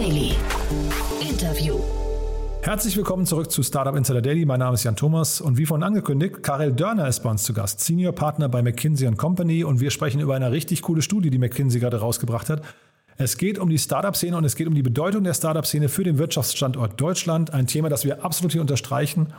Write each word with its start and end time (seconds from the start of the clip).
Daily. 0.00 0.32
Interview. 1.20 1.78
Herzlich 2.62 2.96
willkommen 2.96 3.26
zurück 3.26 3.50
zu 3.50 3.62
Startup 3.62 3.94
Insider 3.94 4.22
Daily. 4.22 4.46
Mein 4.46 4.60
Name 4.60 4.72
ist 4.72 4.84
Jan 4.84 4.96
Thomas 4.96 5.42
und 5.42 5.58
wie 5.58 5.66
vorhin 5.66 5.82
angekündigt, 5.82 6.42
Karel 6.42 6.72
Dörner 6.72 7.06
ist 7.06 7.20
bei 7.20 7.28
uns 7.28 7.42
zu 7.42 7.52
Gast, 7.52 7.80
Senior 7.80 8.14
Partner 8.14 8.48
bei 8.48 8.62
McKinsey 8.62 9.14
Company 9.16 9.62
und 9.62 9.78
wir 9.78 9.90
sprechen 9.90 10.22
über 10.22 10.34
eine 10.34 10.52
richtig 10.52 10.80
coole 10.80 11.02
Studie, 11.02 11.28
die 11.28 11.36
McKinsey 11.36 11.80
gerade 11.80 11.98
rausgebracht 11.98 12.48
hat. 12.48 12.62
Es 13.18 13.36
geht 13.36 13.58
um 13.58 13.68
die 13.68 13.78
Startup-Szene 13.78 14.38
und 14.38 14.46
es 14.46 14.56
geht 14.56 14.68
um 14.68 14.74
die 14.74 14.82
Bedeutung 14.82 15.22
der 15.22 15.34
Startup-Szene 15.34 15.90
für 15.90 16.02
den 16.02 16.16
Wirtschaftsstandort 16.16 16.98
Deutschland. 16.98 17.52
Ein 17.52 17.66
Thema, 17.66 17.90
das 17.90 18.06
wir 18.06 18.24
absolut 18.24 18.52
hier 18.52 18.62
unterstreichen. 18.62 19.34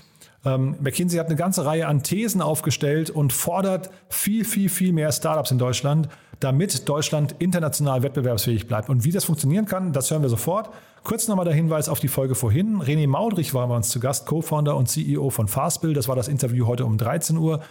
Ähm, 0.46 0.76
McKinsey 0.80 1.18
hat 1.18 1.26
eine 1.26 1.38
ganze 1.38 1.66
Reihe 1.66 1.88
an 1.88 2.04
Thesen 2.04 2.40
aufgestellt 2.40 3.10
und 3.10 3.34
fordert 3.34 3.90
viel, 4.10 4.46
viel, 4.46 4.70
viel 4.70 4.94
mehr 4.94 5.12
Startups 5.12 5.50
in 5.50 5.58
Deutschland, 5.58 6.08
damit 6.42 6.90
Deutschland 6.90 7.36
international 7.40 8.04
wettbewerbsfähig 8.04 8.68
bleibt. 8.68 8.90
Und 8.90 9.06
wie 9.06 9.12
das 9.12 9.24
funktionieren 9.24 9.66
kann, 9.66 9.94
das 9.94 10.12
hören 10.12 10.22
wir 10.22 10.30
sofort. 10.30 10.70
Kurz 11.04 11.28
nochmal 11.28 11.46
der 11.46 11.54
Hinweis 11.54 11.90
auf 11.90 12.00
die 12.00 12.08
Folge 12.08 12.36
vorhin. 12.36 12.82
René 12.82 13.08
Maudrich 13.08 13.54
war 13.54 13.68
bei 13.68 13.76
uns 13.76 13.90
zu 13.90 14.00
Gast, 14.00 14.26
Co-Founder 14.26 14.76
und 14.76 14.88
CEO 14.88 15.30
von 15.30 15.48
Fastbill. 15.48 15.94
Das 15.94 16.08
war 16.08 16.16
das 16.16 16.28
Interview 16.28 16.68
heute 16.68 16.86
um 16.86 16.98
13 16.98 17.38
Uhr. 17.38 17.62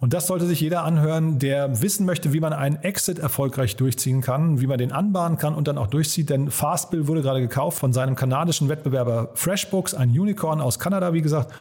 Und 0.00 0.12
das 0.12 0.26
sollte 0.26 0.46
sich 0.46 0.60
jeder 0.60 0.84
anhören, 0.84 1.38
der 1.38 1.80
wissen 1.80 2.04
möchte, 2.06 2.32
wie 2.32 2.40
man 2.40 2.52
einen 2.52 2.76
Exit 2.76 3.18
erfolgreich 3.18 3.76
durchziehen 3.76 4.20
kann, 4.20 4.60
wie 4.60 4.66
man 4.66 4.78
den 4.78 4.92
anbahnen 4.92 5.38
kann 5.38 5.54
und 5.54 5.68
dann 5.68 5.78
auch 5.78 5.86
durchzieht. 5.86 6.28
Denn 6.28 6.50
Fastbill 6.50 7.08
wurde 7.08 7.22
gerade 7.22 7.40
gekauft 7.40 7.78
von 7.78 7.92
seinem 7.92 8.14
kanadischen 8.14 8.68
Wettbewerber 8.68 9.30
FreshBooks, 9.34 9.94
ein 9.94 10.10
Unicorn 10.10 10.60
aus 10.60 10.78
Kanada, 10.78 11.12
wie 11.12 11.22
gesagt. 11.22 11.52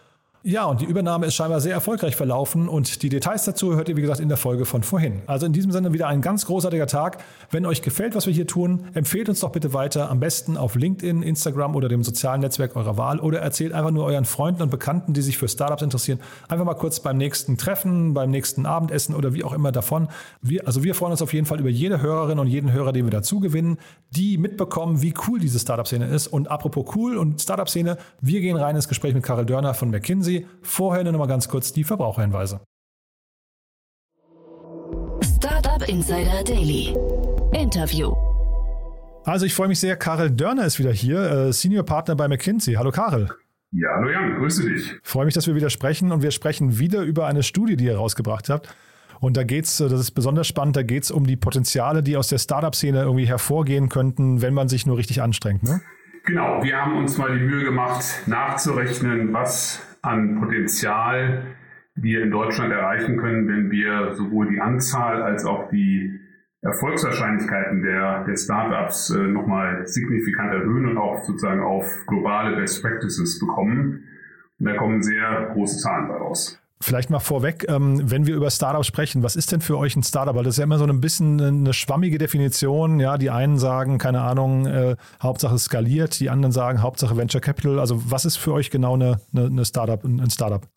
Ja, 0.48 0.66
und 0.66 0.80
die 0.80 0.86
Übernahme 0.86 1.26
ist 1.26 1.34
scheinbar 1.34 1.60
sehr 1.60 1.74
erfolgreich 1.74 2.16
verlaufen 2.16 2.70
und 2.70 3.02
die 3.02 3.10
Details 3.10 3.46
dazu 3.46 3.76
hört 3.76 3.90
ihr, 3.90 3.98
wie 3.98 4.02
gesagt, 4.02 4.20
in 4.20 4.28
der 4.28 4.38
Folge 4.38 4.66
von 4.66 4.84
vorhin. 4.84 5.24
Also 5.26 5.48
in 5.48 5.54
diesem 5.54 5.72
Sinne 5.72 5.92
wieder 5.92 6.08
ein 6.08 6.22
ganz 6.22 6.46
großartiger 6.46 6.86
Tag. 6.86 7.18
Wenn 7.50 7.66
euch 7.66 7.82
gefällt, 7.82 8.14
was 8.14 8.28
wir 8.28 8.34
hier 8.34 8.46
tun, 8.46 8.88
empfehlt 8.94 9.28
uns 9.28 9.40
doch 9.40 9.52
bitte 9.52 9.74
weiter, 9.74 10.12
am 10.12 10.20
besten 10.20 10.56
auf 10.56 10.76
LinkedIn, 10.76 11.24
Instagram 11.24 11.76
oder 11.76 11.90
dem 11.90 12.04
sozialen 12.04 12.42
Netzwerk 12.42 12.76
eurer 12.76 12.96
Wahl 12.96 13.20
oder 13.22 13.40
erzählt 13.40 13.74
einfach 13.74 13.90
nur 13.90 14.06
euren 14.06 14.26
Freunden 14.26 14.62
und 14.62 14.70
Bekannten, 14.70 15.14
die 15.14 15.24
sich 15.24 15.40
für 15.40 15.48
Startups 15.48 15.82
interessieren, 15.82 16.20
einfach 16.48 16.64
mal 16.66 16.76
kurz 16.76 17.00
beim 17.00 17.18
nächsten 17.18 17.58
Treffen, 17.58 18.14
beim 18.14 18.30
nächsten 18.30 18.68
Abendessen 18.68 19.16
oder 19.16 19.34
wie 19.34 19.44
auch 19.44 19.54
immer 19.54 19.72
davon. 19.72 20.10
Wir, 20.44 20.68
also 20.68 20.84
wir 20.84 20.94
freuen 20.94 21.14
uns 21.14 21.24
auf 21.24 21.34
jeden 21.34 21.48
Fall 21.48 21.60
über 21.60 21.70
jede 21.70 22.04
Hörerin 22.04 22.38
und 22.38 22.46
jeden 22.46 22.72
Hörer, 22.72 22.94
den 22.94 23.06
wir 23.08 23.12
dazu 23.12 23.40
gewinnen, 23.40 23.80
die 24.12 24.38
mitbekommen, 24.38 25.02
wie 25.02 25.16
cool 25.28 25.40
diese 25.40 25.58
Startup-Szene 25.58 26.06
ist. 26.06 26.28
Und 26.28 26.52
apropos 26.52 26.96
cool 26.96 27.18
und 27.18 27.42
Startup-Szene, 27.42 27.98
wir 28.22 28.42
gehen 28.42 28.58
rein 28.58 28.76
ins 28.76 28.88
Gespräch 28.88 29.16
mit 29.16 29.24
Karel 29.24 29.48
Dörner 29.48 29.74
von 29.74 29.90
McKinsey. 29.90 30.35
Vorher 30.62 31.04
nur 31.04 31.14
noch 31.14 31.20
mal 31.20 31.28
ganz 31.28 31.48
kurz 31.48 31.72
die 31.72 31.84
Verbraucherhinweise. 31.84 32.62
Startup 35.24 35.88
Insider 35.88 36.44
Daily. 36.44 36.96
Interview. 37.54 38.14
Also 39.26 39.46
ich 39.46 39.54
freue 39.54 39.68
mich 39.68 39.80
sehr, 39.80 39.96
Karel 39.96 40.30
Dörner 40.30 40.66
ist 40.66 40.78
wieder 40.78 40.92
hier, 40.92 41.20
äh, 41.20 41.54
Senior 41.54 41.84
Partner 41.84 42.16
bei 42.16 42.28
McKinsey. 42.28 42.76
Hallo 42.76 42.92
Karel. 42.92 43.30
Ja, 43.72 43.90
hallo 43.96 44.10
Jan, 44.10 44.36
grüße 44.38 44.70
dich. 44.70 44.94
freue 45.04 45.26
mich, 45.26 45.34
dass 45.34 45.48
wir 45.48 45.56
wieder 45.56 45.70
sprechen 45.70 46.12
und 46.12 46.22
wir 46.22 46.32
sprechen 46.32 46.80
wieder 46.80 47.02
über 47.02 47.26
eine 47.26 47.44
Studie, 47.44 47.76
die 47.76 47.86
ihr 47.86 47.98
rausgebracht 47.98 48.50
habt. 48.50 48.74
Und 49.20 49.38
da 49.38 49.44
geht 49.44 49.66
es, 49.66 49.78
das 49.78 49.92
ist 49.94 50.12
besonders 50.12 50.48
spannend, 50.48 50.76
da 50.76 50.84
geht 50.84 51.04
es 51.04 51.12
um 51.12 51.26
die 51.26 51.36
Potenziale, 51.36 52.04
die 52.04 52.18
aus 52.18 52.28
der 52.28 52.38
Startup-Szene 52.38 53.02
irgendwie 53.02 53.28
hervorgehen 53.28 53.90
könnten, 53.90 54.42
wenn 54.42 54.54
man 54.54 54.70
sich 54.70 54.86
nur 54.86 54.98
richtig 54.98 55.22
anstrengt. 55.22 55.64
Ne? 55.64 55.82
Genau, 56.26 56.64
wir 56.64 56.78
haben 56.78 56.98
uns 56.98 57.18
mal 57.18 57.38
die 57.38 57.44
Mühe 57.44 57.64
gemacht, 57.64 58.04
nachzurechnen, 58.28 59.34
was 59.34 59.82
an 60.06 60.40
Potenzial 60.40 61.56
wir 61.96 62.24
in 62.24 62.32
Deutschland 62.32 62.72
erreichen 62.72 63.18
können, 63.18 63.48
wenn 63.48 63.72
wir 63.72 64.14
sowohl 64.16 64.50
die 64.50 64.60
Anzahl 64.60 65.22
als 65.22 65.46
auch 65.46 65.70
die 65.70 66.20
Erfolgswahrscheinlichkeiten 66.62 67.84
der, 67.84 68.24
der 68.24 68.38
Startups 68.38 69.12
äh, 69.12 69.20
nochmal 69.20 69.86
signifikant 69.88 70.52
erhöhen 70.52 70.88
und 70.88 70.98
auch 70.98 71.24
sozusagen 71.24 71.62
auf 71.62 71.86
globale 72.08 72.56
Best 72.56 72.82
Practices 72.82 73.40
bekommen. 73.40 74.04
Und 74.60 74.66
da 74.66 74.76
kommen 74.76 75.02
sehr 75.02 75.52
große 75.54 75.80
Zahlen 75.80 76.10
daraus. 76.10 76.60
Vielleicht 76.82 77.10
mal 77.10 77.20
vorweg, 77.20 77.66
ähm, 77.70 78.02
wenn 78.12 78.28
wir 78.28 78.36
über 78.36 78.52
Startups 78.52 78.88
sprechen, 78.88 79.24
was 79.24 79.38
ist 79.38 79.52
denn 79.52 79.62
für 79.62 79.78
euch 79.78 79.96
ein 79.96 80.04
Startup? 80.04 80.36
Weil 80.36 80.44
das 80.44 80.56
ist 80.56 80.58
ja 80.58 80.66
immer 80.66 80.78
so 80.78 80.86
ein 80.86 81.00
bisschen 81.00 81.40
eine 81.40 81.74
schwammige 81.74 82.18
Definition. 82.18 83.00
Ja, 83.00 83.18
die 83.18 83.30
einen 83.30 83.58
sagen, 83.58 83.98
keine 83.98 84.22
Ahnung, 84.22 84.66
äh, 84.66 84.96
Hauptsache 85.22 85.58
skaliert, 85.58 86.20
die 86.20 86.30
anderen 86.30 86.52
sagen 86.52 86.82
Hauptsache 86.82 87.16
Venture 87.16 87.40
Capital. 87.40 87.80
Also 87.80 88.12
was 88.12 88.26
ist 88.26 88.36
für 88.36 88.52
euch 88.52 88.72
genau 88.72 88.96
eine, 88.96 89.22
eine, 89.34 89.64
Startup, 89.64 90.04
ein 90.04 90.30
Startup? 90.30 90.68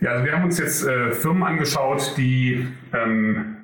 Ja, 0.00 0.12
also 0.12 0.24
wir 0.24 0.32
haben 0.32 0.44
uns 0.44 0.58
jetzt 0.58 0.86
äh, 0.86 1.10
Firmen 1.10 1.42
angeschaut, 1.42 2.14
die 2.16 2.68
ähm, 2.94 3.56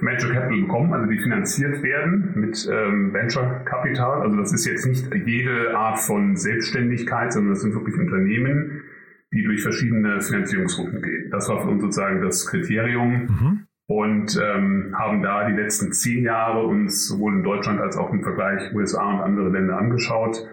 Venture 0.00 0.32
Capital 0.32 0.60
bekommen, 0.60 0.92
also 0.92 1.10
die 1.10 1.18
finanziert 1.18 1.82
werden 1.82 2.32
mit 2.36 2.68
ähm, 2.70 3.12
Venture 3.12 3.62
Capital. 3.64 4.22
Also 4.22 4.36
das 4.36 4.52
ist 4.52 4.66
jetzt 4.66 4.86
nicht 4.86 5.12
jede 5.26 5.76
Art 5.76 5.98
von 5.98 6.36
Selbstständigkeit, 6.36 7.32
sondern 7.32 7.54
das 7.54 7.62
sind 7.62 7.74
wirklich 7.74 7.96
Unternehmen, 7.96 8.79
die 9.32 9.42
durch 9.42 9.62
verschiedene 9.62 10.20
Finanzierungsrunden 10.20 11.02
gehen. 11.02 11.30
Das 11.30 11.48
war 11.48 11.62
für 11.62 11.68
uns 11.68 11.82
sozusagen 11.82 12.20
das 12.20 12.46
Kriterium. 12.46 13.12
Mhm. 13.12 13.66
Und 13.86 14.40
ähm, 14.40 14.94
haben 14.96 15.20
da 15.20 15.48
die 15.48 15.56
letzten 15.60 15.92
zehn 15.92 16.22
Jahre 16.22 16.64
uns 16.64 17.08
sowohl 17.08 17.34
in 17.34 17.42
Deutschland 17.42 17.80
als 17.80 17.96
auch 17.96 18.12
im 18.12 18.22
Vergleich 18.22 18.72
USA 18.72 19.14
und 19.14 19.20
andere 19.20 19.48
Länder 19.48 19.78
angeschaut 19.78 20.46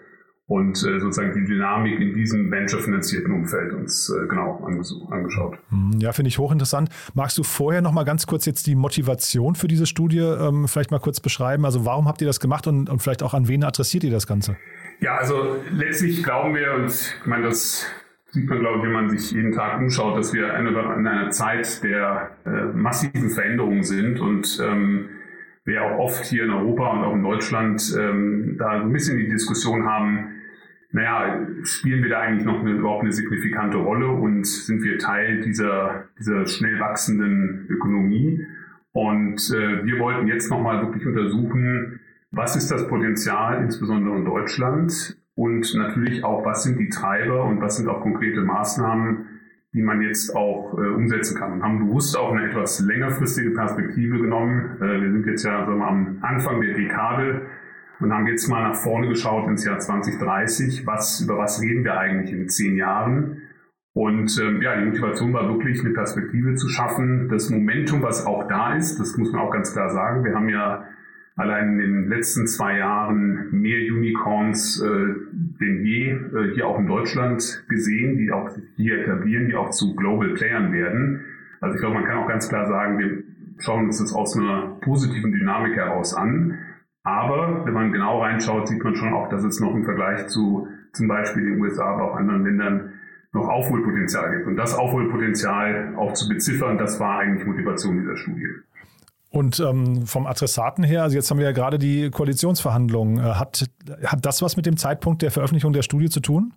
und 0.47 0.77
äh, 0.77 0.99
sozusagen 0.99 1.33
die 1.33 1.45
Dynamik 1.45 1.99
in 1.99 2.13
diesem 2.13 2.49
venture-finanzierten 2.49 3.31
Umfeld 3.33 3.73
uns 3.73 4.09
äh, 4.09 4.27
genau 4.27 4.65
angeschaut. 5.11 5.59
Mhm, 5.69 5.99
ja, 5.99 6.13
finde 6.13 6.29
ich 6.29 6.39
hochinteressant. 6.39 6.89
Magst 7.13 7.37
du 7.37 7.43
vorher 7.43 7.81
noch 7.81 7.91
mal 7.91 8.05
ganz 8.05 8.25
kurz 8.27 8.45
jetzt 8.45 8.65
die 8.65 8.75
Motivation 8.75 9.55
für 9.55 9.67
diese 9.67 9.85
Studie 9.85 10.19
ähm, 10.19 10.67
vielleicht 10.67 10.89
mal 10.89 10.99
kurz 10.99 11.19
beschreiben? 11.19 11.65
Also 11.65 11.85
warum 11.85 12.07
habt 12.07 12.21
ihr 12.21 12.27
das 12.27 12.39
gemacht 12.39 12.65
und, 12.65 12.89
und 12.89 13.01
vielleicht 13.01 13.23
auch 13.23 13.33
an 13.33 13.47
wen 13.49 13.63
adressiert 13.63 14.05
ihr 14.05 14.11
das 14.11 14.25
Ganze? 14.25 14.55
Ja, 15.01 15.17
also 15.17 15.57
letztlich 15.71 16.23
glauben 16.23 16.55
wir, 16.55 16.73
und 16.73 16.87
ich 16.87 17.25
meine, 17.25 17.43
das 17.43 17.85
sieht 18.29 18.49
man, 18.49 18.59
glaube 18.59 18.79
ich, 18.79 18.83
wenn 18.83 18.91
man 18.91 19.09
sich 19.09 19.31
jeden 19.31 19.51
Tag 19.51 19.79
umschaut, 19.79 20.17
dass 20.17 20.33
wir 20.33 20.53
in 20.55 21.07
einer 21.07 21.29
Zeit 21.31 21.83
der 21.83 22.31
äh, 22.45 22.49
massiven 22.73 23.29
Veränderungen 23.29 23.83
sind 23.83 24.19
und 24.19 24.59
ähm, 24.61 25.09
wir 25.65 25.83
auch 25.83 25.99
oft 25.99 26.25
hier 26.25 26.45
in 26.45 26.51
Europa 26.51 26.91
und 26.91 27.03
auch 27.03 27.13
in 27.13 27.23
Deutschland 27.23 27.81
ähm, 27.97 28.55
da 28.57 28.79
so 28.79 28.85
ein 28.85 28.93
bisschen 28.93 29.17
die 29.17 29.27
Diskussion 29.27 29.85
haben, 29.85 30.33
naja, 30.91 31.45
spielen 31.63 32.01
wir 32.01 32.09
da 32.09 32.21
eigentlich 32.21 32.45
noch 32.45 32.61
eine, 32.61 32.71
überhaupt 32.71 33.03
eine 33.03 33.11
signifikante 33.11 33.77
Rolle 33.77 34.07
und 34.07 34.45
sind 34.47 34.81
wir 34.81 34.97
Teil 34.97 35.41
dieser, 35.41 36.05
dieser 36.17 36.45
schnell 36.47 36.79
wachsenden 36.79 37.67
Ökonomie? 37.69 38.45
Und 38.93 39.37
äh, 39.53 39.85
wir 39.85 39.99
wollten 39.99 40.27
jetzt 40.27 40.49
nochmal 40.49 40.81
wirklich 40.81 41.05
untersuchen, 41.05 41.99
was 42.31 42.55
ist 42.55 42.71
das 42.71 42.87
Potenzial, 42.87 43.61
insbesondere 43.61 44.15
in 44.15 44.25
Deutschland, 44.25 45.17
und 45.37 45.71
natürlich 45.75 46.23
auch, 46.23 46.43
was 46.45 46.63
sind 46.63 46.79
die 46.79 46.89
Treiber 46.89 47.45
und 47.45 47.61
was 47.61 47.77
sind 47.77 47.87
auch 47.87 48.01
konkrete 48.01 48.41
Maßnahmen, 48.41 49.27
die 49.71 49.83
man 49.83 50.01
jetzt 50.01 50.35
auch 50.35 50.75
äh, 50.79 50.87
umsetzen 50.87 51.37
kann. 51.37 51.53
Und 51.53 51.63
haben 51.63 51.87
bewusst 51.87 52.17
auch 52.17 52.31
eine 52.31 52.49
etwas 52.49 52.79
längerfristige 52.79 53.51
Perspektive 53.51 54.17
genommen. 54.17 54.77
Äh, 54.81 54.99
wir 54.99 55.11
sind 55.11 55.27
jetzt 55.27 55.43
ja 55.43 55.63
sagen 55.63 55.77
wir, 55.77 55.87
am 55.87 56.17
Anfang 56.21 56.59
der 56.59 56.73
Dekade 56.73 57.43
und 57.99 58.11
haben 58.11 58.25
jetzt 58.25 58.47
mal 58.47 58.63
nach 58.63 58.75
vorne 58.75 59.09
geschaut 59.09 59.47
ins 59.47 59.63
Jahr 59.63 59.77
2030. 59.77 60.87
Was, 60.87 61.21
über 61.21 61.37
was 61.37 61.61
reden 61.61 61.83
wir 61.83 61.99
eigentlich 61.99 62.33
in 62.33 62.49
zehn 62.49 62.75
Jahren? 62.75 63.43
Und 63.93 64.35
ähm, 64.41 64.63
ja, 64.63 64.75
die 64.75 64.85
Motivation 64.85 65.33
war 65.33 65.47
wirklich, 65.47 65.81
eine 65.81 65.93
Perspektive 65.93 66.55
zu 66.55 66.67
schaffen. 66.67 67.29
Das 67.29 67.51
Momentum, 67.51 68.01
was 68.01 68.25
auch 68.25 68.47
da 68.47 68.73
ist, 68.73 68.99
das 68.99 69.15
muss 69.17 69.31
man 69.31 69.41
auch 69.41 69.51
ganz 69.51 69.71
klar 69.71 69.91
sagen. 69.91 70.23
Wir 70.23 70.33
haben 70.33 70.49
ja 70.49 70.83
allein 71.37 71.79
in 71.79 71.93
den 71.93 72.09
letzten 72.09 72.47
zwei 72.47 72.77
Jahren 72.77 73.49
mehr 73.51 73.79
Unicorns 73.93 74.81
äh, 74.81 75.15
denn 75.61 75.85
je 75.85 76.11
äh, 76.11 76.53
hier 76.53 76.67
auch 76.67 76.79
in 76.79 76.87
Deutschland 76.87 77.63
gesehen, 77.69 78.17
die 78.17 78.31
auch 78.31 78.49
hier 78.75 79.01
etablieren, 79.01 79.47
die 79.47 79.55
auch 79.55 79.69
zu 79.69 79.95
Global 79.95 80.33
Playern 80.33 80.73
werden. 80.73 81.21
Also 81.61 81.75
ich 81.75 81.79
glaube, 81.79 81.95
man 81.95 82.05
kann 82.05 82.17
auch 82.17 82.27
ganz 82.27 82.49
klar 82.49 82.67
sagen, 82.67 82.97
wir 82.99 83.23
schauen 83.59 83.85
uns 83.85 83.99
das 83.99 84.13
aus 84.13 84.35
einer 84.35 84.77
positiven 84.81 85.31
Dynamik 85.31 85.75
heraus 85.75 86.13
an. 86.13 86.57
Aber 87.03 87.65
wenn 87.65 87.73
man 87.73 87.91
genau 87.91 88.21
reinschaut, 88.21 88.67
sieht 88.67 88.83
man 88.83 88.95
schon 88.95 89.13
auch, 89.13 89.29
dass 89.29 89.43
es 89.43 89.59
noch 89.59 89.73
im 89.73 89.85
Vergleich 89.85 90.27
zu 90.27 90.67
zum 90.91 91.07
Beispiel 91.07 91.45
den 91.45 91.61
USA, 91.61 91.85
aber 91.85 92.11
auch 92.11 92.15
anderen 92.15 92.43
Ländern 92.43 92.93
noch 93.31 93.47
Aufholpotenzial 93.47 94.35
gibt. 94.35 94.47
Und 94.47 94.57
das 94.57 94.75
Aufholpotenzial 94.75 95.93
auch 95.95 96.13
zu 96.13 96.27
beziffern, 96.27 96.77
das 96.77 96.99
war 96.99 97.19
eigentlich 97.19 97.45
Motivation 97.45 97.99
dieser 97.99 98.17
Studie. 98.17 98.47
Und 99.29 99.59
ähm, 99.59 100.05
vom 100.05 100.25
Adressaten 100.25 100.85
her, 100.85 101.03
also 101.03 101.15
jetzt 101.15 101.29
haben 101.29 101.37
wir 101.37 101.45
ja 101.45 101.51
gerade 101.51 101.77
die 101.77 102.09
Koalitionsverhandlungen. 102.09 103.17
Äh, 103.17 103.33
hat, 103.33 103.65
hat 104.05 104.25
das 104.25 104.41
was 104.41 104.55
mit 104.55 104.65
dem 104.65 104.77
Zeitpunkt 104.77 105.21
der 105.21 105.31
Veröffentlichung 105.31 105.73
der 105.73 105.81
Studie 105.81 106.09
zu 106.09 106.21
tun? 106.21 106.53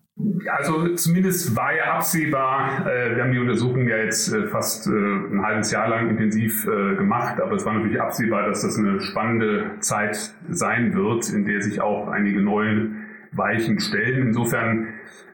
Also 0.46 0.94
zumindest 0.94 1.56
war 1.56 1.74
ja 1.74 1.94
absehbar, 1.94 2.86
äh, 2.86 3.16
wir 3.16 3.24
haben 3.24 3.32
die 3.32 3.40
Untersuchung 3.40 3.88
ja 3.88 3.96
jetzt 3.96 4.32
äh, 4.32 4.46
fast 4.46 4.86
äh, 4.86 4.90
ein 4.90 5.42
halbes 5.42 5.72
Jahr 5.72 5.88
lang 5.88 6.10
intensiv 6.10 6.66
äh, 6.66 6.94
gemacht, 6.94 7.40
aber 7.40 7.56
es 7.56 7.64
war 7.64 7.72
natürlich 7.72 8.00
absehbar, 8.00 8.46
dass 8.46 8.62
das 8.62 8.78
eine 8.78 9.00
spannende 9.00 9.72
Zeit 9.80 10.32
sein 10.48 10.94
wird, 10.94 11.28
in 11.30 11.46
der 11.46 11.62
sich 11.62 11.80
auch 11.80 12.08
einige 12.08 12.40
neue 12.40 12.90
Weichen 13.32 13.80
stellen. 13.80 14.28
Insofern 14.28 14.88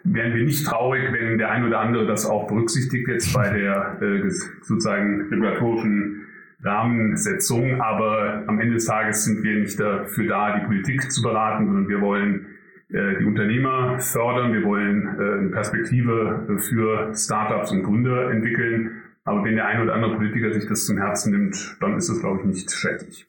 wären 0.04 0.34
wir 0.34 0.44
nicht 0.44 0.66
traurig, 0.66 1.12
wenn 1.12 1.36
der 1.36 1.50
ein 1.50 1.64
oder 1.64 1.80
andere 1.80 2.06
das 2.06 2.24
auch 2.24 2.46
berücksichtigt 2.46 3.08
jetzt 3.08 3.34
bei 3.34 3.50
der 3.50 4.00
äh, 4.00 4.30
sozusagen 4.62 5.28
regulatorischen 5.30 6.25
Rahmensetzung, 6.66 7.80
aber 7.80 8.44
am 8.46 8.60
Ende 8.60 8.74
des 8.74 8.86
Tages 8.86 9.24
sind 9.24 9.42
wir 9.42 9.60
nicht 9.60 9.78
dafür 9.78 10.26
da, 10.26 10.58
die 10.58 10.66
Politik 10.66 11.10
zu 11.10 11.22
beraten, 11.22 11.66
sondern 11.66 11.88
wir 11.88 12.00
wollen 12.00 12.46
äh, 12.90 13.18
die 13.18 13.24
Unternehmer 13.24 13.98
fördern, 13.98 14.52
wir 14.52 14.64
wollen 14.64 15.06
äh, 15.06 15.38
eine 15.38 15.48
Perspektive 15.48 16.58
für 16.58 17.14
Startups 17.14 17.72
und 17.72 17.82
Gründer 17.82 18.30
entwickeln. 18.30 19.02
Aber 19.24 19.44
wenn 19.44 19.56
der 19.56 19.66
ein 19.66 19.82
oder 19.82 19.94
andere 19.94 20.16
Politiker 20.16 20.52
sich 20.52 20.68
das 20.68 20.86
zum 20.86 20.98
Herzen 20.98 21.32
nimmt, 21.32 21.76
dann 21.80 21.96
ist 21.96 22.08
es, 22.08 22.20
glaube 22.20 22.40
ich, 22.40 22.46
nicht 22.46 22.70
schädlich. 22.70 23.26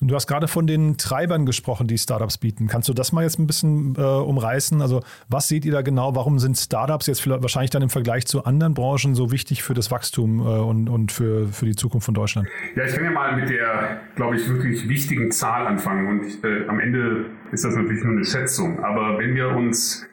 Und 0.00 0.08
du 0.08 0.14
hast 0.14 0.26
gerade 0.26 0.46
von 0.48 0.66
den 0.66 0.98
Treibern 0.98 1.46
gesprochen, 1.46 1.86
die 1.86 1.96
Startups 1.96 2.38
bieten. 2.38 2.66
Kannst 2.66 2.88
du 2.88 2.92
das 2.92 3.12
mal 3.12 3.22
jetzt 3.22 3.38
ein 3.38 3.46
bisschen 3.46 3.94
äh, 3.96 4.00
umreißen? 4.00 4.82
Also 4.82 5.02
was 5.28 5.48
seht 5.48 5.64
ihr 5.64 5.72
da 5.72 5.82
genau? 5.82 6.14
Warum 6.14 6.38
sind 6.38 6.56
Startups 6.56 7.06
jetzt 7.06 7.26
wahrscheinlich 7.28 7.70
dann 7.70 7.82
im 7.82 7.88
Vergleich 7.88 8.26
zu 8.26 8.44
anderen 8.44 8.74
Branchen 8.74 9.14
so 9.14 9.32
wichtig 9.32 9.62
für 9.62 9.74
das 9.74 9.90
Wachstum 9.90 10.40
äh, 10.40 10.42
und, 10.42 10.88
und 10.88 11.12
für, 11.12 11.48
für 11.48 11.64
die 11.64 11.76
Zukunft 11.76 12.04
von 12.04 12.14
Deutschland? 12.14 12.48
Ja, 12.74 12.84
ich 12.84 12.94
kann 12.94 13.04
ja 13.04 13.10
mal 13.10 13.36
mit 13.36 13.48
der, 13.48 14.00
glaube 14.16 14.36
ich, 14.36 14.48
wirklich 14.48 14.88
wichtigen 14.88 15.30
Zahl 15.30 15.66
anfangen. 15.66 16.08
Und 16.08 16.44
äh, 16.44 16.68
am 16.68 16.78
Ende 16.78 17.26
ist 17.52 17.64
das 17.64 17.74
natürlich 17.74 18.04
nur 18.04 18.12
eine 18.12 18.24
Schätzung. 18.24 18.84
Aber 18.84 19.18
wenn 19.18 19.34
wir 19.34 19.48
uns 19.48 20.06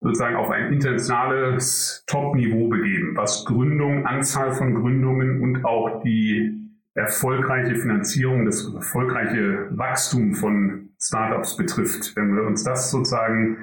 sozusagen 0.00 0.36
auf 0.36 0.50
ein 0.50 0.72
internationales 0.72 2.04
Top-Niveau 2.06 2.68
begeben, 2.68 3.16
was 3.16 3.44
Gründung, 3.44 4.06
Anzahl 4.06 4.52
von 4.52 4.74
Gründungen 4.74 5.42
und 5.42 5.64
auch 5.64 6.02
die 6.02 6.67
erfolgreiche 6.98 7.76
Finanzierung, 7.76 8.44
das 8.44 8.72
erfolgreiche 8.74 9.68
Wachstum 9.70 10.34
von 10.34 10.90
Startups 11.00 11.56
betrifft. 11.56 12.14
Wenn 12.16 12.34
wir 12.34 12.42
uns 12.42 12.64
das 12.64 12.90
sozusagen 12.90 13.58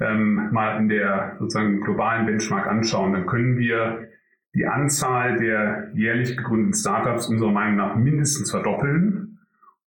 ähm, 0.00 0.50
mal 0.52 0.78
in 0.78 0.88
der 0.88 1.36
sozusagen 1.38 1.80
globalen 1.80 2.26
Benchmark 2.26 2.66
anschauen, 2.66 3.12
dann 3.12 3.26
können 3.26 3.56
wir 3.58 4.08
die 4.54 4.66
Anzahl 4.66 5.36
der 5.36 5.90
jährlich 5.94 6.36
gegründeten 6.36 6.74
Startups 6.74 7.28
unserer 7.28 7.52
Meinung 7.52 7.76
nach 7.76 7.96
mindestens 7.96 8.50
verdoppeln 8.50 9.38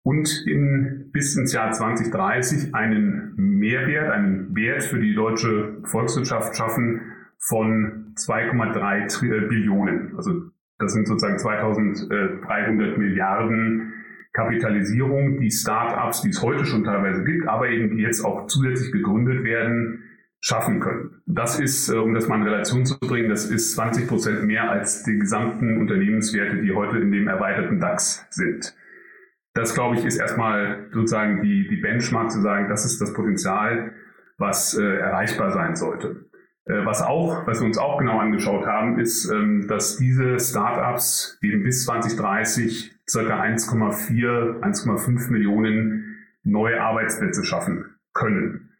und 0.03 0.43
in, 0.47 1.09
bis 1.11 1.35
ins 1.35 1.53
Jahr 1.53 1.71
2030 1.71 2.75
einen 2.75 3.33
Mehrwert, 3.37 4.11
einen 4.11 4.55
Wert 4.55 4.83
für 4.83 4.99
die 4.99 5.15
deutsche 5.15 5.77
Volkswirtschaft 5.83 6.55
schaffen 6.55 7.01
von 7.39 8.13
2,3 8.15 9.47
Billionen. 9.47 10.15
Also 10.15 10.51
das 10.79 10.93
sind 10.93 11.07
sozusagen 11.07 11.37
2300 11.37 12.97
Milliarden 12.97 13.93
Kapitalisierung, 14.33 15.39
die 15.39 15.49
Start-ups, 15.49 16.21
die 16.21 16.29
es 16.29 16.41
heute 16.41 16.65
schon 16.65 16.83
teilweise 16.83 17.23
gibt, 17.23 17.47
aber 17.47 17.69
eben 17.69 17.95
die 17.95 18.03
jetzt 18.03 18.23
auch 18.23 18.47
zusätzlich 18.47 18.91
gegründet 18.91 19.43
werden, 19.43 20.03
schaffen 20.41 20.79
können. 20.79 21.21
Das 21.25 21.59
ist, 21.59 21.89
äh, 21.89 21.97
um 21.97 22.13
das 22.13 22.27
mal 22.27 22.35
in 22.35 22.43
Relation 22.43 22.85
zu 22.85 22.99
bringen, 22.99 23.29
das 23.29 23.49
ist 23.49 23.73
20 23.73 24.07
Prozent 24.07 24.43
mehr 24.43 24.69
als 24.69 25.03
die 25.03 25.17
gesamten 25.17 25.79
Unternehmenswerte, 25.79 26.61
die 26.61 26.71
heute 26.71 26.99
in 26.99 27.11
dem 27.11 27.27
erweiterten 27.27 27.79
DAX 27.79 28.27
sind. 28.29 28.75
Das, 29.55 29.73
glaube 29.73 29.95
ich, 29.95 30.05
ist 30.05 30.19
erstmal 30.19 30.89
sozusagen 30.91 31.41
die, 31.41 31.67
die 31.67 31.77
Benchmark 31.77 32.29
zu 32.29 32.41
sagen, 32.41 32.67
das 32.69 32.85
ist 32.85 33.01
das 33.01 33.13
Potenzial, 33.13 33.93
was 34.37 34.77
äh, 34.77 34.83
erreichbar 34.83 35.51
sein 35.51 35.75
sollte. 35.75 36.25
Äh, 36.65 36.85
was 36.85 37.01
auch, 37.01 37.45
was 37.45 37.59
wir 37.61 37.67
uns 37.67 37.77
auch 37.77 37.99
genau 37.99 38.19
angeschaut 38.19 38.65
haben, 38.65 38.99
ist, 38.99 39.29
ähm, 39.29 39.67
dass 39.67 39.97
diese 39.97 40.39
Startups 40.39 41.37
eben 41.41 41.63
bis 41.63 41.85
2030 41.85 42.95
circa 43.07 43.39
1,4, 43.39 44.61
1,5 44.61 45.31
Millionen 45.31 46.17
neue 46.43 46.81
Arbeitsplätze 46.81 47.43
schaffen 47.43 47.85
können. 48.13 48.71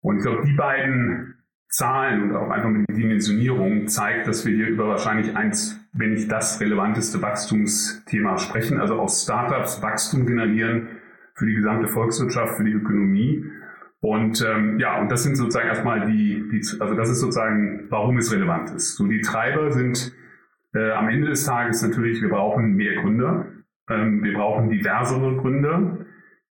Und 0.00 0.18
ich 0.18 0.22
glaube, 0.22 0.46
die 0.46 0.54
beiden 0.54 1.34
Zahlen 1.68 2.22
und 2.22 2.36
auch 2.36 2.50
einfach 2.50 2.70
mit 2.70 2.88
der 2.88 2.96
Dimensionierung 2.96 3.88
zeigt, 3.88 4.28
dass 4.28 4.46
wir 4.46 4.54
hier 4.54 4.68
über 4.68 4.88
wahrscheinlich 4.88 5.36
eins, 5.36 5.78
wenn 5.92 6.14
nicht 6.14 6.30
das 6.30 6.60
relevanteste 6.60 7.20
Wachstumsthema 7.20 8.38
sprechen, 8.38 8.80
also 8.80 8.98
aus 8.98 9.24
Startups 9.24 9.82
Wachstum 9.82 10.26
generieren 10.26 10.88
für 11.34 11.44
die 11.44 11.54
gesamte 11.54 11.88
Volkswirtschaft, 11.88 12.56
für 12.56 12.64
die 12.64 12.72
Ökonomie 12.72 13.44
und 14.00 14.44
ähm, 14.46 14.78
ja, 14.78 15.00
und 15.00 15.10
das 15.10 15.22
sind 15.22 15.36
sozusagen 15.36 15.68
erstmal 15.68 16.06
die, 16.06 16.44
die, 16.50 16.62
also 16.80 16.94
das 16.94 17.10
ist 17.10 17.20
sozusagen, 17.20 17.86
warum 17.88 18.18
es 18.18 18.32
relevant 18.32 18.70
ist. 18.70 18.96
So 18.96 19.06
die 19.06 19.20
Treiber 19.20 19.72
sind 19.72 20.12
äh, 20.74 20.90
am 20.92 21.08
Ende 21.08 21.28
des 21.28 21.44
Tages 21.46 21.82
natürlich, 21.82 22.20
wir 22.20 22.28
brauchen 22.28 22.74
mehr 22.74 22.96
Gründer, 23.00 23.46
ähm, 23.88 24.22
wir 24.22 24.34
brauchen 24.34 24.68
diversere 24.68 25.36
Gründer. 25.36 25.98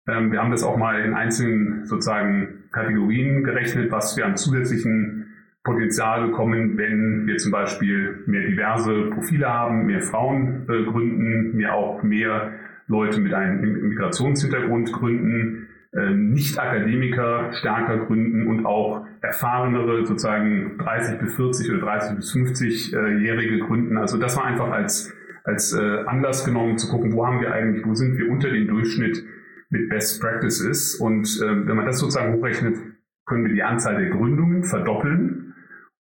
Ähm, 0.07 0.31
wir 0.31 0.39
haben 0.39 0.51
das 0.51 0.63
auch 0.63 0.77
mal 0.77 1.01
in 1.01 1.13
einzelnen 1.13 1.85
sozusagen 1.85 2.65
Kategorien 2.71 3.43
gerechnet, 3.43 3.91
was 3.91 4.15
wir 4.17 4.25
an 4.25 4.37
zusätzlichen 4.37 5.27
Potenzial 5.63 6.27
bekommen, 6.27 6.77
wenn 6.77 7.27
wir 7.27 7.37
zum 7.37 7.51
Beispiel 7.51 8.23
mehr 8.25 8.47
diverse 8.47 9.09
Profile 9.11 9.47
haben, 9.47 9.85
mehr 9.85 10.01
Frauen 10.01 10.67
äh, 10.69 10.83
gründen, 10.83 11.55
mehr 11.55 11.73
auch 11.73 12.01
mehr 12.01 12.53
Leute 12.87 13.21
mit 13.21 13.33
einem 13.33 13.89
Migrationshintergrund 13.89 14.91
gründen, 14.91 15.67
Nicht-Akademiker 15.93 17.51
stärker 17.53 18.05
gründen 18.05 18.47
und 18.47 18.65
auch 18.65 19.05
erfahrenere, 19.21 20.05
sozusagen 20.05 20.77
30 20.77 21.19
bis 21.19 21.35
40 21.35 21.71
oder 21.71 21.79
30 21.81 22.15
bis 22.15 22.33
50-Jährige 22.33 23.59
gründen. 23.59 23.97
Also 23.97 24.17
das 24.17 24.37
war 24.37 24.45
einfach 24.45 24.71
als, 24.71 25.13
als 25.43 25.73
äh, 25.73 26.03
Anlass 26.05 26.45
genommen 26.45 26.77
zu 26.77 26.89
gucken, 26.89 27.13
wo 27.13 27.25
haben 27.25 27.41
wir 27.41 27.51
eigentlich, 27.53 27.85
wo 27.85 27.93
sind 27.93 28.17
wir 28.17 28.29
unter 28.31 28.49
dem 28.49 28.67
Durchschnitt 28.67 29.23
mit 29.69 29.89
Best 29.89 30.21
Practices. 30.21 30.95
Und 30.95 31.27
äh, 31.41 31.67
wenn 31.67 31.75
man 31.75 31.85
das 31.85 31.99
sozusagen 31.99 32.33
hochrechnet, 32.35 32.77
können 33.25 33.45
wir 33.45 33.53
die 33.53 33.63
Anzahl 33.63 33.97
der 33.97 34.11
Gründungen 34.11 34.63
verdoppeln 34.63 35.53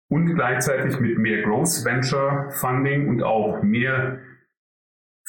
und 0.09 0.35
gleichzeitig 0.35 0.99
mit 0.99 1.17
mehr 1.17 1.41
Growth 1.43 1.85
Venture 1.85 2.49
Funding 2.51 3.07
und 3.07 3.23
auch 3.23 3.63
mehr 3.63 4.19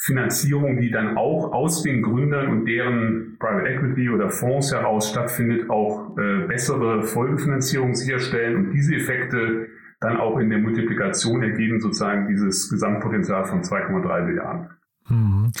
Finanzierung, 0.03 0.81
die 0.81 0.91
dann 0.91 1.15
auch 1.17 1.53
aus 1.53 1.81
den 1.81 2.01
Gründern 2.01 2.49
und 2.49 2.65
deren 2.65 3.37
Private 3.39 3.69
Equity 3.69 4.09
oder 4.09 4.29
Fonds 4.29 4.73
heraus 4.73 5.09
stattfindet, 5.09 5.69
auch 5.69 6.17
äh, 6.17 6.45
bessere 6.45 7.03
Folgefinanzierung 7.03 7.95
sicherstellen 7.95 8.57
und 8.57 8.71
diese 8.71 8.95
Effekte 8.95 9.67
dann 10.01 10.17
auch 10.17 10.37
in 10.39 10.49
der 10.49 10.59
Multiplikation 10.59 11.41
ergeben 11.41 11.79
sozusagen 11.79 12.27
dieses 12.27 12.69
Gesamtpotenzial 12.69 13.45
von 13.45 13.61
2,3 13.61 14.21
Milliarden. 14.23 14.67
Mhm. 15.07 15.51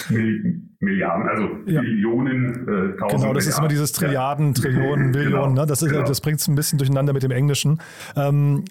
Milliarden, 0.79 1.29
also 1.29 1.47
ja. 1.65 1.79
Billionen, 1.79 2.67
äh, 2.67 2.97
tausend 2.97 3.21
Genau, 3.21 3.33
das 3.33 3.47
ist 3.47 3.57
immer 3.57 3.69
dieses 3.69 3.93
Trilliarden, 3.93 4.47
ja. 4.47 4.61
Trillionen, 4.61 5.11
Billionen. 5.13 5.49
Genau. 5.51 5.61
Ne? 5.61 5.65
Das, 5.67 5.81
ist, 5.81 5.89
genau. 5.89 6.03
das 6.05 6.19
bringt 6.19 6.39
es 6.39 6.47
ein 6.49 6.55
bisschen 6.55 6.77
durcheinander 6.77 7.13
mit 7.13 7.23
dem 7.23 7.31
Englischen. 7.31 7.79
Ähm, 8.17 8.65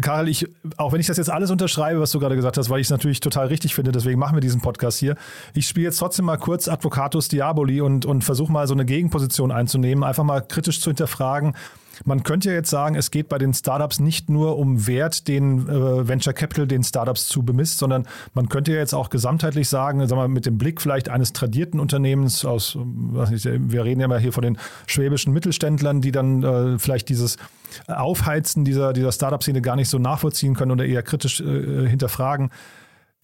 Karl, 0.00 0.28
ich, 0.28 0.48
auch 0.76 0.92
wenn 0.92 1.00
ich 1.00 1.06
das 1.06 1.16
jetzt 1.16 1.30
alles 1.30 1.50
unterschreibe, 1.50 2.00
was 2.00 2.10
du 2.10 2.18
gerade 2.18 2.36
gesagt 2.36 2.56
hast, 2.58 2.70
weil 2.70 2.80
ich 2.80 2.86
es 2.86 2.90
natürlich 2.90 3.20
total 3.20 3.46
richtig 3.48 3.74
finde, 3.74 3.92
deswegen 3.92 4.18
machen 4.18 4.36
wir 4.36 4.40
diesen 4.40 4.60
Podcast 4.60 4.98
hier. 4.98 5.16
Ich 5.54 5.68
spiele 5.68 5.86
jetzt 5.86 5.98
trotzdem 5.98 6.24
mal 6.24 6.38
kurz 6.38 6.68
Advocatus 6.68 7.28
Diaboli 7.28 7.80
und, 7.80 8.06
und 8.06 8.22
versuche 8.22 8.52
mal 8.52 8.66
so 8.66 8.74
eine 8.74 8.84
Gegenposition 8.84 9.52
einzunehmen, 9.52 10.04
einfach 10.04 10.24
mal 10.24 10.40
kritisch 10.40 10.80
zu 10.80 10.90
hinterfragen, 10.90 11.54
man 12.04 12.22
könnte 12.22 12.50
ja 12.50 12.54
jetzt 12.54 12.70
sagen, 12.70 12.94
es 12.94 13.10
geht 13.10 13.28
bei 13.28 13.38
den 13.38 13.54
Startups 13.54 14.00
nicht 14.00 14.30
nur 14.30 14.58
um 14.58 14.86
Wert, 14.86 15.28
den 15.28 15.68
äh, 15.68 16.08
Venture 16.08 16.32
Capital 16.32 16.66
den 16.66 16.82
Startups 16.82 17.28
zu 17.28 17.42
bemisst, 17.42 17.78
sondern 17.78 18.06
man 18.34 18.48
könnte 18.48 18.72
ja 18.72 18.78
jetzt 18.78 18.94
auch 18.94 19.10
gesamtheitlich 19.10 19.68
sagen, 19.68 20.06
sagen 20.06 20.20
wir, 20.20 20.28
mit 20.28 20.46
dem 20.46 20.58
Blick 20.58 20.80
vielleicht 20.80 21.08
eines 21.08 21.32
tradierten 21.32 21.80
Unternehmens 21.80 22.44
aus, 22.44 22.76
was 22.78 23.30
nicht, 23.30 23.46
wir 23.46 23.84
reden 23.84 24.00
ja 24.00 24.08
mal 24.08 24.20
hier 24.20 24.32
von 24.32 24.42
den 24.42 24.58
schwäbischen 24.86 25.32
Mittelständlern, 25.32 26.00
die 26.00 26.12
dann 26.12 26.42
äh, 26.42 26.78
vielleicht 26.78 27.08
dieses 27.08 27.36
Aufheizen 27.86 28.64
dieser, 28.64 28.92
dieser 28.92 29.12
Startup-Szene 29.12 29.60
gar 29.60 29.76
nicht 29.76 29.88
so 29.88 29.98
nachvollziehen 29.98 30.54
können 30.54 30.72
oder 30.72 30.84
eher 30.84 31.02
kritisch 31.02 31.40
äh, 31.40 31.88
hinterfragen. 31.88 32.50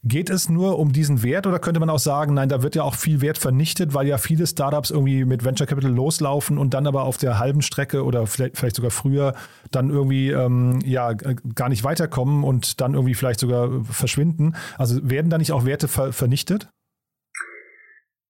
Geht 0.06 0.30
es 0.30 0.48
nur 0.48 0.78
um 0.78 0.92
diesen 0.92 1.22
Wert 1.24 1.46
oder 1.46 1.58
könnte 1.58 1.80
man 1.80 1.90
auch 1.90 1.98
sagen, 1.98 2.34
nein, 2.34 2.48
da 2.48 2.62
wird 2.62 2.76
ja 2.76 2.82
auch 2.84 2.94
viel 2.94 3.20
Wert 3.20 3.38
vernichtet, 3.38 3.92
weil 3.92 4.06
ja 4.06 4.18
viele 4.18 4.46
Startups 4.46 4.90
irgendwie 4.90 5.24
mit 5.24 5.44
Venture 5.44 5.66
Capital 5.66 5.90
loslaufen 5.90 6.58
und 6.58 6.74
dann 6.74 6.86
aber 6.86 7.02
auf 7.04 7.16
der 7.16 7.40
halben 7.40 7.60
Strecke 7.60 8.04
oder 8.04 8.26
vielleicht, 8.26 8.56
vielleicht 8.56 8.76
sogar 8.76 8.92
früher 8.92 9.34
dann 9.72 9.90
irgendwie 9.90 10.30
ähm, 10.30 10.78
ja 10.84 11.12
gar 11.12 11.68
nicht 11.68 11.82
weiterkommen 11.82 12.44
und 12.44 12.80
dann 12.80 12.94
irgendwie 12.94 13.14
vielleicht 13.14 13.40
sogar 13.40 13.84
verschwinden. 13.84 14.54
Also 14.78 15.00
werden 15.08 15.28
da 15.28 15.38
nicht 15.38 15.50
auch 15.50 15.64
Werte 15.64 15.88
ver 15.88 16.12
vernichtet? 16.12 16.68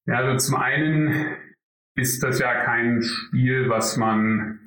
Ja, 0.06 0.18
also 0.18 0.38
zum 0.38 0.56
einen 0.56 1.26
ist 1.94 2.22
das 2.22 2.38
ja 2.38 2.64
kein 2.64 3.02
Spiel, 3.02 3.68
was 3.68 3.96
man 3.96 4.65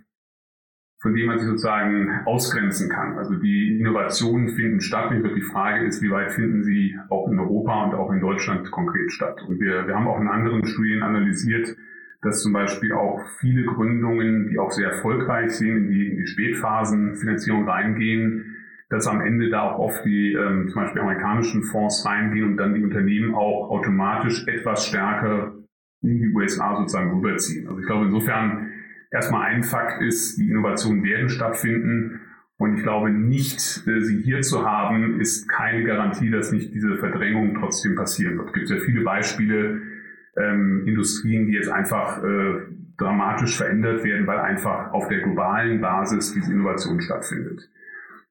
von 1.01 1.13
dem 1.13 1.27
man 1.27 1.39
sich 1.39 1.47
sozusagen 1.47 2.09
ausgrenzen 2.25 2.89
kann. 2.89 3.17
Also 3.17 3.35
die 3.35 3.79
Innovationen 3.79 4.49
finden 4.49 4.81
statt. 4.81 5.11
Die 5.11 5.41
Frage 5.41 5.85
ist, 5.85 6.01
wie 6.01 6.11
weit 6.11 6.31
finden 6.31 6.63
sie 6.63 6.95
auch 7.09 7.29
in 7.29 7.39
Europa 7.39 7.85
und 7.85 7.95
auch 7.95 8.11
in 8.11 8.19
Deutschland 8.19 8.69
konkret 8.69 9.11
statt. 9.11 9.41
Und 9.47 9.59
wir, 9.61 9.87
wir 9.87 9.95
haben 9.95 10.07
auch 10.07 10.19
in 10.19 10.27
anderen 10.27 10.65
Studien 10.65 11.01
analysiert, 11.01 11.75
dass 12.21 12.41
zum 12.43 12.51
Beispiel 12.51 12.91
auch 12.91 13.21
viele 13.39 13.63
Gründungen, 13.63 14.49
die 14.49 14.59
auch 14.59 14.71
sehr 14.71 14.89
erfolgreich 14.89 15.51
sind, 15.51 15.77
in 15.77 15.89
die, 15.89 16.07
in 16.09 16.17
die 16.17 16.27
Spätphasenfinanzierung 16.27 17.67
reingehen, 17.67 18.57
dass 18.89 19.07
am 19.07 19.21
Ende 19.21 19.49
da 19.49 19.61
auch 19.61 19.79
oft 19.79 20.03
die 20.03 20.33
ähm, 20.33 20.67
zum 20.67 20.81
Beispiel 20.81 21.01
amerikanischen 21.01 21.63
Fonds 21.63 22.05
reingehen 22.05 22.45
und 22.45 22.57
dann 22.57 22.73
die 22.73 22.83
Unternehmen 22.83 23.35
auch 23.35 23.69
automatisch 23.69 24.45
etwas 24.47 24.87
stärker 24.87 25.53
in 26.01 26.19
die 26.19 26.33
USA 26.33 26.75
sozusagen 26.75 27.11
rüberziehen. 27.11 27.67
Also 27.67 27.79
ich 27.79 27.85
glaube, 27.85 28.05
insofern 28.05 28.68
erstmal 29.11 29.47
ein 29.47 29.63
Fakt 29.63 30.01
ist, 30.01 30.37
die 30.37 30.49
Innovationen 30.49 31.03
werden 31.03 31.29
stattfinden. 31.29 32.21
Und 32.57 32.77
ich 32.77 32.83
glaube, 32.83 33.09
nicht 33.09 33.87
äh, 33.87 34.01
sie 34.01 34.21
hier 34.21 34.41
zu 34.41 34.65
haben, 34.65 35.19
ist 35.19 35.47
keine 35.47 35.83
Garantie, 35.83 36.29
dass 36.29 36.51
nicht 36.51 36.73
diese 36.73 36.97
Verdrängung 36.97 37.55
trotzdem 37.55 37.95
passieren 37.95 38.37
wird. 38.37 38.47
Es 38.47 38.53
gibt 38.53 38.67
sehr 38.67 38.81
viele 38.81 39.01
Beispiele, 39.01 39.81
ähm, 40.37 40.83
Industrien, 40.85 41.47
die 41.47 41.53
jetzt 41.53 41.69
einfach 41.69 42.23
äh, 42.23 42.55
dramatisch 42.97 43.57
verändert 43.57 44.03
werden, 44.03 44.27
weil 44.27 44.39
einfach 44.39 44.91
auf 44.91 45.07
der 45.07 45.21
globalen 45.21 45.79
Basis 45.79 46.33
diese 46.33 46.51
Innovation 46.51 47.01
stattfindet. 47.01 47.69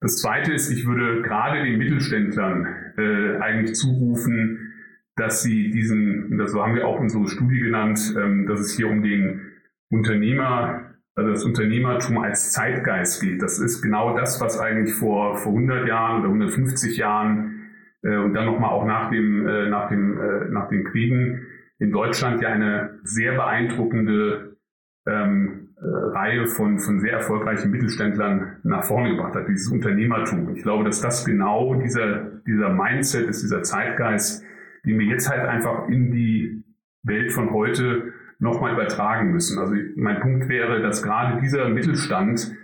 Das 0.01 0.19
Zweite 0.19 0.53
ist, 0.53 0.71
ich 0.71 0.87
würde 0.87 1.23
gerade 1.23 1.65
den 1.65 1.79
Mittelständlern 1.79 2.67
äh, 2.97 3.39
eigentlich 3.39 3.75
zurufen, 3.75 4.75
dass 5.17 5.43
sie 5.43 5.71
diesen, 5.71 6.39
das 6.39 6.55
haben 6.55 6.77
wir 6.77 6.87
auch 6.87 7.01
unsere 7.01 7.27
Studie 7.27 7.59
genannt, 7.59 8.15
ähm, 8.17 8.47
dass 8.47 8.61
es 8.61 8.77
hier 8.77 8.89
um 8.89 9.03
den 9.03 9.48
Unternehmer, 9.91 10.95
also 11.15 11.31
das 11.31 11.45
Unternehmertum 11.45 12.19
als 12.19 12.53
Zeitgeist 12.53 13.23
geht. 13.23 13.43
Das 13.43 13.59
ist 13.59 13.83
genau 13.83 14.17
das, 14.17 14.41
was 14.41 14.59
eigentlich 14.59 14.95
vor, 14.95 15.37
vor 15.37 15.53
100 15.53 15.89
Jahren 15.89 16.21
oder 16.21 16.29
150 16.29 16.97
Jahren 16.97 17.71
äh, 18.03 18.17
und 18.17 18.35
dann 18.35 18.47
nochmal 18.47 18.71
auch 18.71 18.85
nach 18.85 19.11
dem, 19.11 19.47
äh, 19.47 19.69
nach 19.69 19.89
dem, 19.89 20.19
äh, 20.19 20.51
nach 20.51 20.69
den 20.69 20.85
Kriegen 20.85 21.47
in 21.79 21.93
Deutschland 21.93 22.43
ja 22.43 22.49
eine 22.49 22.99
sehr 23.05 23.35
beeindruckende 23.35 24.57
ähm, 25.07 25.69
äh, 25.77 25.87
Reihe 25.87 26.47
von, 26.47 26.79
von 26.79 27.01
sehr 27.01 27.13
erfolgreichen 27.13 27.71
Mittelständlern 27.71 28.59
nach 28.65 28.85
vorne 28.85 29.11
gebracht 29.11 29.35
hat, 29.35 29.49
dieses 29.49 29.71
Unternehmertum. 29.71 30.55
Ich 30.55 30.63
glaube, 30.63 30.85
dass 30.85 31.01
das 31.01 31.25
genau 31.25 31.75
dieser, 31.75 32.25
dieser 32.47 32.71
Mindset 32.71 33.29
ist, 33.29 33.43
dieser 33.43 33.63
Zeitgeist, 33.63 34.45
den 34.85 34.99
wir 34.99 35.07
jetzt 35.07 35.31
halt 35.31 35.47
einfach 35.47 35.89
in 35.89 36.11
die 36.11 36.65
Welt 37.05 37.33
von 37.33 37.53
heute 37.53 38.13
nochmal 38.39 38.73
übertragen 38.73 39.33
müssen. 39.33 39.59
Also 39.59 39.75
mein 39.97 40.21
Punkt 40.21 40.49
wäre, 40.49 40.81
dass 40.81 41.03
gerade 41.03 41.41
dieser 41.41 41.69
Mittelstand 41.69 42.55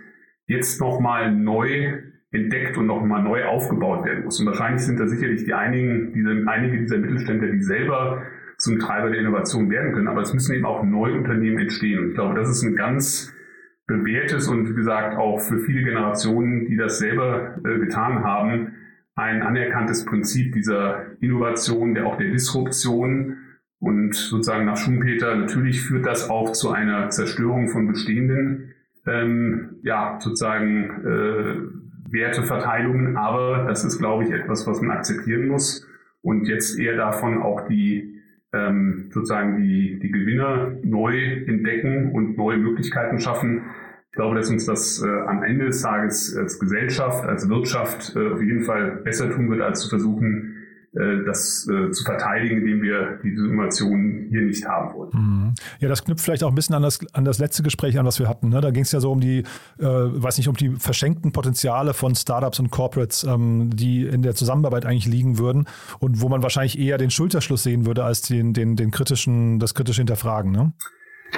jetzt 0.47 0.79
nochmal 0.79 1.33
neu 1.33 2.01
entdeckt 2.31 2.77
und 2.77 2.87
nochmal 2.87 3.23
neu 3.23 3.45
aufgebaut 3.45 4.05
werden 4.05 4.25
muss. 4.25 4.39
Und 4.39 4.45
wahrscheinlich 4.47 4.83
sind 4.83 4.99
da 4.99 5.07
sicherlich 5.07 5.45
die 5.45 5.53
einigen, 5.53 6.13
diese, 6.13 6.43
einige 6.47 6.79
dieser 6.79 6.97
Mittelständler, 6.97 7.49
die 7.49 7.61
selber 7.61 8.23
zum 8.57 8.79
Treiber 8.79 9.09
der 9.09 9.19
Innovation 9.19 9.69
werden 9.69 9.93
können. 9.93 10.07
Aber 10.07 10.21
es 10.21 10.33
müssen 10.33 10.55
eben 10.55 10.65
auch 10.65 10.83
neue 10.83 11.13
Unternehmen 11.13 11.59
entstehen. 11.59 12.09
Ich 12.09 12.15
glaube, 12.15 12.35
das 12.35 12.49
ist 12.49 12.63
ein 12.63 12.75
ganz 12.75 13.33
bewährtes 13.87 14.47
und 14.47 14.69
wie 14.69 14.73
gesagt 14.73 15.17
auch 15.17 15.39
für 15.39 15.59
viele 15.59 15.83
Generationen, 15.83 16.65
die 16.65 16.75
das 16.75 16.97
selber 16.99 17.57
äh, 17.63 17.79
getan 17.79 18.23
haben, 18.23 18.73
ein 19.15 19.43
anerkanntes 19.43 20.05
Prinzip 20.05 20.53
dieser 20.53 21.05
Innovation, 21.21 21.93
der 21.93 22.07
auch 22.07 22.17
der 22.17 22.31
Disruption 22.31 23.37
und 23.85 24.15
sozusagen 24.15 24.65
nach 24.65 24.77
Schumpeter 24.77 25.35
natürlich 25.35 25.79
führt 25.83 26.07
das 26.07 26.27
auch 26.31 26.53
zu 26.53 26.71
einer 26.71 27.11
Zerstörung 27.11 27.67
von 27.67 27.85
bestehenden, 27.85 28.73
ähm, 29.05 29.75
ja 29.83 30.17
sozusagen 30.19 30.89
äh, 31.05 32.11
Werteverteilungen, 32.11 33.15
aber 33.15 33.65
das 33.67 33.85
ist 33.85 33.99
glaube 33.99 34.23
ich 34.23 34.31
etwas, 34.31 34.65
was 34.65 34.81
man 34.81 34.97
akzeptieren 34.97 35.47
muss 35.49 35.87
und 36.23 36.47
jetzt 36.47 36.79
eher 36.79 36.97
davon 36.97 37.43
auch 37.43 37.67
die 37.67 38.21
ähm, 38.53 39.11
sozusagen 39.11 39.61
die, 39.61 39.99
die 39.99 40.09
Gewinner 40.09 40.71
neu 40.81 41.43
entdecken 41.45 42.11
und 42.11 42.37
neue 42.37 42.57
Möglichkeiten 42.57 43.19
schaffen. 43.19 43.65
Ich 44.09 44.15
glaube, 44.15 44.35
dass 44.35 44.49
uns 44.49 44.65
das 44.65 45.03
äh, 45.05 45.07
am 45.27 45.43
Ende 45.43 45.65
des 45.65 45.83
Tages 45.83 46.35
als 46.35 46.59
Gesellschaft, 46.59 47.23
als 47.23 47.49
Wirtschaft 47.49 48.15
äh, 48.15 48.31
auf 48.31 48.41
jeden 48.41 48.63
Fall 48.63 49.01
besser 49.03 49.29
tun 49.29 49.51
wird, 49.51 49.61
als 49.61 49.81
zu 49.81 49.89
versuchen, 49.89 50.54
das 51.25 51.67
äh, 51.69 51.91
zu 51.91 52.03
verteidigen, 52.05 52.59
indem 52.59 52.81
wir 52.81 53.19
diese 53.21 53.45
Innovation 53.47 54.27
hier 54.29 54.41
nicht 54.41 54.65
haben 54.65 54.95
wollen. 54.95 55.11
Mhm. 55.13 55.53
Ja, 55.79 55.89
das 55.89 56.05
knüpft 56.05 56.23
vielleicht 56.23 56.43
auch 56.43 56.49
ein 56.49 56.55
bisschen 56.55 56.75
an 56.75 56.83
das, 56.83 56.99
an 57.13 57.25
das 57.25 57.37
letzte 57.39 57.63
Gespräch 57.63 57.99
an, 57.99 58.05
was 58.05 58.19
wir 58.19 58.29
hatten. 58.29 58.49
Ne? 58.49 58.61
Da 58.61 58.71
ging 58.71 58.83
es 58.83 58.91
ja 58.91 59.01
so 59.01 59.11
um 59.11 59.19
die, 59.19 59.39
äh, 59.79 59.83
weiß 59.83 60.37
nicht, 60.37 60.47
um 60.47 60.55
die 60.55 60.69
verschenkten 60.69 61.33
Potenziale 61.33 61.93
von 61.93 62.15
Startups 62.15 62.59
und 62.59 62.69
Corporates, 62.71 63.25
ähm, 63.25 63.71
die 63.73 64.05
in 64.05 64.21
der 64.21 64.35
Zusammenarbeit 64.35 64.85
eigentlich 64.85 65.07
liegen 65.07 65.37
würden 65.37 65.67
und 65.99 66.21
wo 66.21 66.29
man 66.29 66.41
wahrscheinlich 66.43 66.79
eher 66.79 66.97
den 66.97 67.11
Schulterschluss 67.11 67.63
sehen 67.63 67.85
würde 67.85 68.05
als 68.05 68.21
den, 68.21 68.53
den, 68.53 68.77
den 68.77 68.91
kritischen, 68.91 69.59
das 69.59 69.73
kritische 69.73 69.99
Hinterfragen. 69.99 70.51
Ne? 70.51 70.71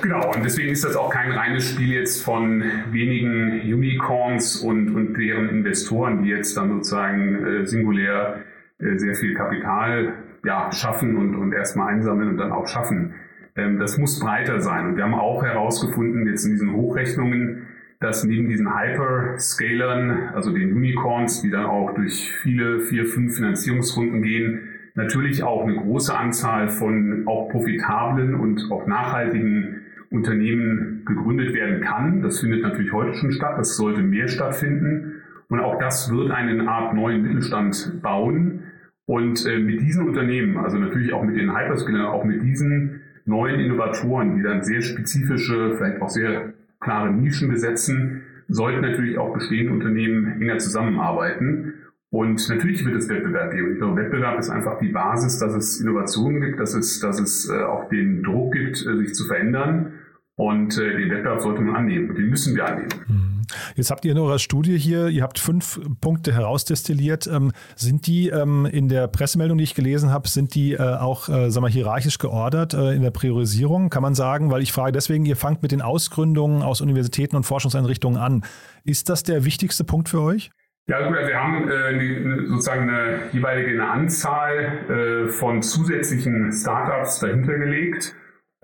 Genau, 0.02 0.32
und 0.36 0.44
deswegen 0.46 0.70
ist 0.70 0.84
das 0.84 0.96
auch 0.96 1.10
kein 1.10 1.32
reines 1.32 1.72
Spiel 1.72 1.94
jetzt 1.94 2.22
von 2.22 2.64
wenigen 2.92 3.62
Unicorns 3.62 4.58
und, 4.58 4.94
und 4.94 5.16
deren 5.16 5.50
Investoren, 5.50 6.22
die 6.22 6.30
jetzt 6.30 6.56
dann 6.56 6.70
sozusagen 6.70 7.44
äh, 7.44 7.66
singulär 7.66 8.36
äh, 8.38 8.57
sehr 8.80 9.16
viel 9.16 9.34
Kapital 9.34 10.14
ja, 10.44 10.72
schaffen 10.72 11.18
und, 11.18 11.36
und 11.36 11.54
erstmal 11.54 11.94
einsammeln 11.94 12.30
und 12.30 12.38
dann 12.38 12.52
auch 12.52 12.68
schaffen. 12.68 13.16
Ähm, 13.56 13.80
das 13.80 13.98
muss 13.98 14.20
breiter 14.20 14.62
sein. 14.62 14.88
Und 14.88 14.98
wir 14.98 15.04
haben 15.04 15.16
auch 15.16 15.44
herausgefunden, 15.44 16.28
jetzt 16.28 16.46
in 16.46 16.52
diesen 16.52 16.74
Hochrechnungen, 16.74 17.68
dass 18.00 18.24
neben 18.24 18.48
diesen 18.48 18.78
Hyperscalern, 18.78 20.30
also 20.34 20.52
den 20.52 20.74
Unicorns, 20.74 21.42
die 21.42 21.50
dann 21.50 21.66
auch 21.66 21.96
durch 21.96 22.32
viele, 22.44 22.82
vier, 22.82 23.06
fünf 23.06 23.36
Finanzierungsrunden 23.36 24.22
gehen, 24.22 24.70
natürlich 24.94 25.44
auch 25.44 25.64
eine 25.64 25.76
große 25.76 26.16
Anzahl 26.16 26.70
von 26.70 27.24
auch 27.26 27.50
profitablen 27.50 28.36
und 28.36 28.72
auch 28.72 28.86
nachhaltigen 28.86 29.82
Unternehmen 30.12 31.04
gegründet 31.06 31.54
werden 31.54 31.82
kann. 31.82 32.22
Das 32.22 32.40
findet 32.40 32.62
natürlich 32.62 32.94
heute 32.94 33.14
schon 33.16 33.32
statt. 33.32 33.58
Das 33.58 33.76
sollte 33.76 34.02
mehr 34.02 34.28
stattfinden. 34.28 35.17
Und 35.50 35.60
auch 35.60 35.80
das 35.80 36.12
wird 36.12 36.32
einen 36.32 36.68
Art 36.68 36.94
neuen 36.94 37.22
Mittelstand 37.24 38.02
bauen. 38.02 38.64
Und 39.06 39.46
äh, 39.46 39.60
mit 39.60 39.80
diesen 39.80 40.08
Unternehmen, 40.08 40.58
also 40.58 40.78
natürlich 40.78 41.14
auch 41.14 41.24
mit 41.24 41.38
den 41.38 41.58
Hyperscalern, 41.58 42.08
auch 42.08 42.26
mit 42.26 42.44
diesen 42.44 43.02
neuen 43.26 43.60
Innovatoren, 43.60 44.36
die 44.36 44.44
dann 44.44 44.64
sehr 44.64 44.82
spezifische, 44.82 45.76
vielleicht 45.78 46.02
auch 46.02 46.10
sehr 46.10 46.54
klare 46.82 47.12
Nischen 47.12 47.50
besetzen, 47.50 48.24
sollten 48.50 48.82
natürlich 48.82 49.18
auch 49.18 49.34
bestehende 49.34 49.74
Unternehmen 49.74 50.42
enger 50.42 50.58
zusammenarbeiten. 50.58 51.74
Und 52.10 52.48
natürlich 52.50 52.86
wird 52.86 52.96
es 52.96 53.10
Wettbewerb 53.10 53.52
geben. 53.52 53.74
Ich 53.74 53.78
glaube, 53.80 54.02
Wettbewerb 54.02 54.40
ist 54.40 54.50
einfach 54.50 54.80
die 54.80 54.90
Basis, 54.90 55.40
dass 55.40 55.54
es 55.54 55.82
Innovationen 55.82 56.42
gibt, 56.42 56.60
dass 56.60 56.74
es, 56.74 57.00
dass 57.02 57.20
es 57.20 57.50
äh, 57.50 57.64
auch 57.64 57.90
den 57.90 58.24
Druck 58.24 58.54
gibt, 58.54 58.86
äh, 58.86 58.98
sich 58.98 59.14
zu 59.14 59.26
verändern. 59.26 59.94
Und 60.38 60.78
äh, 60.78 60.98
den 60.98 61.10
Wettbewerb 61.10 61.42
sollte 61.42 61.62
man 61.62 61.76
annehmen. 61.76 62.16
Den 62.16 62.30
müssen 62.30 62.56
wir 62.56 62.66
annehmen. 62.68 62.90
Mhm. 63.08 63.42
Jetzt 63.76 63.90
habt 63.90 64.06
ihr 64.06 64.12
in 64.12 64.20
eurer 64.20 64.38
Studie 64.38 64.78
hier, 64.78 65.08
ihr 65.08 65.24
habt 65.24 65.40
fünf 65.40 65.80
Punkte 66.00 66.32
herausdestilliert. 66.32 67.26
Ähm, 67.28 67.54
sind 67.76 68.06
die 68.06 68.30
ähm, 68.30 68.68
in 68.68 68.88
der 68.88 69.08
Pressemeldung, 69.08 69.58
die 69.58 69.64
ich 69.64 69.74
gelesen 69.74 70.12
habe, 70.12 70.28
sind 70.28 70.54
die 70.54 70.74
äh, 70.74 70.80
auch, 70.80 71.28
äh, 71.28 71.50
sag 71.50 71.62
mal, 71.62 71.72
hierarchisch 71.72 72.20
geordert 72.20 72.76
äh, 72.76 72.94
in 72.94 73.02
der 73.02 73.10
Priorisierung? 73.10 73.90
Kann 73.90 74.04
man 74.04 74.14
sagen, 74.14 74.52
weil 74.52 74.62
ich 74.62 74.72
frage 74.72 74.92
deswegen, 74.92 75.26
ihr 75.26 75.38
fangt 75.38 75.64
mit 75.64 75.72
den 75.72 75.82
Ausgründungen 75.82 76.62
aus 76.62 76.82
Universitäten 76.82 77.36
und 77.36 77.44
Forschungseinrichtungen 77.44 78.22
an. 78.22 78.44
Ist 78.84 79.10
das 79.10 79.24
der 79.24 79.44
wichtigste 79.44 79.86
Punkt 79.86 80.08
für 80.08 80.22
euch? 80.22 80.52
Ja 80.88 81.06
gut, 81.06 81.18
also 81.18 81.30
wir 81.30 81.38
haben 81.38 81.70
äh, 81.70 82.48
sozusagen 82.48 82.90
eine 82.90 83.20
jeweilige 83.34 83.72
eine 83.72 83.90
Anzahl 83.90 85.28
äh, 85.28 85.30
von 85.30 85.64
zusätzlichen 85.64 86.52
Startups 86.54 87.22
dahinter 87.22 87.58
gelegt. 87.58 88.16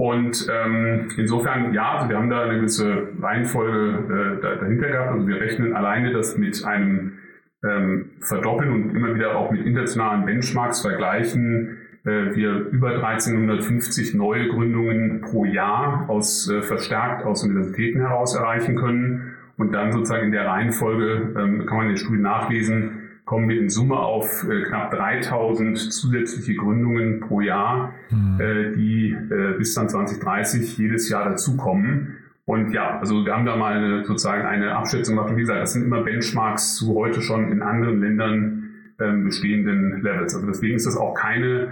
Und 0.03 0.50
ähm, 0.51 1.07
insofern, 1.15 1.74
ja, 1.74 1.93
also 1.93 2.10
wir 2.10 2.17
haben 2.17 2.29
da 2.29 2.41
eine 2.41 2.55
gewisse 2.55 3.07
Reihenfolge 3.22 4.38
äh, 4.38 4.60
dahinter 4.60 4.89
gehabt. 4.89 5.12
Also 5.13 5.27
wir 5.29 5.39
rechnen 5.39 5.74
alleine 5.74 6.12
das 6.12 6.38
mit 6.38 6.65
einem 6.65 7.13
ähm, 7.63 8.10
Verdoppeln 8.19 8.69
und 8.74 8.93
immer 8.93 9.15
wieder 9.15 9.38
auch 9.38 9.50
mit 9.50 9.65
internationalen 9.65 10.25
Benchmarks 10.25 10.81
vergleichen. 10.81 11.77
Äh, 12.03 12.36
wir 12.36 12.67
über 12.69 12.95
1350 12.95 14.13
neue 14.13 14.50
Gründungen 14.50 15.22
pro 15.22 15.45
Jahr 15.45 16.10
aus 16.10 16.50
äh, 16.50 16.62
verstärkt 16.62 17.24
aus 17.24 17.45
Universitäten 17.45 18.01
heraus 18.01 18.36
erreichen 18.36 18.75
können. 18.75 19.36
Und 19.55 19.72
dann 19.72 19.93
sozusagen 19.93 20.25
in 20.25 20.31
der 20.33 20.48
Reihenfolge 20.48 21.33
ähm, 21.39 21.65
kann 21.65 21.77
man 21.77 21.86
in 21.86 21.93
der 21.93 22.01
Studie 22.01 22.22
nachlesen, 22.22 23.02
kommen 23.25 23.48
wir 23.48 23.60
in 23.60 23.70
Summe 23.70 23.98
auf 23.98 24.46
äh, 24.50 24.63
knapp 24.63 24.92
3000 24.92 25.77
zusätzliche 25.77 26.56
Gründungen 26.56 27.22
pro 27.22 27.42
Jahr, 27.42 27.94
mhm. 28.10 28.39
äh, 28.39 28.72
die 28.72 29.12
äh, 29.12 29.58
bis 29.58 29.74
dann 29.74 29.89
2030 29.89 30.77
jedes 30.77 31.10
Jahr 31.10 31.30
dazukommen. 31.30 32.18
Und 32.46 32.74
ja, 32.74 33.00
also 33.00 33.25
wir 33.25 33.34
haben 33.34 33.46
da 33.46 33.56
mal 33.56 33.77
eine, 33.77 34.03
sozusagen 34.03 34.46
eine 34.46 34.75
Abschätzung 34.75 35.15
gemacht. 35.15 35.32
Und 35.32 35.38
wie 35.38 35.42
gesagt, 35.42 35.62
das 35.62 35.74
sind 35.74 35.84
immer 35.84 36.01
Benchmarks 36.03 36.75
zu 36.75 36.94
heute 36.94 37.22
schon 37.22 37.51
in 37.51 37.62
anderen 37.62 38.01
Ländern 38.01 38.70
ähm, 39.00 39.24
bestehenden 39.24 40.01
Levels. 40.01 40.36
Also 40.36 40.46
deswegen 40.46 40.75
ist 40.75 40.86
das 40.86 40.98
auch 40.98 41.13
keine 41.13 41.72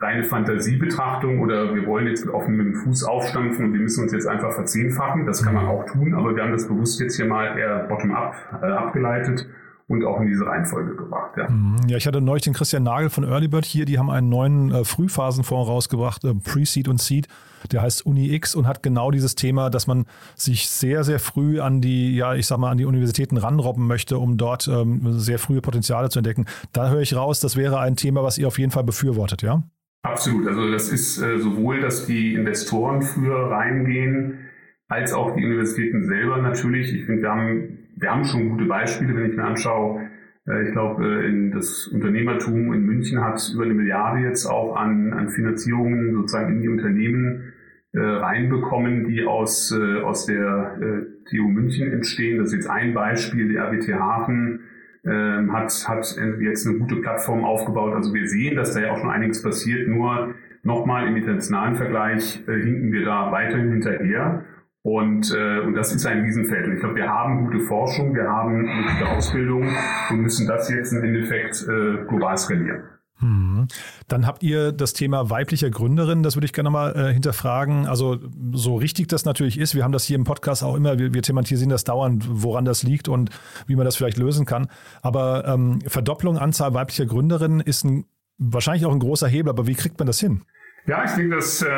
reine 0.00 0.24
Fantasiebetrachtung 0.24 1.40
oder 1.40 1.74
wir 1.74 1.86
wollen 1.86 2.06
jetzt 2.06 2.28
auf 2.28 2.46
einem 2.46 2.74
Fuß 2.74 3.04
aufstampfen 3.04 3.66
und 3.66 3.72
wir 3.72 3.80
müssen 3.80 4.04
uns 4.04 4.12
jetzt 4.12 4.26
einfach 4.26 4.52
verzehnfachen. 4.52 5.26
Das 5.26 5.44
kann 5.44 5.54
man 5.54 5.64
mhm. 5.64 5.70
auch 5.70 5.84
tun, 5.86 6.14
aber 6.14 6.34
wir 6.34 6.42
haben 6.42 6.52
das 6.52 6.66
bewusst 6.66 7.00
jetzt 7.00 7.16
hier 7.16 7.26
mal 7.26 7.56
eher 7.56 7.84
bottom-up 7.88 8.34
äh, 8.62 8.66
abgeleitet 8.66 9.46
und 9.88 10.04
auch 10.04 10.20
in 10.20 10.26
diese 10.26 10.46
Reihenfolge 10.46 10.94
gebracht. 10.94 11.32
Ja, 11.36 11.48
mhm. 11.48 11.76
ja 11.88 11.96
ich 11.96 12.06
hatte 12.06 12.20
neulich 12.20 12.44
den 12.44 12.52
Christian 12.52 12.82
Nagel 12.82 13.10
von 13.10 13.24
Earlybird 13.24 13.64
hier, 13.64 13.86
die 13.86 13.98
haben 13.98 14.10
einen 14.10 14.28
neuen 14.28 14.70
äh, 14.70 14.84
Frühphasenfonds 14.84 15.68
rausgebracht, 15.68 16.24
äh, 16.24 16.34
Pre-Seed 16.34 16.88
und 16.88 17.00
Seed, 17.00 17.26
der 17.72 17.82
heißt 17.82 18.04
UniX 18.04 18.54
und 18.54 18.66
hat 18.66 18.82
genau 18.82 19.10
dieses 19.10 19.34
Thema, 19.34 19.70
dass 19.70 19.86
man 19.86 20.04
sich 20.36 20.68
sehr, 20.68 21.04
sehr 21.04 21.18
früh 21.18 21.60
an 21.60 21.80
die, 21.80 22.14
ja, 22.14 22.34
ich 22.34 22.46
sag 22.46 22.58
mal, 22.58 22.70
an 22.70 22.78
die 22.78 22.84
Universitäten 22.84 23.38
ranrobben 23.38 23.86
möchte, 23.86 24.18
um 24.18 24.36
dort 24.36 24.68
ähm, 24.68 25.18
sehr 25.18 25.38
frühe 25.38 25.62
Potenziale 25.62 26.10
zu 26.10 26.18
entdecken. 26.18 26.44
Da 26.72 26.90
höre 26.90 27.00
ich 27.00 27.16
raus, 27.16 27.40
das 27.40 27.56
wäre 27.56 27.80
ein 27.80 27.96
Thema, 27.96 28.22
was 28.22 28.36
ihr 28.38 28.46
auf 28.46 28.58
jeden 28.58 28.70
Fall 28.70 28.84
befürwortet, 28.84 29.42
ja? 29.42 29.62
Absolut. 30.02 30.46
Also 30.46 30.70
das 30.70 30.90
ist 30.90 31.18
äh, 31.18 31.38
sowohl, 31.38 31.80
dass 31.80 32.06
die 32.06 32.34
Investoren 32.34 33.02
früher 33.02 33.50
reingehen, 33.50 34.38
als 34.86 35.12
auch 35.12 35.34
die 35.34 35.44
Universitäten 35.44 36.04
selber 36.04 36.38
natürlich. 36.38 36.94
Ich 36.94 37.04
finde, 37.04 37.22
wir 37.22 37.30
haben 37.30 37.77
wir 38.00 38.10
haben 38.10 38.24
schon 38.24 38.50
gute 38.50 38.64
Beispiele, 38.64 39.14
wenn 39.14 39.30
ich 39.30 39.36
mir 39.36 39.44
anschaue. 39.44 40.08
Äh, 40.46 40.68
ich 40.68 40.72
glaube, 40.72 41.04
äh, 41.04 41.50
das 41.50 41.88
Unternehmertum 41.88 42.72
in 42.72 42.82
München 42.82 43.20
hat 43.20 43.40
über 43.52 43.64
eine 43.64 43.74
Milliarde 43.74 44.20
jetzt 44.20 44.46
auch 44.46 44.76
an, 44.76 45.12
an 45.12 45.28
Finanzierungen 45.28 46.14
sozusagen 46.14 46.56
in 46.56 46.62
die 46.62 46.68
Unternehmen 46.68 47.52
äh, 47.92 48.00
reinbekommen, 48.00 49.08
die 49.08 49.24
aus, 49.24 49.72
aus 50.04 50.26
der 50.26 50.76
TU 51.30 51.48
München 51.48 51.90
entstehen. 51.90 52.38
Das 52.38 52.48
ist 52.48 52.54
jetzt 52.54 52.70
ein 52.70 52.94
Beispiel. 52.94 53.52
Der 53.52 53.64
RWT 53.64 53.94
Hafen 53.94 54.60
ähm, 55.04 55.52
hat, 55.52 55.72
hat 55.88 56.16
jetzt 56.40 56.66
eine 56.66 56.78
gute 56.78 56.96
Plattform 56.96 57.44
aufgebaut. 57.44 57.94
Also 57.94 58.12
wir 58.12 58.28
sehen, 58.28 58.56
dass 58.56 58.74
da 58.74 58.80
ja 58.80 58.92
auch 58.92 58.98
schon 58.98 59.10
einiges 59.10 59.42
passiert. 59.42 59.88
Nur 59.88 60.34
nochmal 60.62 61.08
im 61.08 61.16
internationalen 61.16 61.76
Vergleich 61.76 62.44
hinken 62.46 62.92
wir 62.92 63.06
da 63.06 63.32
weiterhin 63.32 63.70
hinterher. 63.72 64.44
Und, 64.88 65.30
äh, 65.36 65.60
und 65.60 65.74
das 65.74 65.94
ist 65.94 66.06
ein 66.06 66.22
Riesenfeld. 66.22 66.66
Und 66.66 66.72
ich 66.72 66.80
glaube, 66.80 66.94
wir 66.94 67.08
haben 67.08 67.44
gute 67.44 67.60
Forschung, 67.60 68.14
wir 68.14 68.26
haben 68.26 68.66
gute 68.66 69.10
Ausbildung 69.10 69.68
und 70.08 70.20
müssen 70.20 70.46
das 70.46 70.70
jetzt 70.70 70.92
im 70.92 71.04
Endeffekt 71.04 71.62
äh, 71.68 72.06
global 72.08 72.38
skalieren. 72.38 72.84
Hm. 73.18 73.66
Dann 74.06 74.26
habt 74.26 74.42
ihr 74.42 74.72
das 74.72 74.94
Thema 74.94 75.28
weiblicher 75.28 75.68
Gründerin, 75.68 76.22
das 76.22 76.36
würde 76.36 76.46
ich 76.46 76.54
gerne 76.54 76.70
mal 76.70 76.96
äh, 76.96 77.12
hinterfragen. 77.12 77.86
Also 77.86 78.18
so 78.52 78.76
richtig 78.76 79.08
das 79.08 79.26
natürlich 79.26 79.58
ist, 79.58 79.74
wir 79.74 79.84
haben 79.84 79.92
das 79.92 80.04
hier 80.04 80.16
im 80.16 80.24
Podcast 80.24 80.64
auch 80.64 80.74
immer, 80.74 80.98
wir, 80.98 81.12
wir 81.12 81.22
thematisieren 81.22 81.68
das 81.68 81.84
dauernd, 81.84 82.24
woran 82.26 82.64
das 82.64 82.82
liegt 82.82 83.08
und 83.08 83.28
wie 83.66 83.76
man 83.76 83.84
das 83.84 83.96
vielleicht 83.96 84.16
lösen 84.16 84.46
kann. 84.46 84.68
Aber 85.02 85.46
ähm, 85.46 85.80
Verdopplung 85.86 86.38
Anzahl 86.38 86.72
weiblicher 86.72 87.04
Gründerinnen 87.04 87.60
ist 87.60 87.84
ein, 87.84 88.06
wahrscheinlich 88.38 88.86
auch 88.86 88.92
ein 88.92 89.00
großer 89.00 89.28
Hebel, 89.28 89.50
aber 89.50 89.66
wie 89.66 89.74
kriegt 89.74 89.98
man 89.98 90.06
das 90.06 90.18
hin? 90.18 90.44
Ja, 90.88 91.04
ich 91.04 91.10
denke, 91.10 91.36
dass, 91.36 91.60
äh, 91.60 91.68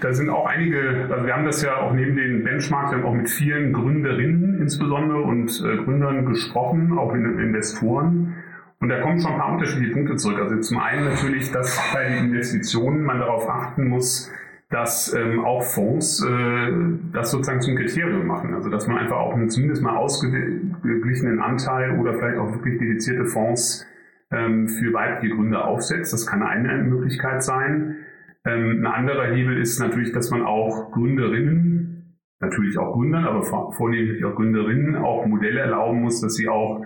da 0.00 0.12
sind 0.12 0.28
auch 0.28 0.44
einige, 0.44 1.06
also 1.08 1.24
wir 1.24 1.34
haben 1.34 1.44
das 1.44 1.62
ja 1.62 1.76
auch 1.76 1.92
neben 1.92 2.16
den 2.16 2.42
Benchmarks, 2.42 2.90
wir 2.90 2.98
haben 2.98 3.06
auch 3.06 3.14
mit 3.14 3.30
vielen 3.30 3.72
Gründerinnen 3.72 4.60
insbesondere 4.60 5.20
und 5.20 5.62
äh, 5.64 5.76
Gründern 5.84 6.26
gesprochen, 6.26 6.98
auch 6.98 7.14
in, 7.14 7.38
Investoren. 7.38 8.34
Und 8.80 8.88
da 8.88 9.00
kommen 9.00 9.20
schon 9.20 9.34
ein 9.34 9.38
paar 9.38 9.52
unterschiedliche 9.52 9.92
Punkte 9.92 10.16
zurück. 10.16 10.40
Also 10.40 10.58
zum 10.58 10.78
einen 10.78 11.04
natürlich, 11.04 11.52
dass 11.52 11.80
bei 11.94 12.08
den 12.08 12.24
Investitionen 12.24 13.04
man 13.04 13.20
darauf 13.20 13.48
achten 13.48 13.86
muss, 13.86 14.32
dass 14.68 15.14
ähm, 15.14 15.44
auch 15.44 15.62
Fonds 15.62 16.26
äh, 16.28 16.72
das 17.12 17.30
sozusagen 17.30 17.60
zum 17.60 17.76
Kriterium 17.76 18.26
machen. 18.26 18.52
Also 18.52 18.68
dass 18.68 18.88
man 18.88 18.98
einfach 18.98 19.16
auch 19.16 19.34
einen 19.34 19.48
zumindest 19.48 19.80
mal 19.80 19.94
ausgeglichenen 19.96 21.40
Anteil 21.40 22.00
oder 22.00 22.14
vielleicht 22.14 22.38
auch 22.38 22.52
wirklich 22.52 22.80
dedizierte 22.80 23.26
Fonds 23.26 23.86
ähm, 24.32 24.66
für 24.66 24.92
weibliche 24.92 25.36
Gründer 25.36 25.68
aufsetzt. 25.68 26.12
Das 26.12 26.26
kann 26.26 26.42
eine 26.42 26.82
Möglichkeit 26.82 27.44
sein. 27.44 27.98
Ähm, 28.46 28.80
ein 28.80 28.86
anderer 28.86 29.34
Hebel 29.34 29.58
ist 29.58 29.80
natürlich, 29.80 30.12
dass 30.12 30.30
man 30.30 30.42
auch 30.42 30.92
Gründerinnen, 30.92 32.16
natürlich 32.38 32.78
auch 32.78 32.92
Gründern, 32.92 33.24
aber 33.24 33.42
vornehmlich 33.72 34.24
auch 34.24 34.36
Gründerinnen 34.36 34.94
auch 34.96 35.26
Modelle 35.26 35.60
erlauben 35.60 36.02
muss, 36.02 36.20
dass 36.20 36.34
sie 36.34 36.48
auch 36.48 36.82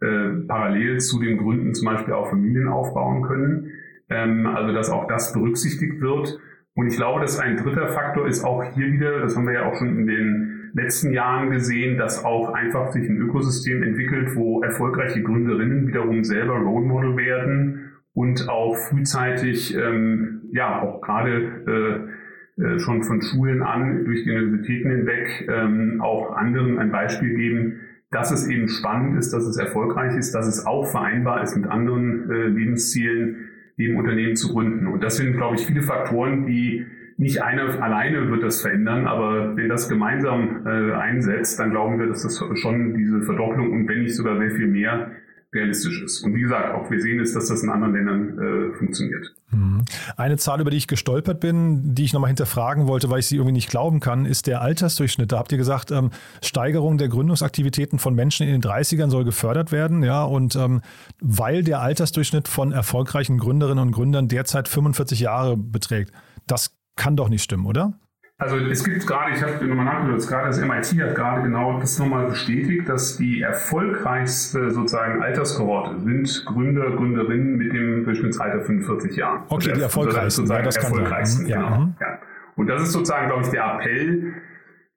äh, 0.00 0.30
parallel 0.48 0.98
zu 1.00 1.20
den 1.20 1.38
Gründen 1.38 1.74
zum 1.74 1.86
Beispiel 1.86 2.14
auch 2.14 2.30
Familien 2.30 2.68
aufbauen 2.68 3.22
können. 3.22 3.72
Ähm, 4.08 4.46
also 4.46 4.72
dass 4.72 4.90
auch 4.90 5.06
das 5.06 5.32
berücksichtigt 5.34 6.00
wird. 6.00 6.38
Und 6.74 6.86
ich 6.86 6.96
glaube, 6.96 7.20
dass 7.20 7.38
ein 7.38 7.58
dritter 7.58 7.88
Faktor 7.88 8.26
ist 8.26 8.42
auch 8.42 8.64
hier 8.74 8.90
wieder, 8.90 9.20
das 9.20 9.36
haben 9.36 9.46
wir 9.46 9.54
ja 9.54 9.66
auch 9.66 9.74
schon 9.74 9.98
in 9.98 10.06
den 10.06 10.70
letzten 10.72 11.12
Jahren 11.12 11.50
gesehen, 11.50 11.98
dass 11.98 12.24
auch 12.24 12.54
einfach 12.54 12.92
sich 12.92 13.06
ein 13.06 13.18
Ökosystem 13.18 13.82
entwickelt, 13.82 14.34
wo 14.34 14.62
erfolgreiche 14.62 15.22
Gründerinnen 15.22 15.86
wiederum 15.86 16.24
selber 16.24 16.54
Role 16.54 16.86
Model 16.86 17.16
werden 17.18 17.91
und 18.14 18.48
auch 18.48 18.76
frühzeitig, 18.76 19.74
ähm, 19.74 20.42
ja, 20.52 20.82
auch 20.82 21.00
gerade 21.00 22.10
äh, 22.58 22.62
äh, 22.62 22.78
schon 22.78 23.02
von 23.02 23.22
Schulen 23.22 23.62
an 23.62 24.04
durch 24.04 24.24
die 24.24 24.30
Universitäten 24.30 24.90
hinweg 24.90 25.48
ähm, 25.48 26.00
auch 26.02 26.36
anderen 26.36 26.78
ein 26.78 26.92
Beispiel 26.92 27.34
geben, 27.34 27.80
dass 28.10 28.30
es 28.30 28.46
eben 28.46 28.68
spannend 28.68 29.16
ist, 29.16 29.32
dass 29.32 29.44
es 29.44 29.56
erfolgreich 29.56 30.16
ist, 30.16 30.34
dass 30.34 30.46
es 30.46 30.66
auch 30.66 30.84
vereinbar 30.84 31.42
ist 31.42 31.56
mit 31.56 31.66
anderen 31.66 32.30
äh, 32.30 32.48
Lebenszielen, 32.48 33.48
eben 33.78 33.96
Unternehmen 33.96 34.36
zu 34.36 34.52
gründen. 34.52 34.86
Und 34.86 35.02
das 35.02 35.16
sind, 35.16 35.34
glaube 35.34 35.56
ich, 35.56 35.66
viele 35.66 35.82
Faktoren, 35.82 36.44
die 36.44 36.84
nicht 37.16 37.42
einer 37.42 37.82
alleine 37.82 38.30
wird 38.30 38.42
das 38.42 38.60
verändern, 38.60 39.06
aber 39.06 39.56
wenn 39.56 39.68
das 39.68 39.88
gemeinsam 39.88 40.66
äh, 40.66 40.92
einsetzt, 40.92 41.58
dann 41.58 41.70
glauben 41.70 41.98
wir, 41.98 42.06
dass 42.06 42.22
das 42.22 42.42
schon 42.60 42.94
diese 42.94 43.22
Verdopplung 43.22 43.70
und 43.70 43.88
wenn 43.88 44.02
nicht 44.02 44.14
sogar 44.14 44.38
sehr 44.38 44.50
viel 44.50 44.66
mehr 44.66 45.12
realistisch 45.54 46.02
ist. 46.02 46.22
Und 46.22 46.34
wie 46.34 46.40
gesagt, 46.40 46.74
auch 46.74 46.90
wir 46.90 47.00
sehen 47.00 47.20
es, 47.20 47.34
dass 47.34 47.48
das 47.48 47.62
in 47.62 47.68
anderen 47.68 47.92
Ländern 47.92 48.38
äh, 48.38 48.76
funktioniert. 48.76 49.34
Mhm. 49.50 49.84
Eine 50.16 50.38
Zahl, 50.38 50.60
über 50.60 50.70
die 50.70 50.78
ich 50.78 50.86
gestolpert 50.86 51.40
bin, 51.40 51.94
die 51.94 52.04
ich 52.04 52.14
nochmal 52.14 52.28
hinterfragen 52.28 52.86
wollte, 52.86 53.10
weil 53.10 53.20
ich 53.20 53.26
sie 53.26 53.36
irgendwie 53.36 53.52
nicht 53.52 53.68
glauben 53.68 54.00
kann, 54.00 54.24
ist 54.24 54.46
der 54.46 54.62
Altersdurchschnitt. 54.62 55.30
Da 55.30 55.38
habt 55.38 55.52
ihr 55.52 55.58
gesagt, 55.58 55.90
ähm, 55.90 56.10
Steigerung 56.42 56.96
der 56.96 57.08
Gründungsaktivitäten 57.08 57.98
von 57.98 58.14
Menschen 58.14 58.46
in 58.46 58.52
den 58.52 58.62
30ern 58.62 59.10
soll 59.10 59.24
gefördert 59.24 59.72
werden, 59.72 60.02
ja, 60.02 60.24
und 60.24 60.56
ähm, 60.56 60.80
weil 61.20 61.62
der 61.62 61.80
Altersdurchschnitt 61.80 62.48
von 62.48 62.72
erfolgreichen 62.72 63.38
Gründerinnen 63.38 63.86
und 63.86 63.92
Gründern 63.92 64.28
derzeit 64.28 64.68
45 64.68 65.20
Jahre 65.20 65.56
beträgt. 65.56 66.12
Das 66.46 66.78
kann 66.96 67.16
doch 67.16 67.28
nicht 67.28 67.42
stimmen, 67.42 67.66
oder? 67.66 67.98
Also 68.42 68.56
es 68.56 68.82
gibt 68.82 69.06
gerade, 69.06 69.36
ich 69.36 69.40
habe 69.40 69.64
nochmal 69.64 69.84
nachgedacht, 69.84 70.28
gerade 70.28 70.46
das 70.48 70.60
MIT 70.60 71.00
hat 71.00 71.14
gerade 71.14 71.42
genau 71.42 71.78
das 71.78 71.96
nochmal 72.00 72.26
bestätigt, 72.26 72.88
dass 72.88 73.16
die 73.16 73.40
erfolgreichste 73.40 74.72
sozusagen 74.72 75.22
Alterskohorte 75.22 76.00
sind 76.00 76.44
Gründer, 76.46 76.90
Gründerinnen 76.90 77.56
mit 77.56 77.72
dem 77.72 78.02
Durchschnittsalter 78.04 78.62
45 78.62 79.16
Jahren. 79.16 79.44
Okay, 79.44 79.54
also 79.54 79.70
die 79.70 79.80
erfolgreichsten. 79.80 80.30
Sozusagen 80.30 80.58
ja, 80.58 80.64
das 80.64 80.76
erfolgreichsten, 80.76 81.46
ja. 81.46 81.56
genau. 81.62 81.80
Mhm. 81.82 81.94
Ja. 82.00 82.18
Und 82.56 82.66
das 82.66 82.82
ist 82.82 82.92
sozusagen, 82.92 83.28
glaube 83.28 83.42
ich, 83.44 83.50
der 83.50 83.64
Appell, 83.74 84.32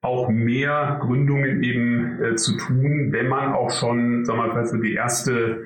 auch 0.02 0.30
mehr 0.30 0.98
Gründungen 1.02 1.62
eben 1.62 2.24
äh, 2.24 2.36
zu 2.36 2.58
tun, 2.58 3.10
wenn 3.12 3.28
man 3.28 3.54
auch 3.54 3.70
schon, 3.70 4.26
sagen 4.26 4.40
wir 4.40 4.54
mal, 4.56 4.66
so 4.66 4.78
die 4.78 4.96
erste 4.96 5.66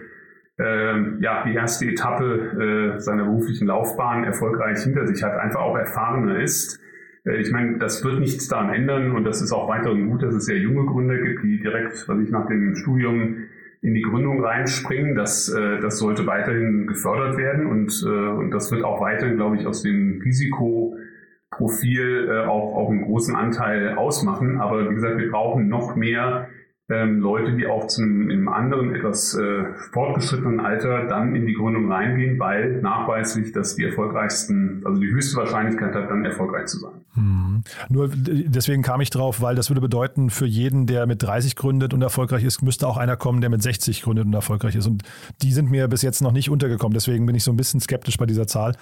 äh, 0.58 1.22
ja, 1.22 1.46
die 1.46 1.56
erste 1.56 1.86
Etappe 1.86 2.96
äh, 2.96 3.00
seiner 3.00 3.24
beruflichen 3.24 3.68
Laufbahn 3.68 4.26
erfolgreich 4.26 4.80
hinter 4.84 5.08
sich 5.08 5.24
hat, 5.24 5.38
einfach 5.38 5.62
auch 5.62 5.78
erfahrener 5.78 6.42
ist 6.42 6.78
äh, 6.78 6.88
ich 7.38 7.52
meine, 7.52 7.78
das 7.78 8.04
wird 8.04 8.20
nichts 8.20 8.48
daran 8.48 8.74
ändern 8.74 9.12
und 9.12 9.24
das 9.24 9.42
ist 9.42 9.52
auch 9.52 9.68
weiterhin 9.68 10.10
gut, 10.10 10.24
dass 10.24 10.34
es 10.34 10.46
sehr 10.46 10.58
junge 10.58 10.86
Gründer 10.86 11.18
gibt, 11.18 11.44
die 11.44 11.60
direkt, 11.60 12.08
was 12.08 12.20
ich 12.20 12.30
nach 12.30 12.48
dem 12.48 12.76
Studium 12.76 13.38
in 13.82 13.94
die 13.94 14.02
Gründung 14.02 14.44
reinspringen. 14.44 15.15
Das, 15.15 15.50
äh, 15.50 15.80
das 15.80 16.00
sollte 16.00 16.26
weiterhin 16.28 16.88
gefördert 16.88 17.38
werden 17.38 17.68
und, 17.68 18.04
äh, 18.06 18.10
und 18.10 18.52
das 18.52 18.72
wird 18.72 18.84
auch 18.84 19.02
weiterhin, 19.02 19.38
glaube 19.38 19.58
ich, 19.58 19.68
aus 19.68 19.84
dem 19.84 20.22
Risikoprofil 20.24 22.46
auch, 22.48 22.76
auch 22.76 22.89
einen 22.89 23.04
großen 23.04 23.36
Anteil 23.36 23.96
ausmachen. 23.96 24.60
Aber 24.60 24.89
wie 24.89 24.96
gesagt, 24.96 25.18
wir 25.18 25.32
brauchen 25.32 25.68
noch 25.68 25.96
mehr 25.96 26.50
ähm, 26.89 27.20
Leute, 27.20 27.54
die 27.54 27.68
auch 27.68 27.88
zu 27.88 28.02
einem, 28.02 28.30
einem 28.30 28.50
anderen, 28.50 28.96
etwas 28.96 29.36
äh, 29.36 29.65
fortgeschrittenen 29.94 30.60
Alter 30.60 31.06
dann 31.06 31.36
in 31.36 31.46
die 31.46 31.54
Gründung 31.54 31.92
reingehen, 31.92 32.39
weil 32.39 32.82
nachweislich 32.82 33.52
das 33.52 33.76
die 33.76 33.86
erfolgreichsten, 33.86 34.82
also 34.86 35.00
die 35.00 35.12
höchste 35.12 35.38
Wahrscheinlichkeit 35.38 35.94
hat, 35.94 36.10
dann 36.10 36.26
erfolgreich 36.26 36.65
zu 36.65 36.80
sein. 36.80 36.99
Hm. 37.15 37.63
Nur 37.89 38.10
deswegen 38.13 38.84
kam 38.84 39.02
ich 39.02 39.10
drauf, 39.10 39.41
weil 39.41 39.56
das 39.56 39.69
würde 39.69 39.82
bedeuten, 39.82 40.30
für 40.30 40.45
jeden, 40.45 40.86
der 40.86 41.08
mit 41.08 41.24
30 41.24 41.56
gründet 41.56 41.93
und 41.93 42.02
erfolgreich 42.02 42.43
ist, 42.43 42.62
müsste 42.62 42.88
auch 42.88 42.98
einer 42.98 43.17
kommen, 43.17 43.41
der 43.41 43.50
mit 43.50 43.62
60 43.62 44.02
gründet 44.02 44.26
und 44.26 44.34
erfolgreich 44.34 44.76
ist. 44.76 44.88
Und 44.88 45.04
die 45.41 45.52
sind 45.52 45.72
mir 45.72 45.88
bis 45.88 46.02
jetzt 46.02 46.22
noch 46.22 46.32
nicht 46.32 46.50
untergekommen. 46.50 46.93
Deswegen 46.93 47.26
bin 47.26 47.36
ich 47.36 47.43
so 47.43 47.52
ein 47.52 47.58
bisschen 47.58 47.80
skeptisch 47.80 48.17
bei 48.17 48.26
dieser 48.26 48.48
Zahl. 48.48 48.74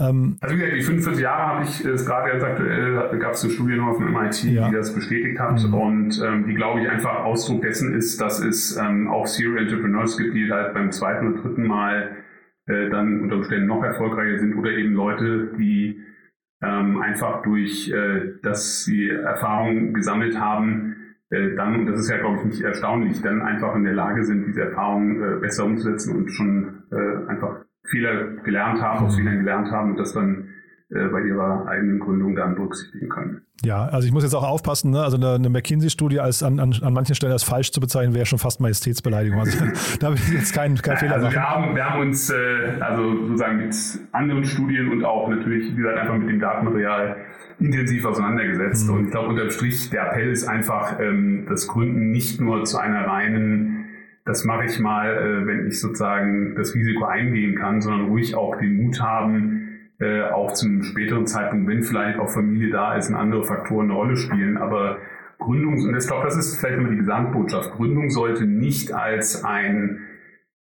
Ähm, 0.00 0.38
also 0.40 0.56
wie 0.56 0.60
gesagt, 0.60 0.76
die 0.76 0.82
45 0.82 1.22
Jahre 1.22 1.42
habe 1.42 1.64
ich 1.64 1.84
es 1.84 2.04
gerade 2.04 2.32
jetzt 2.32 2.42
aktuell, 2.42 3.18
gab 3.18 3.32
es 3.32 3.44
eine 3.44 3.52
Studie 3.52 3.76
noch 3.76 3.94
vom 3.94 4.12
MIT, 4.12 4.42
ja. 4.44 4.68
die 4.68 4.74
das 4.74 4.94
bestätigt 4.94 5.38
hat 5.38 5.62
mhm. 5.62 5.74
und 5.74 6.22
ähm, 6.24 6.46
die, 6.46 6.54
glaube 6.54 6.80
ich, 6.80 6.88
einfach 6.88 7.24
Ausdruck 7.24 7.62
dessen 7.62 7.94
ist, 7.94 8.20
dass 8.20 8.40
es 8.40 8.76
ähm, 8.76 9.08
auch 9.08 9.26
Serial 9.26 9.58
Entrepreneurs 9.58 10.16
gibt, 10.16 10.34
die 10.34 10.50
halt 10.50 10.74
beim 10.74 10.90
zweiten 10.90 11.32
oder 11.32 11.42
dritten 11.42 11.66
Mal 11.66 12.16
äh, 12.66 12.90
dann 12.90 13.20
unter 13.20 13.36
Umständen 13.36 13.66
noch 13.66 13.84
erfolgreicher 13.84 14.38
sind 14.38 14.56
oder 14.56 14.70
eben 14.70 14.94
Leute, 14.94 15.52
die 15.58 16.00
ähm, 16.64 17.00
einfach 17.02 17.42
durch, 17.42 17.90
äh, 17.90 18.38
dass 18.42 18.84
sie 18.84 19.08
Erfahrungen 19.08 19.92
gesammelt 19.92 20.38
haben, 20.38 20.96
äh, 21.30 21.54
dann, 21.56 21.80
und 21.80 21.86
das 21.86 22.00
ist 22.00 22.10
ja, 22.10 22.18
glaube 22.18 22.38
ich, 22.38 22.44
nicht 22.44 22.62
erstaunlich, 22.62 23.20
dann 23.22 23.42
einfach 23.42 23.74
in 23.74 23.84
der 23.84 23.94
Lage 23.94 24.24
sind, 24.24 24.46
diese 24.46 24.62
Erfahrungen 24.62 25.22
äh, 25.22 25.40
besser 25.40 25.64
umzusetzen 25.64 26.16
und 26.16 26.28
schon 26.30 26.82
äh, 26.92 27.28
einfach 27.28 27.64
Fehler 27.90 28.36
gelernt 28.44 28.80
haben, 28.80 29.04
aus 29.04 29.16
Fehlern 29.16 29.38
gelernt 29.38 29.70
haben 29.70 29.92
und 29.92 29.98
das 29.98 30.12
dann 30.14 30.48
bei 30.90 31.22
ihrer 31.22 31.66
eigenen 31.66 31.98
Gründung 31.98 32.36
dann 32.36 32.54
berücksichtigen 32.54 33.08
können. 33.08 33.40
Ja, 33.64 33.86
also 33.86 34.06
ich 34.06 34.12
muss 34.12 34.22
jetzt 34.22 34.34
auch 34.34 34.46
aufpassen, 34.46 34.90
ne? 34.90 35.02
also 35.02 35.16
eine, 35.16 35.34
eine 35.34 35.48
McKinsey-Studie 35.48 36.20
als 36.20 36.42
an, 36.42 36.60
an, 36.60 36.74
an 36.82 36.92
manchen 36.92 37.14
Stellen 37.14 37.32
als 37.32 37.42
falsch 37.42 37.72
zu 37.72 37.80
bezeichnen, 37.80 38.14
wäre 38.14 38.26
schon 38.26 38.38
fast 38.38 38.60
Majestätsbeleidigung. 38.60 39.40
Also 39.40 39.64
da 40.00 40.10
will 40.10 40.16
ich 40.16 40.32
jetzt 40.32 40.54
keinen 40.54 40.76
kein 40.76 40.98
Fehler 40.98 41.14
also 41.14 41.26
machen. 41.26 41.34
Wir 41.34 41.50
haben, 41.50 41.74
wir 41.76 41.90
haben 41.90 42.00
uns 42.02 42.30
äh, 42.30 42.80
also 42.80 43.26
sozusagen 43.26 43.56
mit 43.58 43.74
anderen 44.12 44.44
Studien 44.44 44.92
und 44.92 45.04
auch 45.04 45.28
natürlich, 45.28 45.72
wie 45.72 45.76
gesagt, 45.76 45.98
einfach 45.98 46.18
mit 46.18 46.28
dem 46.28 46.40
Datenmaterial 46.40 47.16
intensiv 47.58 48.04
auseinandergesetzt. 48.04 48.88
Mhm. 48.88 48.94
Und 48.94 49.04
ich 49.06 49.10
glaube, 49.10 49.28
unterm 49.28 49.50
Strich, 49.50 49.88
der 49.90 50.10
Appell 50.10 50.30
ist 50.30 50.46
einfach, 50.46 51.00
ähm, 51.00 51.46
das 51.48 51.66
Gründen 51.66 52.10
nicht 52.10 52.40
nur 52.40 52.64
zu 52.64 52.78
einer 52.78 53.06
reinen 53.06 53.80
das 54.26 54.44
mache 54.44 54.64
ich 54.64 54.78
mal, 54.78 55.10
äh, 55.10 55.46
wenn 55.46 55.66
ich 55.66 55.80
sozusagen 55.80 56.54
das 56.54 56.74
Risiko 56.74 57.04
eingehen 57.04 57.56
kann, 57.56 57.82
sondern 57.82 58.06
ruhig 58.06 58.34
auch 58.34 58.56
den 58.56 58.76
Mut 58.82 59.00
haben, 59.02 59.63
äh, 60.00 60.22
auch 60.22 60.52
zum 60.52 60.82
späteren 60.82 61.26
Zeitpunkt, 61.26 61.68
wenn 61.68 61.82
vielleicht 61.82 62.18
auch 62.18 62.28
Familie 62.28 62.70
da 62.70 62.96
ist 62.96 63.08
und 63.08 63.14
andere 63.14 63.44
Faktoren 63.44 63.86
eine 63.90 63.94
Rolle 63.94 64.16
spielen. 64.16 64.56
Aber 64.56 64.98
Gründung, 65.38 65.74
und 65.74 65.96
ich 65.96 66.06
glaube, 66.06 66.24
das 66.24 66.36
ist 66.36 66.58
vielleicht 66.58 66.78
immer 66.78 66.90
die 66.90 66.96
Gesamtbotschaft, 66.96 67.72
Gründung 67.72 68.10
sollte 68.10 68.44
nicht 68.44 68.92
als 68.92 69.44
ein 69.44 70.00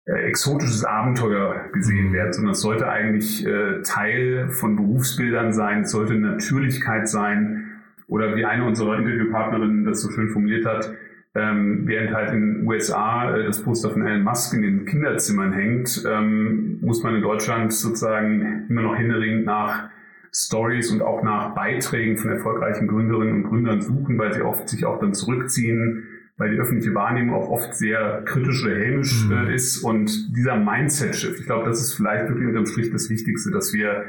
äh, 0.05 0.27
exotisches 0.27 0.84
Abenteuer 0.84 1.69
gesehen 1.73 2.10
mhm. 2.10 2.13
werden, 2.13 2.34
sondern 2.34 2.51
es 2.53 2.62
sollte 2.62 2.88
eigentlich 2.88 3.45
äh, 3.45 3.81
Teil 3.84 4.49
von 4.49 4.75
Berufsbildern 4.75 5.53
sein, 5.53 5.81
es 5.81 5.91
sollte 5.91 6.15
Natürlichkeit 6.15 7.07
sein 7.07 7.81
oder 8.07 8.36
wie 8.36 8.45
eine 8.45 8.65
unserer 8.65 8.97
Interviewpartnerinnen 8.97 9.86
das 9.86 10.01
so 10.01 10.10
schön 10.10 10.29
formuliert 10.29 10.65
hat, 10.65 10.91
ähm, 11.33 11.83
während 11.85 12.13
halt 12.13 12.31
in 12.31 12.39
den 12.41 12.67
USA 12.67 13.35
äh, 13.35 13.45
das 13.45 13.63
Poster 13.63 13.89
von 13.89 14.05
Elon 14.05 14.23
Musk 14.23 14.53
in 14.53 14.61
den 14.61 14.85
Kinderzimmern 14.85 15.53
hängt, 15.53 16.03
ähm, 16.05 16.79
muss 16.81 17.03
man 17.03 17.15
in 17.15 17.21
Deutschland 17.21 17.71
sozusagen 17.71 18.65
immer 18.69 18.81
noch 18.81 18.97
händeringend 18.97 19.45
nach 19.45 19.89
Stories 20.33 20.91
und 20.91 21.01
auch 21.01 21.23
nach 21.23 21.55
Beiträgen 21.55 22.17
von 22.17 22.31
erfolgreichen 22.31 22.87
Gründerinnen 22.87 23.35
und 23.35 23.43
Gründern 23.43 23.81
suchen, 23.81 24.17
weil 24.17 24.33
sie 24.33 24.41
oft 24.41 24.67
sich 24.67 24.85
auch 24.85 24.99
dann 24.99 25.13
zurückziehen, 25.13 26.05
weil 26.37 26.51
die 26.51 26.59
öffentliche 26.59 26.93
Wahrnehmung 26.95 27.35
auch 27.35 27.49
oft 27.49 27.75
sehr 27.75 28.23
kritisch 28.25 28.65
oder 28.65 28.75
hämisch 28.75 29.25
mhm. 29.25 29.31
äh, 29.31 29.55
ist. 29.55 29.83
Und 29.83 30.35
dieser 30.35 30.57
Mindset-Shift, 30.57 31.39
ich 31.39 31.45
glaube, 31.45 31.69
das 31.69 31.81
ist 31.81 31.93
vielleicht 31.93 32.27
wirklich 32.27 32.47
unterm 32.47 32.65
Strich 32.65 32.91
das 32.91 33.09
Wichtigste, 33.09 33.51
dass 33.51 33.73
wir 33.73 34.03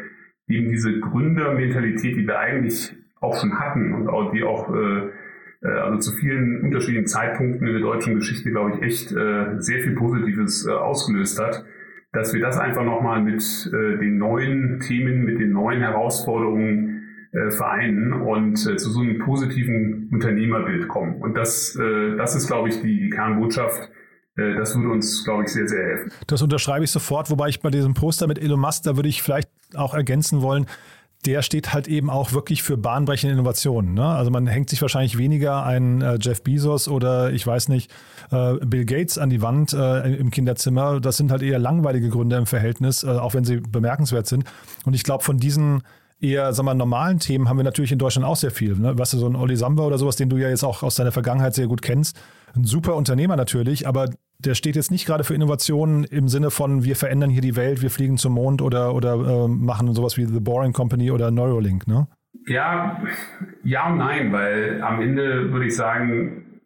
eben 0.48 0.70
diese 0.70 0.98
Gründermentalität, 0.98 2.16
die 2.16 2.26
wir 2.26 2.38
eigentlich 2.38 2.96
auch 3.20 3.40
schon 3.40 3.58
hatten 3.60 3.92
und 3.94 4.08
auch, 4.08 4.32
die 4.32 4.42
auch 4.42 4.74
äh, 4.74 4.78
äh, 4.78 5.10
also 5.68 5.98
zu 5.98 6.12
vielen 6.16 6.62
unterschiedlichen 6.62 7.06
Zeitpunkten 7.06 7.66
in 7.66 7.72
der 7.72 7.82
deutschen 7.82 8.14
Geschichte, 8.16 8.50
glaube 8.50 8.72
ich, 8.76 8.82
echt 8.82 9.12
äh, 9.12 9.58
sehr 9.58 9.80
viel 9.82 9.94
Positives 9.94 10.66
äh, 10.66 10.72
ausgelöst 10.72 11.40
hat, 11.40 11.64
dass 12.12 12.34
wir 12.34 12.40
das 12.40 12.58
einfach 12.58 12.84
nochmal 12.84 13.22
mit 13.22 13.42
äh, 13.72 13.98
den 13.98 14.18
neuen 14.18 14.80
Themen, 14.80 15.24
mit 15.24 15.38
den 15.38 15.52
neuen 15.52 15.80
Herausforderungen 15.80 17.02
äh, 17.32 17.50
vereinen 17.50 18.12
und 18.12 18.54
äh, 18.66 18.76
zu 18.76 18.90
so 18.90 19.00
einem 19.00 19.18
positiven 19.18 20.10
Unternehmerbild 20.12 20.88
kommen. 20.88 21.22
Und 21.22 21.34
das, 21.34 21.74
äh, 21.76 22.16
das 22.16 22.34
ist, 22.34 22.46
glaube 22.46 22.68
ich, 22.68 22.82
die 22.82 23.08
Kernbotschaft. 23.08 23.90
Äh, 24.36 24.54
das 24.56 24.76
würde 24.76 24.90
uns, 24.90 25.24
glaube 25.24 25.44
ich, 25.44 25.48
sehr, 25.48 25.66
sehr 25.66 25.82
helfen. 25.82 26.12
Das 26.26 26.42
unterschreibe 26.42 26.84
ich 26.84 26.90
sofort, 26.90 27.30
wobei 27.30 27.48
ich 27.48 27.60
bei 27.60 27.70
diesem 27.70 27.94
Poster 27.94 28.26
mit 28.26 28.38
Elon 28.38 28.60
Musk, 28.60 28.82
da 28.82 28.96
würde 28.96 29.08
ich 29.08 29.22
vielleicht 29.22 29.48
auch 29.74 29.94
ergänzen 29.94 30.42
wollen, 30.42 30.66
der 31.24 31.42
steht 31.42 31.72
halt 31.72 31.86
eben 31.86 32.10
auch 32.10 32.32
wirklich 32.32 32.62
für 32.62 32.76
bahnbrechende 32.76 33.34
Innovationen. 33.34 33.94
Ne? 33.94 34.04
Also 34.04 34.30
man 34.30 34.46
hängt 34.48 34.70
sich 34.70 34.82
wahrscheinlich 34.82 35.18
weniger 35.18 35.64
einen 35.64 36.02
äh, 36.02 36.18
Jeff 36.20 36.42
Bezos 36.42 36.88
oder 36.88 37.32
ich 37.32 37.46
weiß 37.46 37.68
nicht, 37.68 37.92
äh, 38.32 38.54
Bill 38.54 38.84
Gates 38.84 39.18
an 39.18 39.30
die 39.30 39.40
Wand 39.40 39.72
äh, 39.72 40.14
im 40.14 40.30
Kinderzimmer. 40.30 41.00
Das 41.00 41.16
sind 41.16 41.30
halt 41.30 41.42
eher 41.42 41.60
langweilige 41.60 42.08
Gründe 42.08 42.36
im 42.36 42.46
Verhältnis, 42.46 43.04
äh, 43.04 43.10
auch 43.10 43.34
wenn 43.34 43.44
sie 43.44 43.58
bemerkenswert 43.58 44.26
sind. 44.26 44.44
Und 44.84 44.94
ich 44.94 45.04
glaube, 45.04 45.22
von 45.22 45.38
diesen 45.38 45.82
eher, 46.20 46.52
sagen 46.52 46.66
wir, 46.66 46.74
normalen 46.74 47.20
Themen 47.20 47.48
haben 47.48 47.56
wir 47.56 47.64
natürlich 47.64 47.92
in 47.92 47.98
Deutschland 47.98 48.26
auch 48.26 48.36
sehr 48.36 48.50
viel. 48.50 48.76
Ne? 48.76 48.98
Was 48.98 49.12
du, 49.12 49.18
so 49.18 49.26
ein 49.26 49.36
Olli 49.36 49.56
Samba 49.56 49.84
oder 49.84 49.98
sowas, 49.98 50.16
den 50.16 50.28
du 50.28 50.38
ja 50.38 50.48
jetzt 50.48 50.64
auch 50.64 50.82
aus 50.82 50.96
deiner 50.96 51.12
Vergangenheit 51.12 51.54
sehr 51.54 51.68
gut 51.68 51.82
kennst. 51.82 52.18
Ein 52.54 52.64
super 52.64 52.96
Unternehmer 52.96 53.36
natürlich, 53.36 53.86
aber 53.86 54.08
der 54.44 54.54
steht 54.54 54.76
jetzt 54.76 54.90
nicht 54.90 55.06
gerade 55.06 55.24
für 55.24 55.34
Innovationen 55.34 56.04
im 56.04 56.28
Sinne 56.28 56.50
von, 56.50 56.84
wir 56.84 56.96
verändern 56.96 57.30
hier 57.30 57.42
die 57.42 57.56
Welt, 57.56 57.82
wir 57.82 57.90
fliegen 57.90 58.18
zum 58.18 58.34
Mond 58.34 58.62
oder, 58.62 58.94
oder 58.94 59.14
äh, 59.14 59.48
machen 59.48 59.92
sowas 59.94 60.16
wie 60.16 60.24
The 60.24 60.40
Boring 60.40 60.72
Company 60.72 61.10
oder 61.10 61.30
Neuralink, 61.30 61.86
ne? 61.86 62.06
Ja, 62.46 63.02
ja 63.62 63.90
und 63.90 63.98
nein, 63.98 64.32
weil 64.32 64.82
am 64.82 65.00
Ende 65.00 65.52
würde 65.52 65.66
ich 65.66 65.76
sagen, 65.76 66.60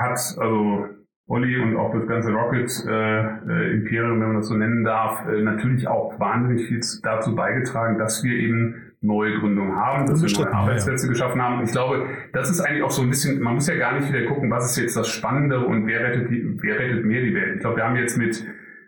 hat 0.00 0.18
also 0.38 0.86
Olli 1.28 1.56
und 1.58 1.76
auch 1.76 1.92
das 1.92 2.06
ganze 2.06 2.32
Rocket 2.32 2.70
äh, 2.86 3.20
äh, 3.20 3.72
Imperium, 3.74 4.20
wenn 4.20 4.28
man 4.28 4.36
das 4.36 4.48
so 4.48 4.54
nennen 4.54 4.84
darf, 4.84 5.26
äh, 5.28 5.40
natürlich 5.40 5.86
auch 5.88 6.18
wahnsinnig 6.18 6.66
viel 6.66 6.80
dazu 7.02 7.34
beigetragen, 7.34 7.98
dass 7.98 8.22
wir 8.22 8.34
eben 8.34 8.91
neue 9.02 9.38
Gründungen 9.40 9.74
haben, 9.74 10.06
dass 10.06 10.22
wir 10.22 10.44
neue 10.44 10.54
Arbeitsplätze 10.54 11.06
ja. 11.06 11.12
geschaffen 11.12 11.42
haben. 11.42 11.62
Ich 11.64 11.72
glaube, 11.72 12.06
das 12.32 12.50
ist 12.50 12.60
eigentlich 12.60 12.82
auch 12.82 12.90
so 12.90 13.02
ein 13.02 13.10
bisschen, 13.10 13.40
man 13.40 13.54
muss 13.54 13.66
ja 13.68 13.76
gar 13.76 13.98
nicht 13.98 14.12
wieder 14.12 14.26
gucken, 14.26 14.50
was 14.50 14.70
ist 14.70 14.82
jetzt 14.82 14.96
das 14.96 15.08
Spannende 15.08 15.66
und 15.66 15.86
wer 15.86 16.00
rettet, 16.00 16.30
die, 16.30 16.56
wer 16.62 16.78
rettet 16.78 17.04
mehr 17.04 17.20
die 17.20 17.34
Welt. 17.34 17.56
Ich 17.56 17.60
glaube, 17.60 17.76
wir 17.76 17.84
haben 17.84 17.96
jetzt 17.96 18.16
mit 18.16 18.46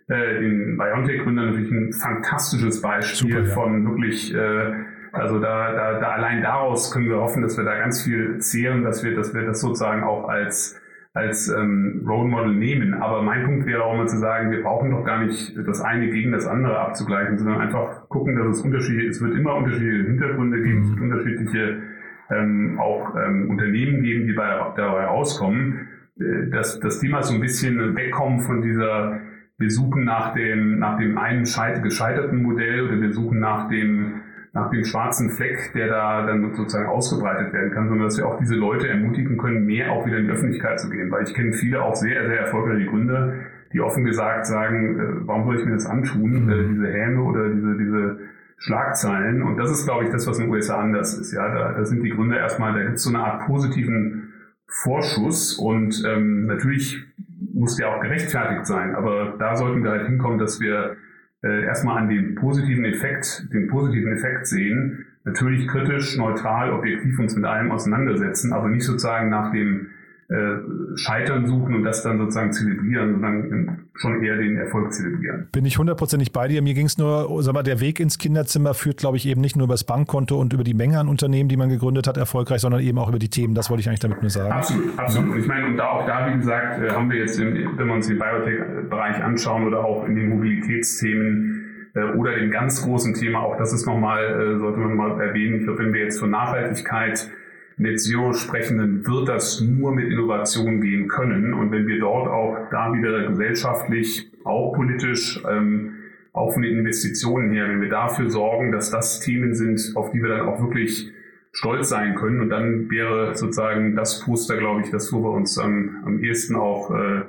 äh, 0.09 0.41
den 0.41 0.79
BioNTech-Gründern 0.79 1.47
natürlich 1.47 1.71
ein 1.73 1.93
fantastisches 1.93 2.81
Beispiel 2.81 3.33
Super, 3.33 3.45
ja. 3.45 3.55
von 3.55 3.89
wirklich, 3.89 4.33
äh, 4.35 4.73
also 5.13 5.41
da, 5.41 5.73
da, 5.73 6.01
da 6.01 6.09
allein 6.11 6.43
daraus 6.43 6.93
können 6.93 7.09
wir 7.09 7.17
hoffen, 7.17 7.43
dass 7.43 7.57
wir 7.57 7.65
da 7.65 7.77
ganz 7.77 8.03
viel 8.05 8.39
zehren, 8.39 8.85
dass 8.85 9.03
wir, 9.03 9.15
dass 9.17 9.35
wir 9.35 9.43
das 9.43 9.61
sozusagen 9.61 10.05
auch 10.05 10.29
als 10.29 10.81
als 11.15 11.49
ähm, 11.49 12.05
Role 12.07 12.29
Model 12.29 12.55
nehmen. 12.55 12.95
Aber 12.95 13.23
mein 13.23 13.45
Punkt 13.45 13.67
wäre 13.67 13.85
auch 13.85 13.95
immer 13.95 14.07
zu 14.07 14.19
sagen, 14.19 14.51
wir 14.51 14.63
brauchen 14.63 14.91
doch 14.91 15.05
gar 15.05 15.25
nicht 15.25 15.57
das 15.57 15.81
eine 15.81 16.11
gegen 16.11 16.33
das 16.33 16.47
andere 16.47 16.79
abzugleichen, 16.81 17.39
sondern 17.39 17.61
einfach 17.61 18.09
gucken, 18.09 18.37
dass 18.37 18.59
es 18.59 18.63
Unterschiede, 18.63 19.07
es 19.07 19.23
wird 19.23 19.35
immer 19.35 19.55
unterschiedliche 19.55 20.09
Hintergründe 20.09 20.61
geben, 20.61 20.83
es 20.83 20.91
wird 20.91 20.99
mhm. 20.99 21.11
unterschiedliche 21.11 21.83
ähm, 22.31 22.81
auch 22.81 23.15
ähm, 23.15 23.49
Unternehmen 23.49 24.03
geben, 24.03 24.27
die 24.27 24.33
bei, 24.33 24.49
dabei 24.77 25.05
rauskommen. 25.05 25.89
Äh, 26.19 26.51
dass 26.51 26.81
das 26.81 26.99
Thema 26.99 27.23
so 27.23 27.35
ein 27.35 27.41
bisschen 27.41 27.95
wegkommen 27.95 28.41
von 28.41 28.61
dieser, 28.61 29.21
wir 29.59 29.71
suchen 29.71 30.05
nach 30.05 30.35
dem, 30.35 30.81
nach 30.81 30.99
dem 30.99 31.17
einen 31.17 31.45
gescheiterten 31.45 32.43
Modell 32.43 32.89
oder 32.89 33.01
wir 33.01 33.13
suchen 33.13 33.39
nach 33.39 33.69
dem 33.69 34.21
nach 34.55 34.71
dem 34.71 34.85
schwarzen 34.85 35.31
Fleck, 35.31 35.73
der 35.75 35.89
da 35.89 36.25
dann 36.27 36.55
sozusagen 36.55 36.87
ausgebreitet 36.87 37.53
werden 37.53 37.73
kann, 37.73 37.89
sondern 37.89 38.07
dass 38.07 38.17
wir 38.17 38.27
auch 38.27 38.39
diese 38.39 38.55
Leute 38.55 38.89
ermutigen 38.89 39.37
können, 39.37 39.67
mehr 39.67 39.91
auch 39.91 40.07
wieder 40.07 40.19
in 40.19 40.27
die 40.27 40.31
Öffentlichkeit 40.31 40.79
zu 40.79 40.89
gehen. 40.89 41.11
Weil 41.11 41.25
ich 41.25 41.35
kenne 41.35 41.53
viele 41.53 41.83
auch 41.83 41.97
sehr, 41.97 42.25
sehr 42.27 42.39
erfolgreiche 42.39 42.87
Gründer, 42.87 43.35
die 43.73 43.81
offen 43.81 44.05
gesagt 44.05 44.47
sagen, 44.47 44.99
äh, 44.99 45.27
warum 45.27 45.45
soll 45.45 45.59
ich 45.59 45.65
mir 45.65 45.73
das 45.73 45.87
antun, 45.87 46.49
äh, 46.49 46.69
diese 46.69 46.87
Häme 46.87 47.23
oder 47.23 47.49
diese, 47.49 47.77
diese 47.77 48.19
Schlagzeilen. 48.59 49.43
Und 49.43 49.57
das 49.57 49.73
ist, 49.73 49.87
glaube 49.87 50.05
ich, 50.05 50.11
das, 50.11 50.27
was 50.29 50.39
in 50.39 50.45
den 50.45 50.53
USA 50.53 50.81
anders 50.81 51.19
ist. 51.19 51.33
Ja, 51.33 51.53
da, 51.53 51.73
da 51.73 51.85
sind 51.85 52.05
die 52.05 52.11
Gründer 52.11 52.39
erstmal, 52.39 52.75
da 52.75 52.85
gibt 52.85 52.95
es 52.95 53.03
so 53.03 53.11
eine 53.11 53.25
Art 53.25 53.47
positiven 53.47 54.33
Vorschuss 54.69 55.59
und 55.59 56.05
ähm, 56.07 56.47
natürlich 56.47 57.05
muss 57.53 57.77
der 57.77 57.89
auch 57.89 58.01
gerechtfertigt 58.01 58.67
sein. 58.67 58.95
Aber 58.95 59.35
da 59.37 59.57
sollten 59.57 59.83
wir 59.83 59.91
halt 59.91 60.07
hinkommen, 60.07 60.39
dass 60.39 60.61
wir 60.61 60.97
äh, 61.45 61.65
erstmal 61.65 61.99
an 61.99 62.09
den 62.09 62.35
positiven 62.35 62.85
Effekt, 62.87 63.47
den 63.53 63.69
positiven 63.69 64.13
Effekt 64.13 64.47
sehen, 64.47 65.07
natürlich 65.25 65.69
kritisch, 65.69 66.17
neutral, 66.17 66.73
objektiv 66.73 67.19
uns 67.19 67.37
mit 67.37 67.45
allem 67.45 67.71
auseinandersetzen, 67.71 68.53
aber 68.53 68.69
nicht 68.69 68.85
sozusagen 68.85 69.29
nach 69.29 69.53
dem 69.53 69.91
äh, 70.29 70.97
Scheitern 70.97 71.47
suchen 71.47 71.75
und 71.75 71.85
das 71.85 72.03
dann 72.03 72.17
sozusagen 72.17 72.51
zelebrieren, 72.51 73.13
sondern 73.13 73.87
schon 73.95 74.23
eher 74.25 74.37
den 74.37 74.57
Erfolg 74.57 74.93
zelebrieren. 74.93 75.49
Bin 75.53 75.67
ich 75.67 75.77
hundertprozentig 75.77 76.33
bei 76.33 76.49
dir. 76.49 76.63
Mir 76.63 76.73
ging 76.73 76.87
es 76.87 76.97
nur, 76.97 77.43
sag 77.43 77.53
mal, 77.53 77.63
der 77.63 77.81
Weg 77.81 78.01
ins 78.01 78.17
Kinderzimmer 78.17 78.73
führt, 78.73 78.97
glaube 78.97 79.19
ich, 79.19 79.27
eben 79.27 79.43
nicht 79.43 79.55
nur 79.57 79.65
über 79.65 79.75
das 79.75 79.85
Bankkonto 79.85 80.41
und 80.41 80.55
über 80.55 80.65
die 80.65 80.73
Menge 80.73 80.99
an 80.99 81.09
Unternehmen, 81.09 81.51
die 81.51 81.59
man 81.59 81.69
gegründet 81.69 82.07
hat, 82.07 82.17
erfolgreich, 82.17 82.63
sondern 82.63 82.81
eben 82.81 82.99
auch 82.99 83.11
über 83.11 83.19
die 83.19 83.29
Themen. 83.29 83.55
Das 83.55 83.69
wollte 83.69 83.83
ich 83.83 83.89
eigentlich 83.89 84.01
damit 84.01 84.23
nur 84.23 84.31
sagen. 84.31 84.51
Absolut, 84.51 84.99
absolut. 84.99 85.33
Und 85.35 85.41
ich 85.41 85.47
meine, 85.47 85.67
und 85.67 85.77
da 85.77 85.89
auch 85.89 86.07
da, 86.07 86.33
wie 86.33 86.39
gesagt, 86.39 86.83
äh, 86.83 86.91
haben 86.91 87.11
wir 87.11 87.19
jetzt, 87.19 87.39
im, 87.39 87.77
wenn 87.77 87.87
wir 87.87 87.95
uns 87.95 88.07
den 88.07 88.19
Biotech-Bereich 88.19 89.23
anschauen 89.23 89.67
oder 89.67 89.85
auch 89.85 90.07
in 90.07 90.15
den 90.15 90.31
Mobilitätsthemen, 90.31 91.91
äh, 91.95 92.17
oder 92.17 92.35
dem 92.35 92.51
ganz 92.51 92.83
großen 92.83 93.13
Thema, 93.13 93.41
auch 93.41 93.59
das 93.59 93.75
ist 93.75 93.87
nochmal, 93.87 94.59
sollte 94.59 94.79
man 94.79 94.97
mal 94.97 95.21
erwähnen, 95.21 95.59
ich 95.59 95.65
glaube, 95.65 95.81
wenn 95.81 95.93
wir 95.93 96.05
jetzt 96.05 96.19
von 96.19 96.31
Nachhaltigkeit 96.31 97.31
Net 97.77 98.01
Zero 98.01 98.33
sprechen, 98.33 98.79
dann 98.79 99.07
wird 99.07 99.29
das 99.29 99.61
nur 99.61 99.93
mit 99.93 100.11
Innovation 100.11 100.81
gehen 100.81 101.09
können. 101.09 101.55
Und 101.55 101.73
wenn 101.73 101.87
wir 101.87 101.99
dort 101.99 102.29
auch 102.29 102.69
da 102.71 102.93
wieder 102.93 103.27
gesellschaftlich, 103.29 104.31
auch 104.45 104.73
politisch, 104.73 105.43
ähm, 105.49 105.95
auch 106.33 106.53
von 106.53 106.63
den 106.63 106.79
Investitionen 106.79 107.53
her, 107.53 107.69
wenn 107.69 107.81
wir 107.81 107.89
dafür 107.89 108.31
sorgen, 108.31 108.73
dass 108.73 108.91
das 108.91 109.21
Themen 109.21 109.55
sind, 109.55 109.93
auf 109.95 110.11
die 110.11 110.23
wir 110.23 110.29
dann 110.29 110.49
auch 110.49 110.61
wirklich 110.61 111.11
stolz 111.53 111.89
sein 111.89 112.15
können. 112.17 112.41
Und 112.41 112.51
dann 112.51 112.91
wäre 112.91 113.35
sozusagen 113.35 113.95
das 113.95 114.21
Poster, 114.21 114.57
glaube 114.57 114.83
ich, 114.83 114.91
das, 114.91 115.13
wo 115.13 115.23
wir 115.23 115.31
uns 115.31 115.59
am, 115.59 116.03
am 116.05 116.23
ehesten 116.23 116.57
auch 116.57 116.91
äh, 116.91 117.23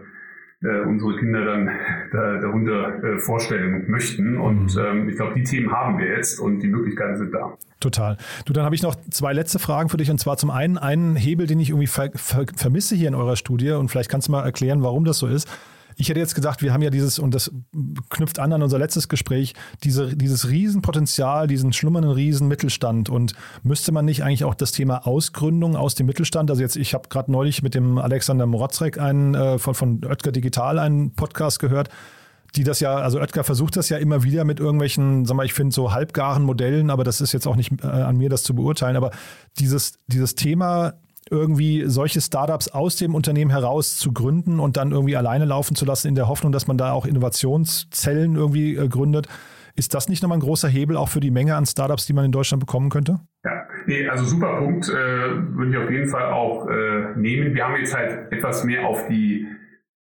äh, 0.65 0.82
unsere 0.88 1.15
Kinder 1.17 1.45
dann 1.45 1.69
da, 2.12 2.38
darunter 2.41 3.04
äh, 3.04 3.19
vorstellen 3.19 3.86
möchten. 3.88 4.38
Und 4.38 4.75
mhm. 4.75 4.82
ähm, 4.82 5.10
ich 5.10 5.15
glaube, 5.15 5.34
die 5.36 5.43
Themen 5.43 5.71
haben 5.71 5.97
wir 5.97 6.08
jetzt 6.08 6.39
und 6.39 6.60
die 6.60 6.67
Möglichkeiten 6.67 7.17
sind 7.17 7.34
da. 7.34 7.54
Total. 7.80 8.17
Du, 8.45 8.54
dann 8.54 8.65
habe 8.65 8.75
ich 8.75 8.82
noch 8.82 8.95
zwei 9.12 9.34
letzte 9.34 9.60
Fragen 9.60 9.89
für 9.89 9.97
dich. 9.97 10.10
Und 10.10 10.19
zwar 10.19 10.38
zum 10.38 10.49
einen 10.49 10.78
einen 10.78 11.15
Hebel, 11.15 11.47
den 11.47 11.60
ich 11.60 11.69
irgendwie 11.69 11.88
ver 11.88 12.10
ver 12.15 12.45
vermisse 12.56 12.95
hier 12.95 13.08
in 13.08 13.15
eurer 13.15 13.36
Studie. 13.36 13.71
Und 13.71 13.89
vielleicht 13.89 14.10
kannst 14.10 14.28
du 14.28 14.32
mal 14.32 14.43
erklären, 14.43 14.82
warum 14.82 15.06
das 15.06 15.19
so 15.19 15.28
ist. 15.28 15.47
Ich 15.97 16.10
hätte 16.10 16.19
jetzt 16.19 16.36
gedacht, 16.36 16.62
wir 16.62 16.73
haben 16.73 16.81
ja 16.81 16.89
dieses, 16.89 17.19
und 17.19 17.34
das 17.34 17.51
knüpft 18.10 18.39
an 18.39 18.53
an 18.53 18.62
unser 18.62 18.77
letztes 18.77 19.08
Gespräch, 19.08 19.53
diese, 19.84 20.15
dieses 20.15 20.49
Riesenpotenzial, 20.49 21.47
diesen 21.47 21.73
schlummernden 21.73 22.12
Riesenmittelstand. 22.12 23.10
Und 23.10 23.34
müsste 23.63 23.91
man 23.91 24.05
nicht 24.05 24.23
eigentlich 24.23 24.43
auch 24.43 24.55
das 24.55 24.71
Thema 24.71 25.08
Ausgründung 25.08 25.75
aus 25.75 25.95
dem 25.95 26.05
Mittelstand, 26.05 26.49
also 26.49 26.62
jetzt, 26.62 26.75
ich 26.75 26.93
habe 26.93 27.10
gerade 27.10 27.31
neulich 27.31 27.63
mit 27.63 27.75
dem 27.75 27.97
Alexander 27.97 28.45
Morotzek 28.45 28.99
einen, 28.99 29.36
äh, 29.36 29.58
von, 29.58 29.73
von 29.73 30.01
Oetker 30.05 30.31
Digital 30.31 30.79
einen 30.79 31.13
Podcast 31.13 31.60
gehört, 31.60 31.89
die 32.55 32.63
das 32.63 32.79
ja, 32.79 32.95
also 32.95 33.19
Oetker 33.19 33.43
versucht 33.43 33.75
das 33.75 33.89
ja 33.89 33.97
immer 33.97 34.23
wieder 34.23 34.45
mit 34.45 34.60
irgendwelchen, 34.60 35.25
sag 35.25 35.36
mal, 35.36 35.45
ich 35.45 35.53
finde 35.53 35.73
so 35.73 35.91
halbgaren 35.91 36.43
Modellen, 36.43 36.89
aber 36.89 37.03
das 37.03 37.21
ist 37.21 37.34
jetzt 37.34 37.47
auch 37.47 37.55
nicht 37.55 37.71
äh, 37.84 37.88
an 37.88 38.17
mir, 38.17 38.29
das 38.29 38.43
zu 38.43 38.55
beurteilen. 38.55 38.95
Aber 38.95 39.12
dieses, 39.60 39.99
dieses 40.08 40.36
Thema 40.36 40.93
irgendwie 41.29 41.83
solche 41.88 42.21
Startups 42.21 42.67
aus 42.67 42.97
dem 42.97 43.15
Unternehmen 43.15 43.51
heraus 43.51 43.97
zu 43.97 44.13
gründen 44.13 44.59
und 44.59 44.77
dann 44.77 44.91
irgendwie 44.91 45.15
alleine 45.15 45.45
laufen 45.45 45.75
zu 45.75 45.85
lassen, 45.85 46.07
in 46.07 46.15
der 46.15 46.27
Hoffnung, 46.27 46.51
dass 46.51 46.67
man 46.67 46.77
da 46.77 46.91
auch 46.91 47.05
Innovationszellen 47.05 48.35
irgendwie 48.35 48.75
äh, 48.75 48.88
gründet. 48.88 49.27
Ist 49.75 49.93
das 49.93 50.07
nicht 50.07 50.23
nochmal 50.23 50.38
ein 50.38 50.41
großer 50.41 50.69
Hebel 50.69 50.95
auch 50.95 51.09
für 51.09 51.19
die 51.19 51.31
Menge 51.31 51.55
an 51.55 51.65
Startups, 51.65 52.05
die 52.05 52.13
man 52.13 52.25
in 52.25 52.31
Deutschland 52.31 52.61
bekommen 52.61 52.89
könnte? 52.89 53.19
Ja, 53.43 53.63
nee, 53.88 54.07
also 54.07 54.23
super 54.23 54.57
Punkt, 54.59 54.88
äh, 54.88 54.93
würde 54.93 55.71
ich 55.71 55.77
auf 55.77 55.91
jeden 55.91 56.07
Fall 56.07 56.31
auch 56.31 56.67
äh, 56.67 57.17
nehmen. 57.17 57.53
Wir 57.53 57.65
haben 57.65 57.75
jetzt 57.75 57.95
halt 57.95 58.31
etwas 58.31 58.63
mehr 58.63 58.88
auf 58.88 59.07
die 59.07 59.47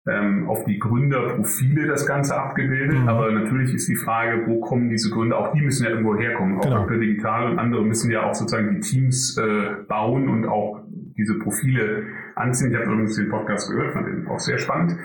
ähm, 0.07 0.49
auf 0.49 0.65
die 0.65 0.79
Gründerprofile 0.79 1.87
das 1.87 2.07
Ganze 2.07 2.37
abgebildet. 2.37 3.01
Mhm. 3.01 3.09
Aber 3.09 3.33
natürlich 3.33 3.73
ist 3.73 3.89
die 3.89 3.97
Frage, 3.97 4.47
wo 4.47 4.61
kommen 4.61 4.91
diese 4.91 5.11
Gründer? 5.11 5.39
Auch 5.39 5.53
die 5.53 5.63
müssen 5.63 5.85
ja 5.85 5.91
irgendwo 5.91 6.17
herkommen. 6.17 6.61
Genau. 6.61 6.83
Auch 6.83 6.87
Digital 6.89 7.51
und 7.51 7.59
andere 7.59 7.83
müssen 7.83 8.11
ja 8.11 8.29
auch 8.29 8.35
sozusagen 8.35 8.75
die 8.75 8.81
Teams 8.81 9.39
äh, 9.39 9.83
bauen 9.89 10.29
und 10.29 10.47
auch 10.47 10.84
diese 11.17 11.39
Profile 11.39 12.05
anziehen. 12.35 12.71
Ich 12.71 12.77
habe 12.77 12.87
übrigens 12.87 13.17
den 13.17 13.29
Podcast 13.29 13.71
gehört, 13.71 13.93
fand 13.93 14.07
den 14.07 14.27
auch 14.27 14.41
sehr 14.41 14.59
spannend. 14.59 14.99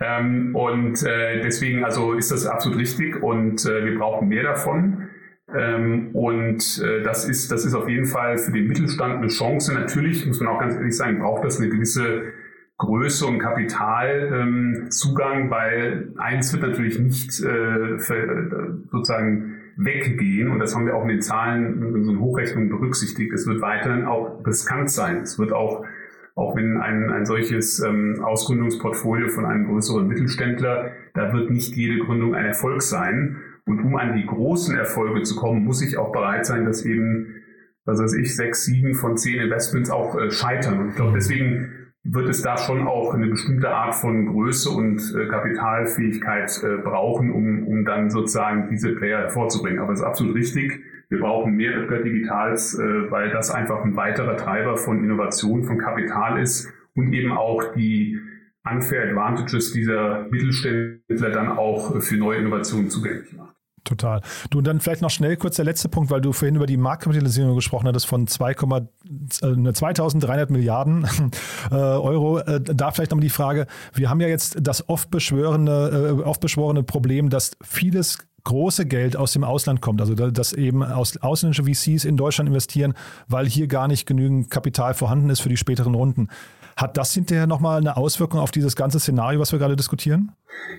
Ähm, 0.00 0.54
und 0.54 1.02
äh, 1.02 1.40
deswegen 1.42 1.84
also 1.84 2.12
ist 2.12 2.30
das 2.30 2.46
absolut 2.46 2.78
richtig 2.78 3.22
und 3.22 3.64
äh, 3.66 3.84
wir 3.84 3.98
brauchen 3.98 4.28
mehr 4.28 4.44
davon. 4.44 5.08
Ähm, 5.54 6.10
und 6.12 6.82
äh, 6.84 7.02
das 7.02 7.28
ist 7.28 7.52
das 7.52 7.64
ist 7.64 7.74
auf 7.74 7.88
jeden 7.88 8.06
Fall 8.06 8.38
für 8.38 8.52
den 8.52 8.66
Mittelstand 8.66 9.16
eine 9.16 9.28
Chance. 9.28 9.74
Natürlich 9.74 10.26
muss 10.26 10.40
man 10.40 10.48
auch 10.48 10.60
ganz 10.60 10.74
ehrlich 10.74 10.96
sagen, 10.96 11.20
braucht 11.20 11.44
das 11.44 11.60
eine 11.60 11.68
gewisse 11.68 12.32
Größe 12.78 13.26
und 13.26 13.38
Kapitalzugang, 13.38 15.44
ähm, 15.44 15.50
weil 15.50 16.12
eins 16.18 16.52
wird 16.52 16.62
natürlich 16.62 16.98
nicht 16.98 17.42
äh, 17.42 17.98
für, 17.98 18.80
sozusagen 18.90 19.55
weggehen 19.76 20.50
und 20.50 20.58
das 20.58 20.74
haben 20.74 20.86
wir 20.86 20.96
auch 20.96 21.02
in 21.02 21.08
den 21.08 21.22
Zahlen 21.22 21.82
in 21.82 21.94
unseren 21.94 22.20
Hochrechnungen 22.20 22.70
berücksichtigt. 22.70 23.32
Es 23.32 23.46
wird 23.46 23.60
weiterhin 23.60 24.06
auch 24.06 24.44
riskant 24.46 24.90
sein. 24.90 25.18
Es 25.18 25.38
wird 25.38 25.52
auch, 25.52 25.84
auch 26.34 26.56
wenn 26.56 26.78
ein, 26.78 27.10
ein 27.10 27.26
solches 27.26 27.80
ähm, 27.80 28.22
Ausgründungsportfolio 28.24 29.28
von 29.28 29.44
einem 29.44 29.66
größeren 29.66 30.06
Mittelständler, 30.06 30.92
da 31.14 31.32
wird 31.32 31.50
nicht 31.50 31.76
jede 31.76 32.04
Gründung 32.04 32.34
ein 32.34 32.46
Erfolg 32.46 32.82
sein. 32.82 33.36
Und 33.66 33.80
um 33.80 33.96
an 33.96 34.14
die 34.16 34.26
großen 34.26 34.76
Erfolge 34.76 35.22
zu 35.22 35.36
kommen, 35.36 35.64
muss 35.64 35.82
ich 35.82 35.98
auch 35.98 36.12
bereit 36.12 36.46
sein, 36.46 36.64
dass 36.64 36.84
eben, 36.84 37.42
was 37.84 38.00
weiß 38.00 38.14
ich, 38.14 38.34
sechs, 38.34 38.64
sieben 38.64 38.94
von 38.94 39.16
zehn 39.16 39.40
Investments 39.40 39.90
auch 39.90 40.18
äh, 40.18 40.30
scheitern. 40.30 40.78
Und 40.78 40.88
ich 40.90 40.96
glaube, 40.96 41.12
deswegen 41.14 41.85
wird 42.08 42.28
es 42.28 42.42
da 42.42 42.56
schon 42.56 42.86
auch 42.86 43.14
eine 43.14 43.26
bestimmte 43.26 43.70
Art 43.70 43.94
von 43.94 44.26
Größe 44.26 44.70
und 44.70 45.14
äh, 45.16 45.26
Kapitalfähigkeit 45.26 46.62
äh, 46.62 46.76
brauchen, 46.82 47.32
um, 47.32 47.66
um 47.66 47.84
dann 47.84 48.10
sozusagen 48.10 48.68
diese 48.68 48.94
Player 48.94 49.18
hervorzubringen. 49.18 49.80
Aber 49.80 49.92
es 49.92 50.00
ist 50.00 50.04
absolut 50.04 50.34
richtig. 50.36 50.80
Wir 51.08 51.20
brauchen 51.20 51.54
mehr 51.54 51.72
Öfter 51.72 52.02
Digitals, 52.02 52.78
äh, 52.78 53.10
weil 53.10 53.30
das 53.30 53.50
einfach 53.50 53.84
ein 53.84 53.96
weiterer 53.96 54.36
Treiber 54.36 54.76
von 54.76 55.02
Innovation, 55.02 55.64
von 55.64 55.78
Kapital 55.78 56.40
ist 56.40 56.72
und 56.94 57.12
eben 57.12 57.32
auch 57.32 57.74
die 57.74 58.20
Unfair 58.64 59.08
Advantages 59.08 59.72
dieser 59.72 60.26
Mittelständler 60.30 61.30
dann 61.30 61.48
auch 61.48 62.00
für 62.02 62.16
neue 62.16 62.38
Innovationen 62.38 62.90
zugänglich 62.90 63.32
macht. 63.36 63.55
Total. 63.86 64.20
Du, 64.50 64.58
und 64.58 64.66
dann 64.66 64.80
vielleicht 64.80 65.00
noch 65.00 65.10
schnell 65.10 65.36
kurz 65.36 65.56
der 65.56 65.64
letzte 65.64 65.88
Punkt, 65.88 66.10
weil 66.10 66.20
du 66.20 66.32
vorhin 66.32 66.56
über 66.56 66.66
die 66.66 66.76
Marktkapitalisierung 66.76 67.54
gesprochen 67.54 67.86
hattest 67.86 68.06
von 68.06 68.26
2, 68.26 68.50
äh, 68.50 69.72
2300 69.72 70.50
Milliarden 70.50 71.06
äh, 71.70 71.74
Euro. 71.74 72.38
Äh, 72.40 72.60
da 72.60 72.90
vielleicht 72.90 73.12
nochmal 73.12 73.22
die 73.22 73.30
Frage, 73.30 73.66
wir 73.94 74.10
haben 74.10 74.20
ja 74.20 74.26
jetzt 74.26 74.56
das 74.60 74.88
oft 74.88 75.10
beschworene, 75.10 76.16
äh, 76.18 76.22
oft 76.22 76.40
beschworene 76.40 76.82
Problem, 76.82 77.30
dass 77.30 77.52
vieles 77.62 78.18
große 78.42 78.86
Geld 78.86 79.16
aus 79.16 79.32
dem 79.32 79.44
Ausland 79.44 79.80
kommt, 79.80 80.00
also 80.00 80.14
dass 80.14 80.52
eben 80.52 80.82
aus 80.82 81.16
ausländische 81.18 81.64
VCs 81.64 82.04
in 82.04 82.16
Deutschland 82.16 82.48
investieren, 82.48 82.94
weil 83.28 83.46
hier 83.46 83.66
gar 83.66 83.88
nicht 83.88 84.06
genügend 84.06 84.50
Kapital 84.50 84.94
vorhanden 84.94 85.30
ist 85.30 85.40
für 85.40 85.48
die 85.48 85.56
späteren 85.56 85.94
Runden. 85.94 86.28
Hat 86.76 86.98
das 86.98 87.14
hinterher 87.14 87.46
nochmal 87.46 87.80
eine 87.80 87.96
Auswirkung 87.96 88.38
auf 88.38 88.50
dieses 88.50 88.76
ganze 88.76 89.00
Szenario, 89.00 89.40
was 89.40 89.50
wir 89.50 89.58
gerade 89.58 89.76
diskutieren? 89.76 90.32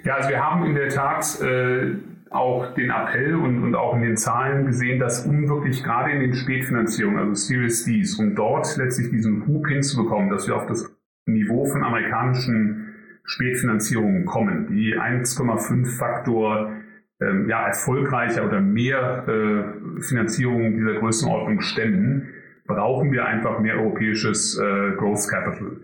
Ja, 0.04 0.16
also 0.16 0.30
wir 0.30 0.44
haben 0.44 0.64
in 0.66 0.76
der 0.76 0.90
Tat 0.90 1.42
äh, 1.42 1.96
auch 2.30 2.74
den 2.76 2.92
Appell 2.92 3.36
und, 3.36 3.64
und 3.64 3.76
auch 3.76 3.96
in 3.96 4.02
den 4.02 4.18
Zahlen 4.18 4.68
gesehen, 4.68 5.00
dass 5.00 5.26
um 5.26 5.50
wirklich 5.50 5.84
gerade 5.84 6.12
in 6.12 6.20
den 6.20 6.34
Spätfinanzierungen, 6.36 7.20
also 7.20 7.34
Series 7.34 7.86
Ds, 7.86 8.20
um 8.20 8.36
dort 8.36 8.78
letztlich 8.78 9.10
diesen 9.10 9.48
Hub 9.48 9.68
hinzubekommen, 9.68 10.30
dass 10.30 10.48
wir 10.48 10.56
auf 10.56 10.68
das 10.68 10.88
Niveau 11.26 11.66
von 11.66 11.84
amerikanischen 11.84 12.94
Spätfinanzierungen 13.26 14.26
kommen, 14.26 14.68
die 14.68 14.96
1,5 14.96 15.98
Faktor 15.98 16.72
ähm, 17.20 17.50
ja, 17.50 17.68
erfolgreicher 17.68 18.46
oder 18.46 18.62
mehr 18.62 19.28
äh, 19.28 20.02
Finanzierungen 20.02 20.78
dieser 20.78 21.00
Größenordnung 21.00 21.62
stemmen, 21.62 22.30
brauchen 22.68 23.12
wir 23.12 23.26
einfach 23.26 23.60
mehr 23.60 23.76
europäisches 23.76 24.58
äh, 24.58 24.92
Growth 24.96 25.28
Capital. 25.30 25.78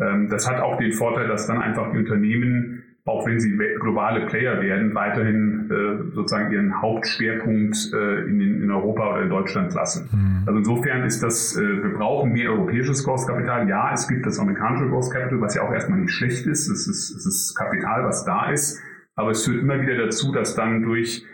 Ähm, 0.00 0.28
das 0.28 0.48
hat 0.48 0.60
auch 0.60 0.78
den 0.78 0.92
Vorteil, 0.92 1.28
dass 1.28 1.46
dann 1.46 1.60
einfach 1.60 1.92
die 1.92 1.98
Unternehmen 1.98 2.84
auch 3.06 3.26
wenn 3.26 3.40
sie 3.40 3.56
globale 3.56 4.26
Player 4.26 4.60
werden, 4.60 4.94
weiterhin 4.94 5.70
äh, 5.70 6.14
sozusagen 6.14 6.52
ihren 6.52 6.80
Hauptschwerpunkt 6.80 7.92
äh, 7.92 8.22
in, 8.28 8.70
Europa 8.70 9.12
oder 9.12 9.22
in 9.22 9.30
Deutschland 9.30 9.74
lassen. 9.74 10.08
Mhm. 10.12 10.42
Also 10.46 10.58
insofern 10.58 11.04
ist 11.04 11.22
das, 11.22 11.56
äh, 11.56 11.82
wir 11.82 11.94
brauchen 11.94 12.32
mehr 12.32 12.50
europäisches 12.50 13.04
Großkapital. 13.04 13.68
Ja, 13.68 13.92
es 13.92 14.06
gibt 14.06 14.26
das 14.26 14.38
amerikanische 14.38 14.88
Großkapital, 14.88 15.40
was 15.40 15.54
ja 15.54 15.62
auch 15.62 15.72
erstmal 15.72 15.98
nicht 15.98 16.12
schlecht 16.12 16.46
ist. 16.46 16.68
Es 16.68 16.86
ist, 16.86 17.10
es 17.10 17.26
ist 17.26 17.54
Kapital, 17.56 18.04
was 18.04 18.24
da 18.24 18.50
ist. 18.50 18.80
Aber 19.16 19.30
es 19.30 19.44
führt 19.44 19.62
immer 19.62 19.80
wieder 19.80 19.96
dazu, 19.96 20.32
dass 20.32 20.54
dann 20.54 20.82
durch 20.82 21.24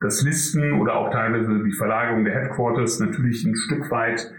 das 0.00 0.22
Listen 0.22 0.80
oder 0.80 0.96
auch 0.96 1.10
teilweise 1.10 1.62
die 1.62 1.72
Verlagerung 1.72 2.24
der 2.24 2.34
Headquarters 2.34 2.98
natürlich 2.98 3.44
ein 3.44 3.54
Stück 3.54 3.90
weit 3.90 4.32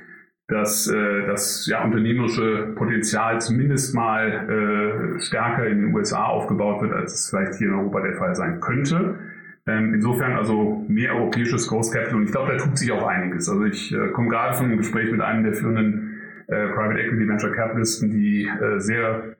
dass 0.52 0.88
äh, 0.88 1.28
das 1.28 1.66
ja, 1.68 1.84
unternehmerische 1.84 2.74
Potenzial 2.76 3.40
zumindest 3.40 3.96
mal 3.96 5.16
äh, 5.18 5.20
stärker 5.22 5.66
in 5.66 5.82
den 5.82 5.96
USA 5.96 6.26
aufgebaut 6.26 6.82
wird, 6.82 6.92
als 6.92 7.14
es 7.14 7.30
vielleicht 7.30 7.56
hier 7.56 7.70
in 7.70 7.76
Europa 7.76 8.02
der 8.02 8.18
Fall 8.18 8.36
sein 8.36 8.60
könnte. 8.60 9.16
Ähm, 9.66 9.94
insofern 9.94 10.34
also 10.34 10.86
mehr 10.90 11.16
europäisches 11.16 11.70
Growth 11.70 11.94
Capital 11.94 12.16
und 12.16 12.24
ich 12.24 12.32
glaube, 12.32 12.52
da 12.52 12.58
tut 12.58 12.78
sich 12.78 12.92
auch 12.92 13.08
einiges. 13.08 13.48
Also 13.48 13.64
ich 13.64 13.94
äh, 13.94 14.10
komme 14.10 14.28
gerade 14.28 14.58
von 14.58 14.66
einem 14.66 14.78
Gespräch 14.78 15.10
mit 15.10 15.22
einem 15.22 15.44
der 15.46 15.54
führenden 15.54 16.20
äh, 16.48 16.68
Private 16.68 17.00
Equity 17.00 17.30
Venture 17.30 17.52
Capitalisten, 17.54 18.12
die 18.12 18.46
äh, 18.46 18.80
sehr 18.80 19.38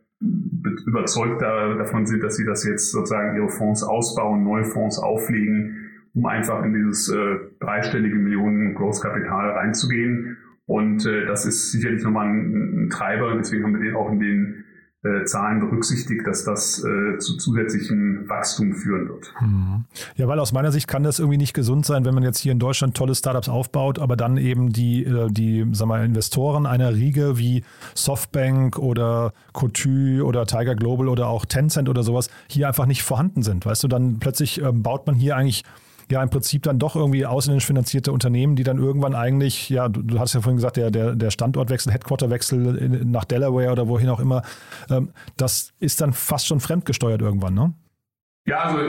überzeugt 0.86 1.42
da, 1.42 1.74
davon 1.74 2.06
sind, 2.06 2.24
dass 2.24 2.38
sie 2.38 2.46
das 2.46 2.66
jetzt 2.66 2.92
sozusagen 2.92 3.36
ihre 3.36 3.50
Fonds 3.50 3.84
ausbauen, 3.84 4.44
neue 4.44 4.64
Fonds 4.64 4.98
auflegen, 4.98 5.90
um 6.14 6.26
einfach 6.26 6.64
in 6.64 6.74
dieses 6.74 7.10
äh, 7.10 7.38
dreistellige 7.60 8.16
Millionen 8.16 8.76
Großkapital 8.76 9.50
reinzugehen. 9.50 10.38
Und 10.72 11.06
äh, 11.06 11.26
das 11.26 11.46
ist 11.46 11.74
sicherlich 11.74 12.02
nochmal 12.02 12.28
ein, 12.28 12.86
ein 12.86 12.90
Treiber. 12.90 13.36
Deswegen 13.38 13.66
haben 13.66 13.74
wir 13.74 13.82
den 13.82 13.94
auch 13.94 14.10
in 14.10 14.22
den 14.22 14.64
äh, 15.04 15.26
Zahlen 15.26 15.60
berücksichtigt, 15.60 16.26
dass 16.26 16.46
das 16.46 16.82
äh, 16.82 17.18
zu 17.18 17.36
zusätzlichem 17.36 18.30
Wachstum 18.30 18.72
führen 18.72 19.10
wird. 19.10 19.34
Mhm. 19.42 19.84
Ja, 20.16 20.30
weil 20.30 20.40
aus 20.40 20.54
meiner 20.54 20.72
Sicht 20.72 20.88
kann 20.88 21.04
das 21.04 21.20
irgendwie 21.20 21.38
nicht 21.38 21.54
gesund 21.54 21.86
sein, 21.86 22.06
wenn 22.06 22.14
man 22.14 22.24
jetzt 22.24 22.38
hier 22.38 22.54
in 22.54 22.60
Deutschland 22.60 22.96
tolle 22.96 23.16
Startups 23.16 23.50
aufbaut, 23.50 24.00
aber 24.00 24.16
dann 24.16 24.38
eben 24.38 24.72
die, 24.72 25.04
äh, 25.04 25.30
die 25.30 25.68
sag 25.74 25.90
mal, 25.90 26.06
Investoren 26.06 26.66
einer 26.66 26.94
Riege 26.94 27.38
wie 27.38 27.66
Softbank 27.94 28.80
oder 28.80 29.34
Coty 29.52 30.22
oder 30.22 30.46
Tiger 30.46 30.76
Global 30.76 31.10
oder 31.10 31.28
auch 31.28 31.44
Tencent 31.46 31.90
oder 31.90 32.04
sowas 32.04 32.30
hier 32.48 32.70
einfach 32.70 32.86
nicht 32.86 33.04
vorhanden 33.04 33.44
sind. 33.44 33.66
Weißt 33.66 33.84
du, 33.84 33.90
dann 33.90 34.20
plötzlich 34.20 34.62
ähm, 34.62 34.84
baut 34.84 35.06
man 35.06 35.16
hier 35.16 35.36
eigentlich 35.36 35.66
ja 36.12 36.22
im 36.22 36.30
Prinzip 36.30 36.64
dann 36.64 36.80
doch 36.80 36.96
irgendwie 36.96 37.26
ausländisch 37.26 37.66
finanzierte 37.66 38.12
Unternehmen, 38.12 38.56
die 38.56 38.64
dann 38.64 38.78
irgendwann 38.78 39.16
eigentlich, 39.16 39.70
ja, 39.70 39.90
du, 39.90 40.02
du 40.02 40.20
hast 40.20 40.34
ja 40.34 40.42
vorhin 40.42 40.58
gesagt, 40.58 40.78
der, 40.78 40.92
der, 40.92 41.16
der 41.16 41.32
Standortwechsel, 41.32 41.92
Headquarterwechsel 41.92 43.04
nach 43.06 43.26
Delaware 43.26 43.72
oder 43.72 43.88
wohin 43.88 44.10
auch 44.10 44.20
immer, 44.20 44.44
ähm, 44.90 45.10
das 45.38 45.74
ist 45.80 46.02
dann 46.02 46.14
fast 46.14 46.48
schon 46.48 46.60
fremdgesteuert 46.60 47.22
irgendwann, 47.22 47.54
ne? 47.54 47.74
Ja, 48.46 48.64
also 48.64 48.80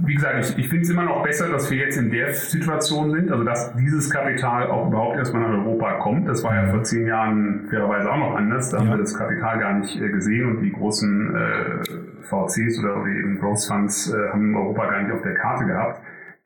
wie 0.00 0.14
gesagt, 0.14 0.44
ich, 0.44 0.58
ich 0.58 0.68
finde 0.68 0.82
es 0.82 0.90
immer 0.90 1.04
noch 1.04 1.22
besser, 1.22 1.48
dass 1.48 1.70
wir 1.70 1.78
jetzt 1.78 1.96
in 1.96 2.10
der 2.10 2.34
Situation 2.34 3.10
sind, 3.12 3.32
also 3.32 3.44
dass 3.44 3.74
dieses 3.74 4.10
Kapital 4.10 4.70
auch 4.70 4.88
überhaupt 4.88 5.16
erstmal 5.16 5.42
nach 5.42 5.64
Europa 5.64 5.92
kommt. 6.00 6.28
Das 6.28 6.44
war 6.44 6.54
ja 6.54 6.70
vor 6.70 6.82
zehn 6.82 7.06
Jahren 7.06 7.66
fairerweise 7.70 8.12
auch 8.12 8.18
noch 8.18 8.36
anders. 8.36 8.68
Da 8.68 8.76
ja. 8.76 8.82
haben 8.82 8.90
wir 8.90 8.98
das 8.98 9.16
Kapital 9.16 9.58
gar 9.58 9.78
nicht 9.78 9.98
äh, 9.98 10.10
gesehen 10.10 10.50
und 10.50 10.60
die 10.60 10.70
großen 10.70 11.34
äh, 11.34 11.82
VCs 12.24 12.78
oder 12.80 13.06
eben 13.06 13.38
Growth 13.40 13.64
Funds 13.66 14.12
äh, 14.12 14.32
haben 14.32 14.54
Europa 14.54 14.90
gar 14.90 15.02
nicht 15.02 15.12
auf 15.12 15.22
der 15.22 15.34
Karte 15.34 15.64
gehabt. 15.64 16.02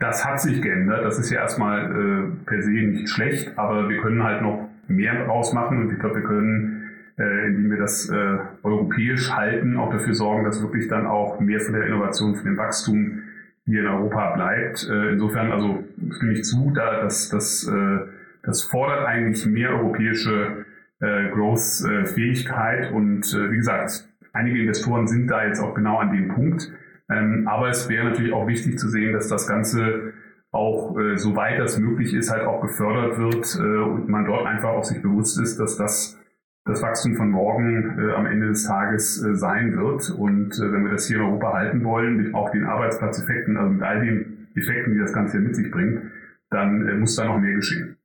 Das 0.06 0.22
hat 0.22 0.38
sich 0.38 0.60
geändert. 0.60 1.02
Das 1.02 1.18
ist 1.18 1.30
ja 1.30 1.40
erstmal 1.40 1.80
äh, 1.86 2.44
per 2.44 2.60
se 2.60 2.70
nicht 2.70 3.08
schlecht, 3.08 3.56
aber 3.56 3.88
wir 3.88 4.02
können 4.02 4.22
halt 4.22 4.42
noch 4.42 4.68
mehr 4.86 5.24
draus 5.24 5.54
machen 5.54 5.80
und 5.80 5.92
ich 5.92 5.98
glaube, 5.98 6.16
wir 6.16 6.24
können, 6.24 6.90
äh, 7.16 7.46
indem 7.46 7.70
wir 7.70 7.78
das 7.78 8.10
äh, 8.10 8.36
europäisch 8.62 9.32
halten, 9.32 9.78
auch 9.78 9.90
dafür 9.90 10.12
sorgen, 10.12 10.44
dass 10.44 10.62
wirklich 10.62 10.88
dann 10.88 11.06
auch 11.06 11.40
mehr 11.40 11.58
von 11.60 11.72
der 11.72 11.86
Innovation, 11.86 12.34
von 12.34 12.44
dem 12.44 12.58
Wachstum 12.58 13.22
hier 13.64 13.80
in 13.80 13.86
Europa 13.86 14.34
bleibt. 14.34 14.86
Äh, 14.90 15.12
insofern 15.12 15.50
also 15.50 15.84
stimme 16.10 16.32
ich 16.32 16.44
zu, 16.44 16.70
da 16.74 17.00
dass 17.00 17.30
das, 17.30 17.66
äh, 17.66 17.98
das 18.42 18.62
fordert 18.64 19.06
eigentlich 19.06 19.46
mehr 19.46 19.70
europäische 19.70 20.66
äh, 21.00 21.30
Growth-Fähigkeit 21.30 22.92
und 22.92 23.24
äh, 23.32 23.50
wie 23.50 23.56
gesagt, 23.56 24.06
einige 24.34 24.60
Investoren 24.60 25.06
sind 25.06 25.28
da 25.28 25.46
jetzt 25.46 25.60
auch 25.60 25.74
genau 25.74 25.96
an 25.96 26.12
dem 26.12 26.28
Punkt. 26.28 26.70
Ähm, 27.10 27.46
aber 27.48 27.68
es 27.68 27.88
wäre 27.88 28.04
natürlich 28.04 28.32
auch 28.32 28.46
wichtig 28.46 28.78
zu 28.78 28.88
sehen, 28.88 29.12
dass 29.12 29.28
das 29.28 29.46
Ganze 29.46 30.14
auch, 30.50 30.96
äh, 30.98 31.16
soweit 31.16 31.58
das 31.58 31.78
möglich 31.78 32.14
ist, 32.14 32.30
halt 32.30 32.46
auch 32.46 32.60
gefördert 32.60 33.18
wird 33.18 33.56
äh, 33.56 33.82
und 33.82 34.08
man 34.08 34.24
dort 34.24 34.46
einfach 34.46 34.70
auch 34.70 34.84
sich 34.84 35.02
bewusst 35.02 35.40
ist, 35.40 35.58
dass 35.58 35.76
das 35.76 36.18
das 36.64 36.80
Wachstum 36.80 37.14
von 37.14 37.30
morgen 37.30 37.98
äh, 37.98 38.14
am 38.14 38.26
Ende 38.26 38.48
des 38.48 38.66
Tages 38.66 39.22
äh, 39.22 39.34
sein 39.34 39.76
wird. 39.76 40.10
Und 40.10 40.54
äh, 40.54 40.72
wenn 40.72 40.84
wir 40.84 40.92
das 40.92 41.06
hier 41.06 41.18
in 41.18 41.24
Europa 41.24 41.52
halten 41.52 41.84
wollen, 41.84 42.16
mit 42.16 42.34
auch 42.34 42.50
den 42.50 42.64
Arbeitsplatzeffekten, 42.64 43.56
also 43.56 43.70
mit 43.70 43.82
all 43.82 44.00
den 44.00 44.48
Effekten, 44.54 44.94
die 44.94 45.00
das 45.00 45.12
Ganze 45.12 45.32
hier 45.38 45.46
mit 45.46 45.56
sich 45.56 45.70
bringt, 45.70 46.10
dann 46.50 46.88
äh, 46.88 46.94
muss 46.94 47.16
da 47.16 47.26
noch 47.26 47.38
mehr 47.38 47.54
geschehen. 47.54 47.96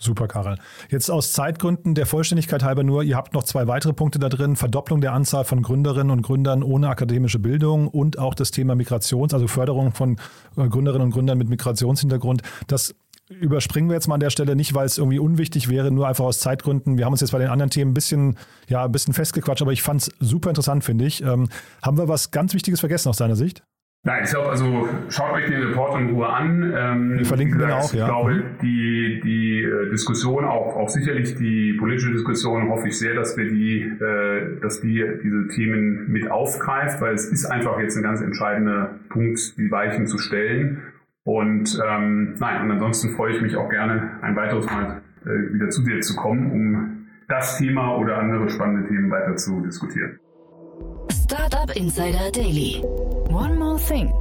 Super, 0.00 0.28
Karel. 0.28 0.58
Jetzt 0.90 1.10
aus 1.10 1.32
Zeitgründen 1.32 1.96
der 1.96 2.06
Vollständigkeit 2.06 2.62
halber 2.62 2.84
nur, 2.84 3.02
ihr 3.02 3.16
habt 3.16 3.34
noch 3.34 3.42
zwei 3.42 3.66
weitere 3.66 3.92
Punkte 3.92 4.20
da 4.20 4.28
drin. 4.28 4.54
Verdopplung 4.54 5.00
der 5.00 5.12
Anzahl 5.12 5.44
von 5.44 5.60
Gründerinnen 5.60 6.12
und 6.12 6.22
Gründern 6.22 6.62
ohne 6.62 6.88
akademische 6.88 7.40
Bildung 7.40 7.88
und 7.88 8.16
auch 8.16 8.34
das 8.34 8.52
Thema 8.52 8.76
Migrations, 8.76 9.34
also 9.34 9.48
Förderung 9.48 9.92
von 9.92 10.18
äh, 10.56 10.68
Gründerinnen 10.68 11.06
und 11.06 11.10
Gründern 11.10 11.36
mit 11.36 11.48
Migrationshintergrund. 11.48 12.42
Das 12.68 12.94
überspringen 13.28 13.88
wir 13.88 13.94
jetzt 13.94 14.06
mal 14.06 14.14
an 14.14 14.20
der 14.20 14.30
Stelle 14.30 14.54
nicht, 14.54 14.72
weil 14.72 14.86
es 14.86 14.98
irgendwie 14.98 15.18
unwichtig 15.18 15.68
wäre, 15.68 15.90
nur 15.90 16.06
einfach 16.06 16.24
aus 16.24 16.38
Zeitgründen. 16.38 16.96
Wir 16.96 17.04
haben 17.04 17.12
uns 17.12 17.20
jetzt 17.20 17.32
bei 17.32 17.38
den 17.38 17.48
anderen 17.48 17.70
Themen 17.70 17.90
ein 17.90 17.94
bisschen, 17.94 18.38
ja, 18.68 18.84
ein 18.84 18.92
bisschen 18.92 19.14
festgequatscht, 19.14 19.62
aber 19.62 19.72
ich 19.72 19.82
fand 19.82 20.02
es 20.02 20.10
super 20.20 20.50
interessant, 20.50 20.84
finde 20.84 21.06
ich. 21.06 21.22
Ähm, 21.22 21.48
haben 21.82 21.98
wir 21.98 22.08
was 22.08 22.30
ganz 22.30 22.54
Wichtiges 22.54 22.80
vergessen 22.80 23.08
aus 23.08 23.16
deiner 23.16 23.36
Sicht? 23.36 23.64
Nein, 24.04 24.22
ich 24.24 24.30
glaube, 24.30 24.50
also 24.50 24.88
schaut 25.08 25.32
euch 25.32 25.46
den 25.46 25.60
Report 25.60 26.00
in 26.00 26.10
Ruhe 26.10 26.28
an. 26.28 26.72
Ähm, 26.74 27.18
wir 27.18 27.26
verlinken 27.26 27.58
den 27.58 27.70
auch, 27.72 27.92
ja. 27.92 28.04
Ich 28.04 28.06
glaube, 28.06 28.44
die, 28.62 29.20
die 29.24 29.62
äh, 29.64 29.90
Diskussion, 29.90 30.44
auch, 30.44 30.76
auch 30.76 30.88
sicherlich 30.88 31.34
die 31.34 31.74
politische 31.78 32.12
Diskussion, 32.12 32.70
hoffe 32.70 32.88
ich 32.88 32.98
sehr, 32.98 33.14
dass 33.14 33.36
wir 33.36 33.48
die, 33.48 33.82
äh, 33.82 34.60
dass 34.60 34.80
die 34.80 35.04
diese 35.22 35.48
Themen 35.48 36.10
mit 36.10 36.30
aufgreift, 36.30 37.00
weil 37.00 37.14
es 37.14 37.26
ist 37.26 37.44
einfach 37.46 37.80
jetzt 37.80 37.96
ein 37.96 38.04
ganz 38.04 38.20
entscheidender 38.22 39.00
Punkt, 39.08 39.58
die 39.58 39.70
Weichen 39.70 40.06
zu 40.06 40.18
stellen. 40.18 40.82
Und 41.24 41.78
ähm, 41.86 42.36
nein, 42.38 42.62
und 42.62 42.70
ansonsten 42.70 43.10
freue 43.10 43.34
ich 43.34 43.42
mich 43.42 43.56
auch 43.56 43.68
gerne, 43.68 44.12
ein 44.22 44.36
weiteres 44.36 44.64
Mal 44.66 45.02
äh, 45.24 45.52
wieder 45.52 45.70
zu 45.70 45.82
dir 45.84 46.00
zu 46.00 46.14
kommen, 46.16 46.50
um 46.52 47.08
das 47.28 47.58
Thema 47.58 47.96
oder 47.98 48.16
andere 48.16 48.48
spannende 48.48 48.88
Themen 48.88 49.10
weiter 49.10 49.36
zu 49.36 49.60
diskutieren. 49.60 50.18
Startup 51.10 51.76
Insider 51.76 52.30
Daily. 52.32 52.80
One 53.38 53.56
more 53.56 53.78
thing. 53.78 54.12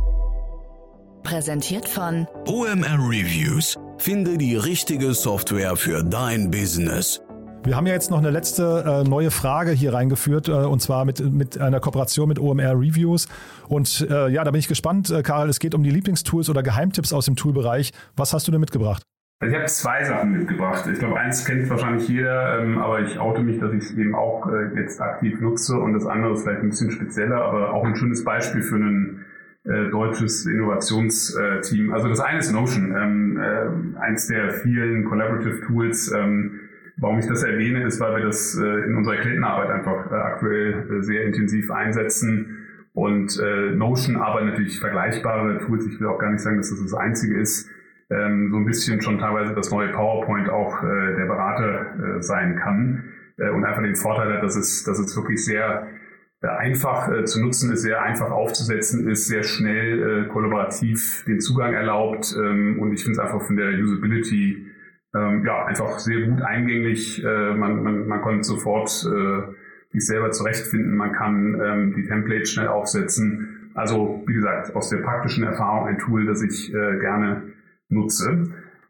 Präsentiert 1.23 1.89
von 1.89 2.27
OMR 2.45 2.99
Reviews. 2.99 3.75
Finde 3.97 4.38
die 4.38 4.56
richtige 4.56 5.15
Software 5.15 5.75
für 5.75 6.03
dein 6.03 6.51
Business. 6.51 7.19
Wir 7.63 7.75
haben 7.75 7.88
ja 7.88 7.93
jetzt 7.93 8.12
noch 8.12 8.19
eine 8.19 8.30
letzte 8.30 8.84
äh, 8.86 9.10
neue 9.10 9.32
Frage 9.32 9.71
hier 9.71 9.91
reingeführt, 9.91 10.49
äh, 10.49 10.51
und 10.51 10.84
zwar 10.84 11.03
mit, 11.03 11.19
mit 11.19 11.60
einer 11.60 11.80
Kooperation 11.80 12.30
mit 12.30 12.38
OMR 12.38 12.80
Reviews. 12.80 13.27
Und 13.67 14.06
äh, 14.08 14.30
ja, 14.30 14.43
da 14.43 14.51
bin 14.51 14.60
ich 14.60 14.67
gespannt, 14.67 15.10
äh, 15.10 15.23
Karl, 15.23 15.49
es 15.49 15.60
geht 15.60 15.73
um 15.73 15.82
die 15.82 15.89
Lieblingstools 15.89 16.51
oder 16.51 16.62
Geheimtipps 16.62 17.12
aus 17.12 17.25
dem 17.25 17.36
Toolbereich. 17.36 17.93
Was 18.15 18.34
hast 18.34 18.47
du 18.47 18.51
denn 18.51 18.62
mitgebracht? 18.62 19.01
Also 19.39 19.52
ich 19.52 19.58
habe 19.60 19.67
zwei 19.67 20.04
Sachen 20.04 20.32
mitgebracht. 20.32 20.88
Ich 20.91 20.97
glaube, 20.97 21.19
eins 21.19 21.45
kennt 21.45 21.69
wahrscheinlich 21.69 22.08
jeder, 22.08 22.60
ähm, 22.60 22.80
aber 22.80 23.02
ich 23.02 23.19
oute 23.19 23.43
mich, 23.43 23.60
dass 23.60 23.71
ich 23.71 23.84
es 23.84 23.97
eben 23.97 24.15
auch 24.15 24.47
äh, 24.47 24.80
jetzt 24.80 25.00
aktiv 25.00 25.39
nutze 25.39 25.78
und 25.78 25.93
das 25.93 26.06
andere 26.08 26.34
ist 26.34 26.43
vielleicht 26.43 26.63
ein 26.63 26.69
bisschen 26.69 26.91
spezieller, 26.91 27.41
aber 27.41 27.73
auch 27.73 27.86
ein 27.86 27.95
schönes 27.95 28.23
Beispiel 28.23 28.63
für 28.63 28.78
ein 28.78 29.26
äh, 29.63 29.89
deutsches 29.91 30.45
Innovationsteam. 30.47 31.93
Also 31.93 32.08
das 32.08 32.19
eine 32.19 32.39
ist 32.39 32.52
Notion, 32.52 32.95
ähm, 32.95 33.38
äh, 33.38 34.00
eins 34.00 34.28
der 34.28 34.50
vielen 34.54 35.06
Collaborative 35.06 35.62
Tools, 35.62 36.12
ähm, 36.12 36.62
Warum 37.00 37.19
ich 37.19 37.28
das 37.28 37.43
erwähne, 37.43 37.86
ist, 37.86 38.00
weil 38.00 38.15
wir 38.15 38.26
das 38.26 38.58
äh, 38.58 38.65
in 38.65 38.95
unserer 38.95 39.17
Klientenarbeit 39.17 39.69
einfach 39.69 40.12
äh, 40.12 40.15
aktuell 40.15 40.97
äh, 40.97 41.02
sehr 41.04 41.26
intensiv 41.26 41.69
einsetzen. 41.69 42.65
Und 42.93 43.39
äh, 43.39 43.76
Notion 43.76 44.15
aber 44.15 44.43
natürlich 44.43 44.80
vergleichbare 44.80 45.60
Tools. 45.60 45.86
Ich 45.86 46.00
will 46.00 46.08
auch 46.08 46.17
gar 46.17 46.32
nicht 46.32 46.41
sagen, 46.41 46.58
dass 46.58 46.71
das 46.71 46.82
das 46.82 46.95
einzige 46.95 47.39
ist. 47.39 47.69
Ähm, 48.10 48.50
so 48.52 48.58
ein 48.58 48.65
bisschen 48.65 49.02
schon 49.02 49.20
teilweise 49.20 49.54
das 49.54 49.72
neue 49.72 49.89
PowerPoint 49.89 50.50
auch 50.50 50.82
äh, 50.82 51.15
der 51.15 51.26
Berater 51.26 52.17
äh, 52.17 52.22
sein 52.22 52.56
kann. 52.56 53.13
Äh, 53.38 53.50
und 53.50 53.65
einfach 53.65 53.82
den 53.82 53.96
Vorteil 53.96 54.34
hat, 54.34 54.43
dass 54.43 54.56
es, 54.56 54.84
dass 54.84 55.00
es 55.00 55.15
wirklich 55.15 55.43
sehr 55.43 55.88
äh, 56.41 56.48
einfach 56.48 57.12
äh, 57.12 57.26
zu 57.26 57.41
nutzen 57.41 57.72
ist, 57.72 57.82
sehr 57.82 58.02
einfach 58.02 58.32
aufzusetzen 58.32 59.10
ist, 59.10 59.28
sehr 59.28 59.43
schnell 59.43 60.26
äh, 60.26 60.28
kollaborativ 60.30 61.26
den 61.28 61.39
Zugang 61.39 61.74
erlaubt. 61.74 62.36
Ähm, 62.38 62.80
und 62.80 62.93
ich 62.93 63.04
finde 63.04 63.20
es 63.20 63.20
einfach 63.20 63.41
von 63.41 63.56
der 63.58 63.70
Usability 63.70 64.67
ähm, 65.15 65.43
ja, 65.46 65.65
einfach 65.65 66.00
sehr 66.00 66.28
gut 66.28 66.41
eingänglich. 66.41 67.24
Äh, 67.24 67.54
man, 67.54 67.84
man, 67.84 68.08
man 68.08 68.22
konnte 68.22 68.43
sofort 68.43 68.89
äh, 68.89 69.54
sich 69.91 70.06
selber 70.06 70.32
zurechtfinden. 70.32 70.96
Man 70.96 71.13
kann 71.13 71.60
ähm, 71.62 71.93
die 71.96 72.06
Templates 72.06 72.52
schnell 72.52 72.67
aufsetzen. 72.67 73.72
Also, 73.74 74.24
wie 74.28 74.34
gesagt, 74.34 74.76
aus 74.76 74.89
der 74.89 74.98
praktischen 74.98 75.43
Erfahrung 75.43 75.88
ein 75.88 75.98
Tool, 75.98 76.26
das 76.26 76.41
ich 76.41 76.74
äh, 76.74 77.00
gerne 77.00 77.54
nutze. 77.89 78.47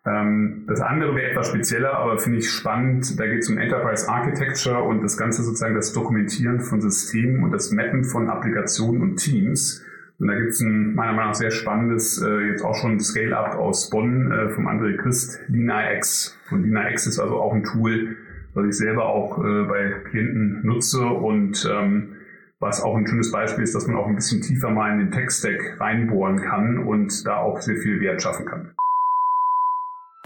Ähm, 0.08 0.64
das 0.68 0.80
andere 0.82 1.16
wäre 1.16 1.32
etwas 1.32 1.50
spezieller, 1.50 1.94
aber 1.94 2.18
finde 2.18 2.40
ich 2.40 2.50
spannend. 2.50 3.20
Da 3.20 3.28
geht 3.28 3.40
es 3.40 3.50
um 3.50 3.58
Enterprise 3.58 4.08
Architecture 4.08 4.84
und 4.84 5.04
das 5.04 5.18
Ganze 5.18 5.44
sozusagen 5.44 5.76
das 5.76 5.94
Dokumentieren 5.94 6.62
von 6.62 6.82
Systemen 6.82 7.44
und 7.44 7.52
das 7.52 7.72
Mappen 7.72 8.04
von 8.04 8.30
Applikationen 8.30 9.02
und 9.02 9.18
Teams. 9.18 9.84
Und 10.20 10.28
da 10.28 10.36
gibt 10.36 10.50
es 10.50 10.62
ein 10.62 10.96
meiner 10.96 11.14
Meinung 11.14 11.32
nach 11.32 11.36
sehr 11.36 11.52
spannendes, 11.52 12.22
äh, 12.22 12.48
jetzt 12.50 12.64
auch 12.64 12.76
schon 12.76 13.00
Scale-Up 13.00 13.56
aus 13.56 13.90
Bonn 13.90 14.32
äh, 14.32 14.50
vom 14.50 14.68
André 14.68 14.98
Christ, 14.98 15.40
LinaX. 15.48 16.40
Und 16.50 16.64
LinaX 16.64 17.06
ist 17.06 17.20
also 17.20 17.36
auch 17.36 17.54
ein 17.54 17.64
Tool, 17.64 18.16
was 18.54 18.66
ich 18.66 18.78
selber 18.78 19.06
auch 19.06 19.38
äh, 19.38 19.64
bei 19.66 19.92
Klienten 20.10 20.66
nutze 20.66 21.06
und 21.06 21.70
ähm, 21.72 22.14
was 22.60 22.82
auch 22.82 22.96
ein 22.96 23.06
schönes 23.06 23.32
Beispiel 23.32 23.64
ist, 23.64 23.76
dass 23.76 23.86
man 23.86 23.98
auch 23.98 24.08
ein 24.08 24.16
bisschen 24.16 24.42
tiefer 24.42 24.72
mal 24.72 24.92
in 24.94 25.00
den 25.00 25.12
Tech-Stack 25.12 25.80
reinbohren 25.80 26.38
kann 26.38 26.80
und 26.80 27.28
da 27.28 27.38
auch 27.38 27.62
sehr 27.62 27.76
viel 27.76 28.00
Wert 28.00 28.24
schaffen 28.24 28.48
kann. 28.48 28.72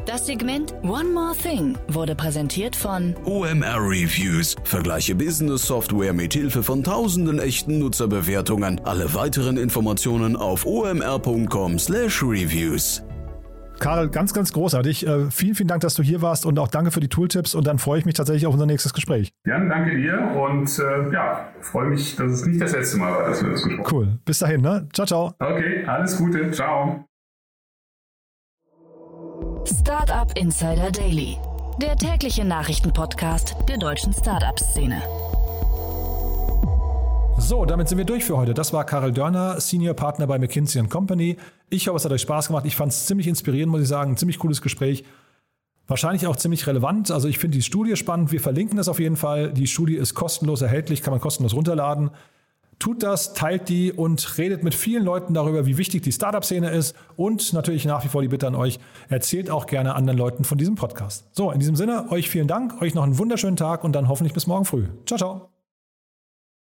Das 0.06 0.26
Segment 0.26 0.74
One 0.82 1.10
More 1.14 1.36
Thing 1.36 1.78
wurde 1.88 2.16
präsentiert 2.16 2.76
von 2.76 3.14
OMR 3.24 3.78
Reviews. 3.78 4.56
Vergleiche 4.64 5.14
Business 5.14 5.68
Software 5.68 6.14
mit 6.14 6.34
Hilfe 6.34 6.64
von 6.64 6.84
tausenden 6.84 7.38
echten 7.38 7.78
Nutzerbewertungen. 7.78 8.82
Alle 8.84 9.14
weiteren 9.14 9.58
Informationen 9.58 10.36
auf 10.36 10.66
omr.com/reviews. 10.66 13.04
Karl, 13.80 14.10
ganz, 14.10 14.34
ganz 14.34 14.52
großartig. 14.54 15.06
Äh, 15.06 15.30
vielen, 15.30 15.54
vielen 15.56 15.68
Dank, 15.68 15.82
dass 15.82 15.94
du 15.94 16.02
hier 16.04 16.24
warst 16.24 16.48
und 16.48 16.58
auch 16.58 16.68
danke 16.68 16.90
für 16.92 17.00
die 17.00 17.10
Tooltips 17.10 17.54
und 17.54 17.68
dann 17.68 17.78
freue 17.78 18.00
ich 18.00 18.06
mich 18.06 18.16
tatsächlich 18.16 18.48
auf 18.48 18.54
unser 18.54 18.66
nächstes 18.66 18.94
Gespräch. 18.94 19.30
Jan, 19.46 19.70
danke 19.70 19.96
dir 19.96 20.20
und 20.36 20.80
äh, 20.80 21.14
ja, 21.14 21.48
freue 21.62 21.90
mich, 21.90 22.16
dass 22.16 22.32
es 22.32 22.44
nicht 22.46 22.60
das 22.60 22.72
letzte 22.74 22.98
Mal 22.98 23.12
war, 23.12 23.30
dass 23.30 23.44
wir 23.44 23.52
das 23.52 23.62
gesprochen 23.64 23.86
haben. 23.86 23.96
Cool. 23.96 24.18
Bis 24.26 24.40
dahin, 24.40 24.62
ne? 24.62 24.88
Ciao, 24.94 25.06
ciao. 25.06 25.36
Okay, 25.40 25.86
alles 25.86 26.18
Gute. 26.18 26.50
Ciao. 26.52 27.06
Startup 29.66 30.36
Insider 30.38 30.92
Daily, 30.92 31.38
der 31.80 31.96
tägliche 31.96 32.44
Nachrichtenpodcast 32.44 33.56
der 33.70 33.78
deutschen 33.78 34.12
Startup-Szene. 34.12 35.02
So, 37.38 37.66
damit 37.66 37.88
sind 37.88 37.98
wir 37.98 38.06
durch 38.06 38.24
für 38.24 38.38
heute. 38.38 38.54
Das 38.54 38.74
war 38.74 38.86
Karel 38.86 39.12
Dörner, 39.12 39.60
Senior 39.62 39.94
Partner 39.94 40.26
bei 40.26 40.40
McKinsey 40.40 40.86
Company. 40.88 41.38
Ich 41.70 41.88
hoffe, 41.88 41.98
es 41.98 42.06
hat 42.06 42.12
euch 42.12 42.22
Spaß 42.22 42.48
gemacht. 42.48 42.66
Ich 42.66 42.76
fand 42.76 42.92
es 42.92 43.06
ziemlich 43.06 43.28
inspirierend, 43.28 43.72
muss 43.72 43.82
ich 43.82 43.88
sagen. 43.88 44.14
Ein 44.14 44.18
ziemlich 44.18 44.40
cooles 44.40 44.62
Gespräch. 44.62 45.04
Wahrscheinlich 45.88 46.26
auch 46.26 46.36
ziemlich 46.36 46.66
relevant. 46.66 47.12
Also 47.12 47.28
ich 47.28 47.38
finde 47.38 47.58
die 47.58 47.64
Studie 47.64 47.96
spannend. 47.96 48.32
Wir 48.32 48.42
verlinken 48.42 48.78
das 48.78 48.88
auf 48.88 49.00
jeden 49.00 49.18
Fall. 49.18 49.54
Die 49.54 49.68
Studie 49.68 49.96
ist 49.96 50.16
kostenlos 50.16 50.62
erhältlich, 50.62 51.04
kann 51.04 51.12
man 51.12 51.22
kostenlos 51.22 51.54
runterladen. 51.54 52.10
Tut 52.82 53.04
das, 53.04 53.34
teilt 53.36 53.70
die 53.70 53.94
und 53.94 54.40
redet 54.40 54.64
mit 54.64 54.74
vielen 54.74 55.06
Leuten 55.06 55.36
darüber, 55.36 55.68
wie 55.68 55.78
wichtig 55.78 56.02
die 56.02 56.12
Startup-Szene 56.12 56.72
ist. 56.72 56.96
Und 57.16 57.54
natürlich 57.54 57.86
nach 57.86 58.04
wie 58.04 58.08
vor 58.08 58.24
die 58.24 58.28
Bitte 58.28 58.48
an 58.48 58.56
euch, 58.56 58.80
erzählt 59.08 59.52
auch 59.52 59.68
gerne 59.68 59.94
anderen 59.94 60.18
Leuten 60.18 60.44
von 60.44 60.58
diesem 60.58 60.74
Podcast. 60.74 61.28
So, 61.32 61.52
in 61.52 61.60
diesem 61.60 61.76
Sinne, 61.76 62.08
euch 62.10 62.28
vielen 62.28 62.48
Dank, 62.48 62.82
euch 62.82 62.96
noch 62.96 63.04
einen 63.04 63.20
wunderschönen 63.20 63.56
Tag 63.56 63.84
und 63.84 63.94
dann 63.94 64.10
hoffentlich 64.10 64.34
bis 64.34 64.48
morgen 64.48 64.66
früh. 64.66 64.88
Ciao, 65.06 65.20
ciao. 65.20 65.51